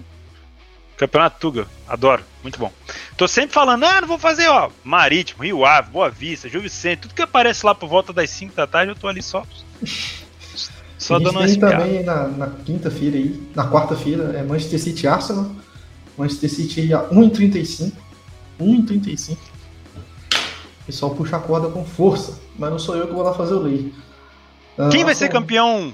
[0.97, 2.71] Campeonato Tuga, adoro, muito bom.
[3.17, 6.99] Tô sempre falando, ah, não vou fazer, ó, Marítimo, Rio Ave, Boa Vista, Gil Vicente,
[6.99, 9.43] tudo que aparece lá por volta das 5 da tarde, eu tô ali só.
[11.01, 15.49] Só dando uma também na, na quinta-feira aí, na quarta-feira, é Manchester City Arsenal.
[16.15, 17.91] Manchester City a 1,35.
[18.59, 19.31] 1,35.
[19.31, 23.55] O pessoal puxa a corda com força, mas não sou eu que vou lá fazer
[23.55, 23.91] o lei.
[24.91, 25.91] Quem vai ser campeão,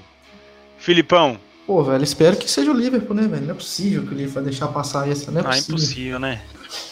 [0.78, 1.40] Filipão?
[1.66, 3.46] Pô, velho, espero que seja o Liverpool, né, velho?
[3.46, 5.76] Não é possível que o Liverpool vai deixar passar essa, não é ah, possível.
[5.76, 6.42] impossível, né?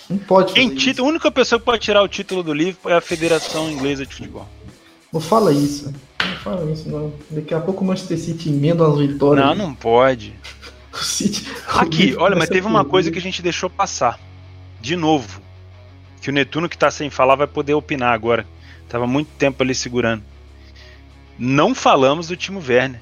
[0.09, 2.89] Não pode fazer Quem título, A única pessoa que pode tirar o título do Liverpool
[2.89, 4.47] é a Federação Inglesa de Futebol.
[5.11, 7.13] Não fala isso, não fala isso, não.
[7.30, 9.45] Daqui a pouco o Manchester City emenda as vitórias.
[9.45, 10.34] Não, não pode.
[10.93, 11.45] o City...
[11.67, 14.17] Aqui, o olha, mas teve uma coisa que a gente deixou passar.
[14.80, 15.41] De novo.
[16.21, 18.47] Que o Netuno que tá sem falar vai poder opinar agora.
[18.89, 20.23] Tava muito tempo ali segurando.
[21.38, 23.01] Não falamos do Timo Werner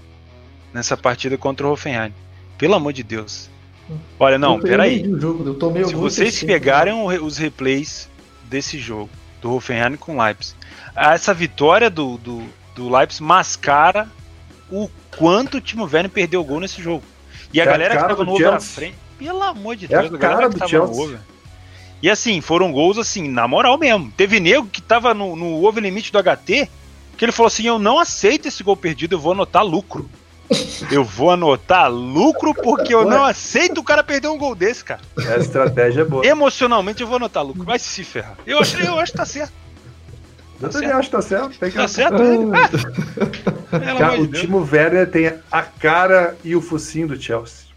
[0.73, 2.13] nessa partida contra o Hoffenheim.
[2.57, 3.49] Pelo amor de Deus.
[4.19, 5.03] Olha, não, peraí.
[5.87, 8.09] Se vocês pegarem os replays
[8.45, 9.09] desse jogo,
[9.41, 10.55] do Hoffenheim com o Leipzig,
[10.95, 12.43] essa vitória do, do,
[12.75, 14.07] do Leipzig mascara
[14.71, 17.03] o quanto o Timo Werner perdeu o gol nesse jogo.
[17.53, 20.05] E a é galera a que tava no over à frente, pelo amor de Deus,
[20.05, 20.95] é a, a galera que tava Chelsea.
[20.95, 21.19] no over.
[22.03, 24.11] E assim, foram gols assim, na moral mesmo.
[24.17, 26.67] Teve nego que tava no, no over limite do HT,
[27.17, 30.09] que ele falou assim: Eu não aceito esse gol perdido, eu vou anotar lucro.
[30.91, 34.99] Eu vou anotar lucro porque eu não aceito o cara perder um gol desse, cara.
[35.17, 36.25] Essa estratégia é boa.
[36.25, 37.63] Emocionalmente eu vou anotar lucro.
[37.63, 38.37] Vai se ferrar.
[38.45, 39.53] Eu acho, eu acho que tá certo.
[40.61, 41.57] Eu tá também acho que tá certo.
[41.57, 42.43] Tem que tá certo ele.
[42.53, 43.79] Ah.
[43.97, 47.67] Cara, o Timo Werner tem a cara e o focinho do Chelsea.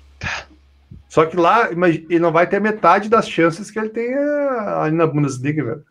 [1.17, 5.07] Só que lá, ele não vai ter metade das chances que ele tem ali na
[5.07, 5.83] Bundesliga, velho.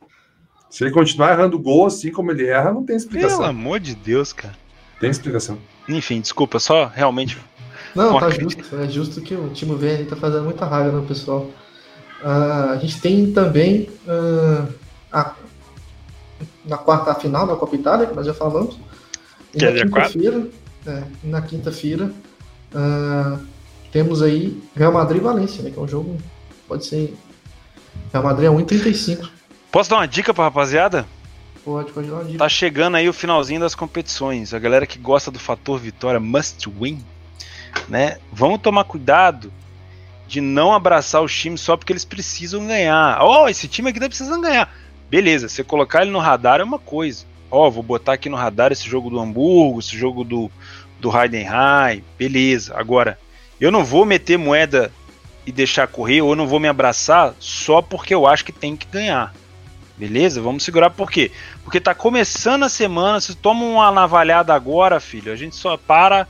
[0.69, 3.39] Se ele continuar errando gol assim como ele erra, não tem explicação.
[3.39, 4.53] Pelo amor de Deus, cara.
[4.99, 5.57] Tem explicação.
[5.89, 7.39] Enfim, desculpa, só realmente.
[7.95, 8.63] Não, tá justo.
[8.75, 11.49] É justo que o Timo Werner tá fazendo muita raiva no pessoal.
[12.21, 14.71] Uh, a gente tem também uh,
[15.11, 15.33] a,
[16.65, 18.79] na quarta final da Copa Itália, que nós já falamos.
[19.51, 20.47] Que na quinta-feira,
[20.85, 22.11] é, na quinta-feira,
[22.75, 23.54] uh,
[23.95, 26.17] temos aí Real Madrid e Valência, né, que é um jogo,
[26.67, 27.15] pode ser.
[28.11, 29.29] Real Madrid é 1,35.
[29.71, 31.05] Posso dar uma dica pra rapaziada?
[31.63, 32.37] Pode, pode dar uma dica.
[32.39, 34.53] Tá chegando aí o finalzinho das competições.
[34.53, 37.01] A galera que gosta do fator vitória must win,
[37.87, 38.17] né?
[38.33, 39.49] Vamos tomar cuidado
[40.27, 43.19] de não abraçar os times só porque eles precisam ganhar.
[43.21, 44.75] Ó, oh, esse time aqui tá precisando ganhar.
[45.09, 47.25] Beleza, você colocar ele no radar é uma coisa.
[47.49, 50.51] Ó, oh, vou botar aqui no radar esse jogo do Hamburgo, esse jogo do,
[50.99, 52.03] do Heidenheim.
[52.17, 52.77] Beleza.
[52.77, 53.17] Agora,
[53.59, 54.91] eu não vou meter moeda
[55.45, 58.87] e deixar correr, ou não vou me abraçar só porque eu acho que tem que
[58.87, 59.33] ganhar.
[59.97, 60.41] Beleza?
[60.41, 61.31] Vamos segurar por quê?
[61.63, 66.27] Porque tá começando a semana, se toma uma navalhada agora, filho, a gente só para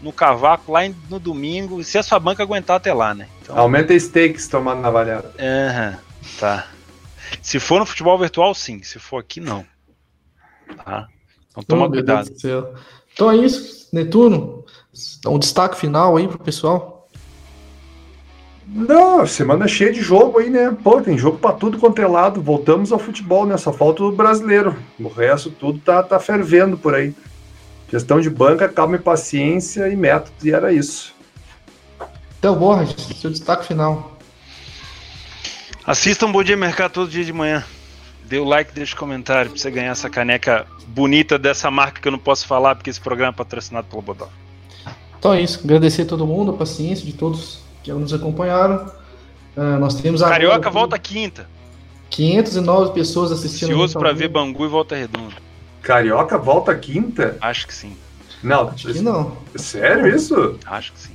[0.00, 3.28] no cavaco lá no domingo, se a sua banca aguentar até lá, né?
[3.42, 5.32] Então, Aumenta stakes tomando navalhada.
[5.38, 5.98] Aham,
[6.40, 6.66] tá.
[7.40, 8.82] Se for no futebol virtual, sim.
[8.82, 9.64] Se for aqui, não.
[10.84, 11.06] Tá?
[11.50, 12.30] Então toma oh, cuidado.
[13.12, 14.61] Então é isso, Netuno.
[15.26, 17.08] Um destaque final aí pro pessoal.
[18.66, 20.76] Não, semana cheia de jogo aí, né?
[20.82, 22.40] Pô, tem jogo para tudo quanto é lado.
[22.40, 23.56] Voltamos ao futebol, né?
[23.56, 24.76] Só falta o brasileiro.
[24.98, 27.14] O resto tudo tá, tá fervendo por aí.
[27.90, 31.14] Gestão de banca, calma e paciência e método, e era isso.
[32.40, 34.16] Theo Borges, seu destaque final.
[35.84, 37.62] Assistam um Bom Dia Mercado todo dia de manhã.
[38.24, 42.08] Dê o like, deixe o comentário pra você ganhar essa caneca bonita dessa marca que
[42.08, 44.28] eu não posso falar porque esse programa é patrocinado pelo Bodó.
[45.22, 45.60] Então é isso.
[45.62, 48.90] Agradecer a todo mundo, a paciência de todos que nos acompanharam.
[49.56, 50.28] Uh, nós temos a.
[50.28, 51.48] Carioca volta quinta.
[52.10, 53.70] 509 pessoas assistindo.
[53.70, 55.36] Ansioso para ver Bangu e Volta Redonda.
[55.80, 57.36] Carioca volta quinta?
[57.40, 57.96] Acho que sim.
[58.42, 59.36] Não, acho que não.
[59.54, 60.58] Sério isso?
[60.66, 61.12] Acho que sim.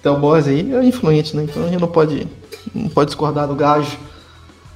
[0.00, 1.44] Então o Boss aí é influente, né?
[1.44, 2.26] Então a gente não pode,
[2.74, 3.96] não pode discordar do gajo.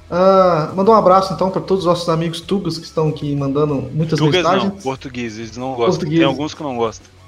[0.09, 3.75] Uh, mandar um abraço então para todos os nossos amigos tugas que estão aqui mandando
[3.93, 4.63] muitas tugas mensagens.
[4.63, 5.85] Não, portugueses, não gostam.
[5.87, 6.19] Portugueses.
[6.19, 7.18] Tem alguns que não gostam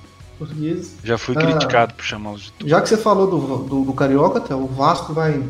[0.42, 0.96] portugueses.
[1.04, 2.70] Já fui criticado por chamá-los de tudo.
[2.70, 5.44] Já que você falou do, do, do Carioca, até, o Vasco vai,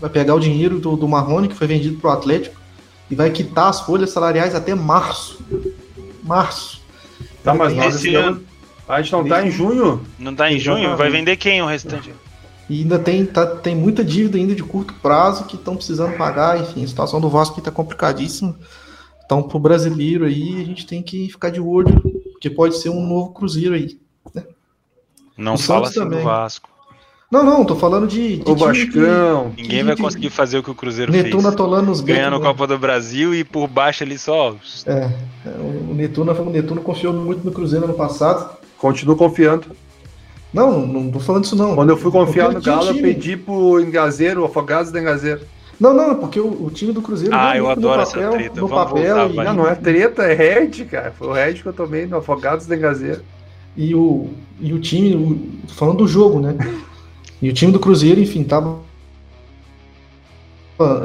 [0.00, 2.56] vai pegar o dinheiro do, do Marrone, que foi vendido para o Atlético,
[3.10, 5.44] e vai quitar as folhas salariais até março.
[6.22, 6.80] Março.
[7.42, 8.42] Tá, mas nós esse ano...
[8.88, 10.00] A gente não tá em junho?
[10.18, 10.96] Não tá em junho?
[10.96, 12.12] Vai vender quem o restante?
[12.68, 16.60] E ainda tem, tá, tem muita dívida ainda de curto prazo que estão precisando pagar,
[16.60, 18.54] enfim, a situação do Vasco está complicadíssima.
[19.24, 23.06] Então, pro brasileiro aí, a gente tem que ficar de olho que pode ser um
[23.06, 23.98] novo Cruzeiro aí.
[24.34, 24.44] Né?
[25.36, 26.18] Não o fala assim também.
[26.18, 26.68] do Vasco.
[27.30, 28.36] Não, não, tô falando de.
[28.36, 29.50] de o Vascão.
[29.56, 31.54] Que, Ninguém vai conseguir fazer o que o Cruzeiro Netuna fez.
[31.54, 32.40] atolando os Ganhando a?
[32.40, 34.54] Copa do Brasil e por baixo ali só.
[34.86, 35.10] É,
[35.44, 38.56] o Netuna, o Netuna confiou muito no Cruzeiro ano passado.
[38.78, 39.66] Continuo confiando.
[40.52, 41.74] Não, não tô falando isso não.
[41.74, 45.40] Quando eu fui confiar no Galo, eu pedi pro Engazeiro, Afogados da Engazeiro.
[45.78, 47.34] Não, não, porque o, o time do Cruzeiro.
[47.34, 48.60] Ah, eu adoro papel, essa treta.
[48.60, 49.36] No Vamos papel e...
[49.36, 51.12] Não, não é treta, é Red, cara.
[51.12, 53.22] Foi o Red que eu tomei no Afogados da Engazeiro.
[53.76, 54.30] E o,
[54.60, 56.56] e o time, o, falando do jogo, né?
[57.42, 58.78] E o time do Cruzeiro, enfim, tava.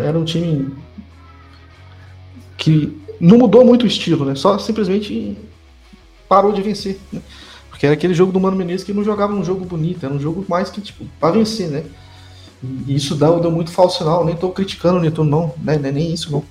[0.03, 0.73] Era um time
[2.57, 4.35] que não mudou muito o estilo, né?
[4.35, 5.37] Só simplesmente
[6.27, 7.21] parou de vencer, né?
[7.69, 10.19] Porque era aquele jogo do Mano Menezes que não jogava um jogo bonito, era um
[10.19, 11.83] jogo mais que, tipo, pra vencer, né?
[12.61, 14.25] E isso dá, deu muito falso sinal.
[14.25, 15.55] Nem estou criticando o Netuno, não.
[15.63, 15.77] Né?
[15.77, 16.43] Não é nem isso, não.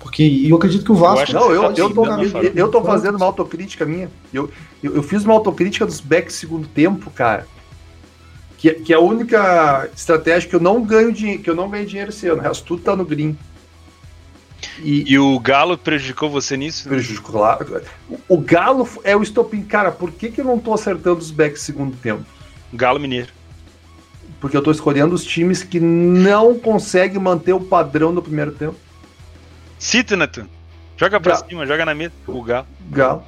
[0.00, 1.30] Porque eu acredito que o Vasco.
[1.30, 4.10] Eu não, eu, eu, tô, eu, eu tô fazendo uma autocrítica minha.
[4.32, 4.50] Eu,
[4.82, 7.46] eu, eu, fiz uma autocrítica dos backs segundo tempo, cara.
[8.58, 11.86] Que, que é a única estratégia que eu não ganho dinheiro, que eu não ganho
[11.86, 12.40] dinheiro esse ano.
[12.40, 13.36] O resto tudo tá no green.
[14.80, 16.88] E, e, o Galo prejudicou você nisso?
[16.88, 17.82] Prejudicou, claro.
[18.08, 19.62] O, o Galo é o estopim.
[19.62, 22.24] Cara, por que, que eu não tô acertando os backs segundo tempo?
[22.72, 23.41] Galo Mineiro
[24.42, 28.74] porque eu estou escolhendo os times que não conseguem manter o padrão no primeiro tempo.
[29.78, 30.16] Cita.
[30.96, 31.48] Joga pra Galo.
[31.48, 32.12] cima, joga na mesa.
[32.26, 32.66] O Galo.
[32.90, 33.22] Galo.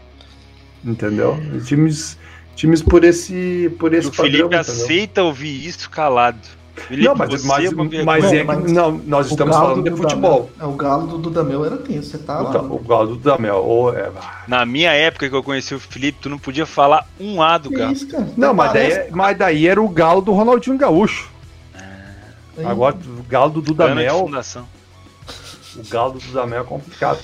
[0.85, 1.39] Entendeu?
[1.65, 2.19] Times,
[2.57, 4.27] times por esse, por esse o padrão.
[4.27, 4.61] O Felipe entendeu?
[4.61, 6.41] aceita ouvir isso calado.
[6.89, 7.73] Felipe, não, mas, mas,
[8.05, 10.51] mas, é que, não, nós estamos falando de futebol.
[10.61, 12.62] é, o galo do Dudamel era tenso, você tá o, lá.
[12.62, 13.94] O galo do Dudamel.
[13.97, 14.11] é...
[14.47, 17.70] Na minha época que eu conheci o Felipe, tu não podia falar um A do
[17.70, 17.93] galo.
[17.93, 18.06] Isso,
[18.36, 21.28] não, mas daí, mas daí era o galo do Ronaldinho Gaúcho.
[21.74, 22.70] Ah.
[22.70, 24.27] Agora, o galo do Dudamel.
[24.27, 27.19] O galo do Dudamel é complicado.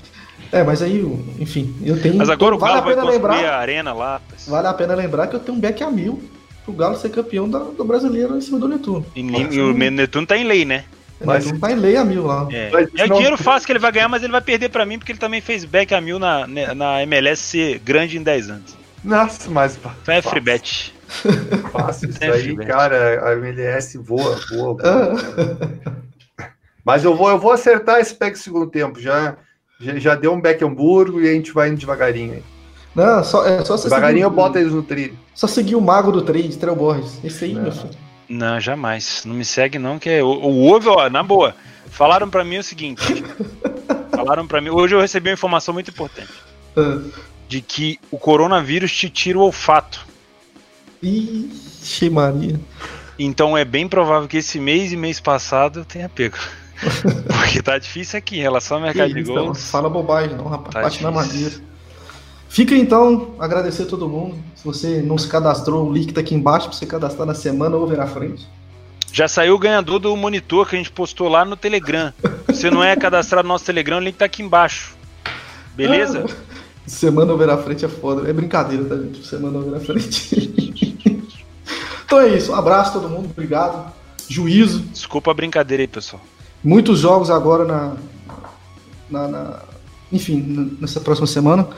[0.50, 1.00] É, mas aí,
[1.38, 2.16] enfim, eu tenho.
[2.16, 4.20] Mas agora o Galo vale vai construir lembrar, a arena lá.
[4.48, 6.20] Vale a pena lembrar que eu tenho um back a mil
[6.70, 9.04] pro Galo ser campeão da, do brasileiro em cima do Netuno.
[9.14, 10.84] E, e o Netuno tá em lei, né?
[11.24, 12.48] Mas Netuno tá em lei a mil lá.
[12.50, 14.98] É, é o dinheiro fácil que ele vai ganhar, mas ele vai perder pra mim
[14.98, 18.76] porque ele também fez back a mil na, na MLS ser grande em 10 anos.
[19.04, 19.78] Nossa, mas.
[20.02, 20.94] Então é free bet.
[21.72, 23.28] Fácil isso aí, cara.
[23.28, 25.16] A MLS voa, voa, voa.
[26.84, 29.00] mas eu vou, eu vou acertar esse back segundo tempo.
[29.00, 29.36] Já,
[29.80, 32.42] já, já deu um back Hamburgo e a gente vai indo devagarinho aí.
[32.94, 35.18] Não, só, é só você Devagarinho eu boto eles no trilho.
[35.34, 37.18] Só seguir o mago do trade, Trel Borges.
[37.22, 37.62] Esse aí, não.
[37.62, 37.90] meu filho.
[38.28, 39.22] Não, jamais.
[39.24, 40.22] Não me segue, não, que é.
[40.22, 41.54] O, o ovo, ó, na boa.
[41.90, 43.02] Falaram para mim o seguinte.
[44.14, 44.70] falaram para mim.
[44.70, 46.32] Hoje eu recebi uma informação muito importante.
[46.76, 47.00] Ah.
[47.48, 50.06] De que o coronavírus te tira o olfato.
[51.02, 52.60] Ixi, Maria.
[53.18, 56.38] Então é bem provável que esse mês e mês passado tenha pego.
[57.26, 59.46] Porque tá difícil aqui em relação ao mercado de gols.
[59.46, 60.72] Não fala bobagem, não, rapaz.
[60.72, 61.69] Tá Bate na madeira.
[62.50, 64.34] Fica então, agradecer a todo mundo.
[64.56, 67.76] Se você não se cadastrou, o link tá aqui embaixo para você cadastrar na semana
[67.76, 68.44] ou ver na frente.
[69.12, 72.12] Já saiu o ganhador do monitor que a gente postou lá no Telegram.
[72.48, 74.96] Se você não é cadastrado no nosso Telegram, o link tá aqui embaixo.
[75.76, 76.26] Beleza?
[76.88, 78.28] semana ou ver na frente é foda.
[78.28, 79.24] É brincadeira, tá, gente?
[79.24, 80.52] Semana ou ver na frente.
[82.04, 82.50] então é isso.
[82.50, 83.30] Um abraço a todo mundo.
[83.30, 83.92] Obrigado.
[84.28, 84.80] Juízo.
[84.80, 86.20] Desculpa a brincadeira aí, pessoal.
[86.64, 87.96] Muitos jogos agora na,
[89.08, 89.62] na, na
[90.12, 91.68] enfim, nessa próxima semana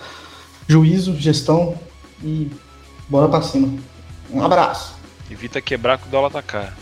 [0.73, 1.75] juízo, gestão
[2.25, 2.51] e
[3.09, 3.79] bora pra cima.
[4.31, 4.95] Um abraço.
[5.31, 6.73] Evita quebrar com o dólar tá.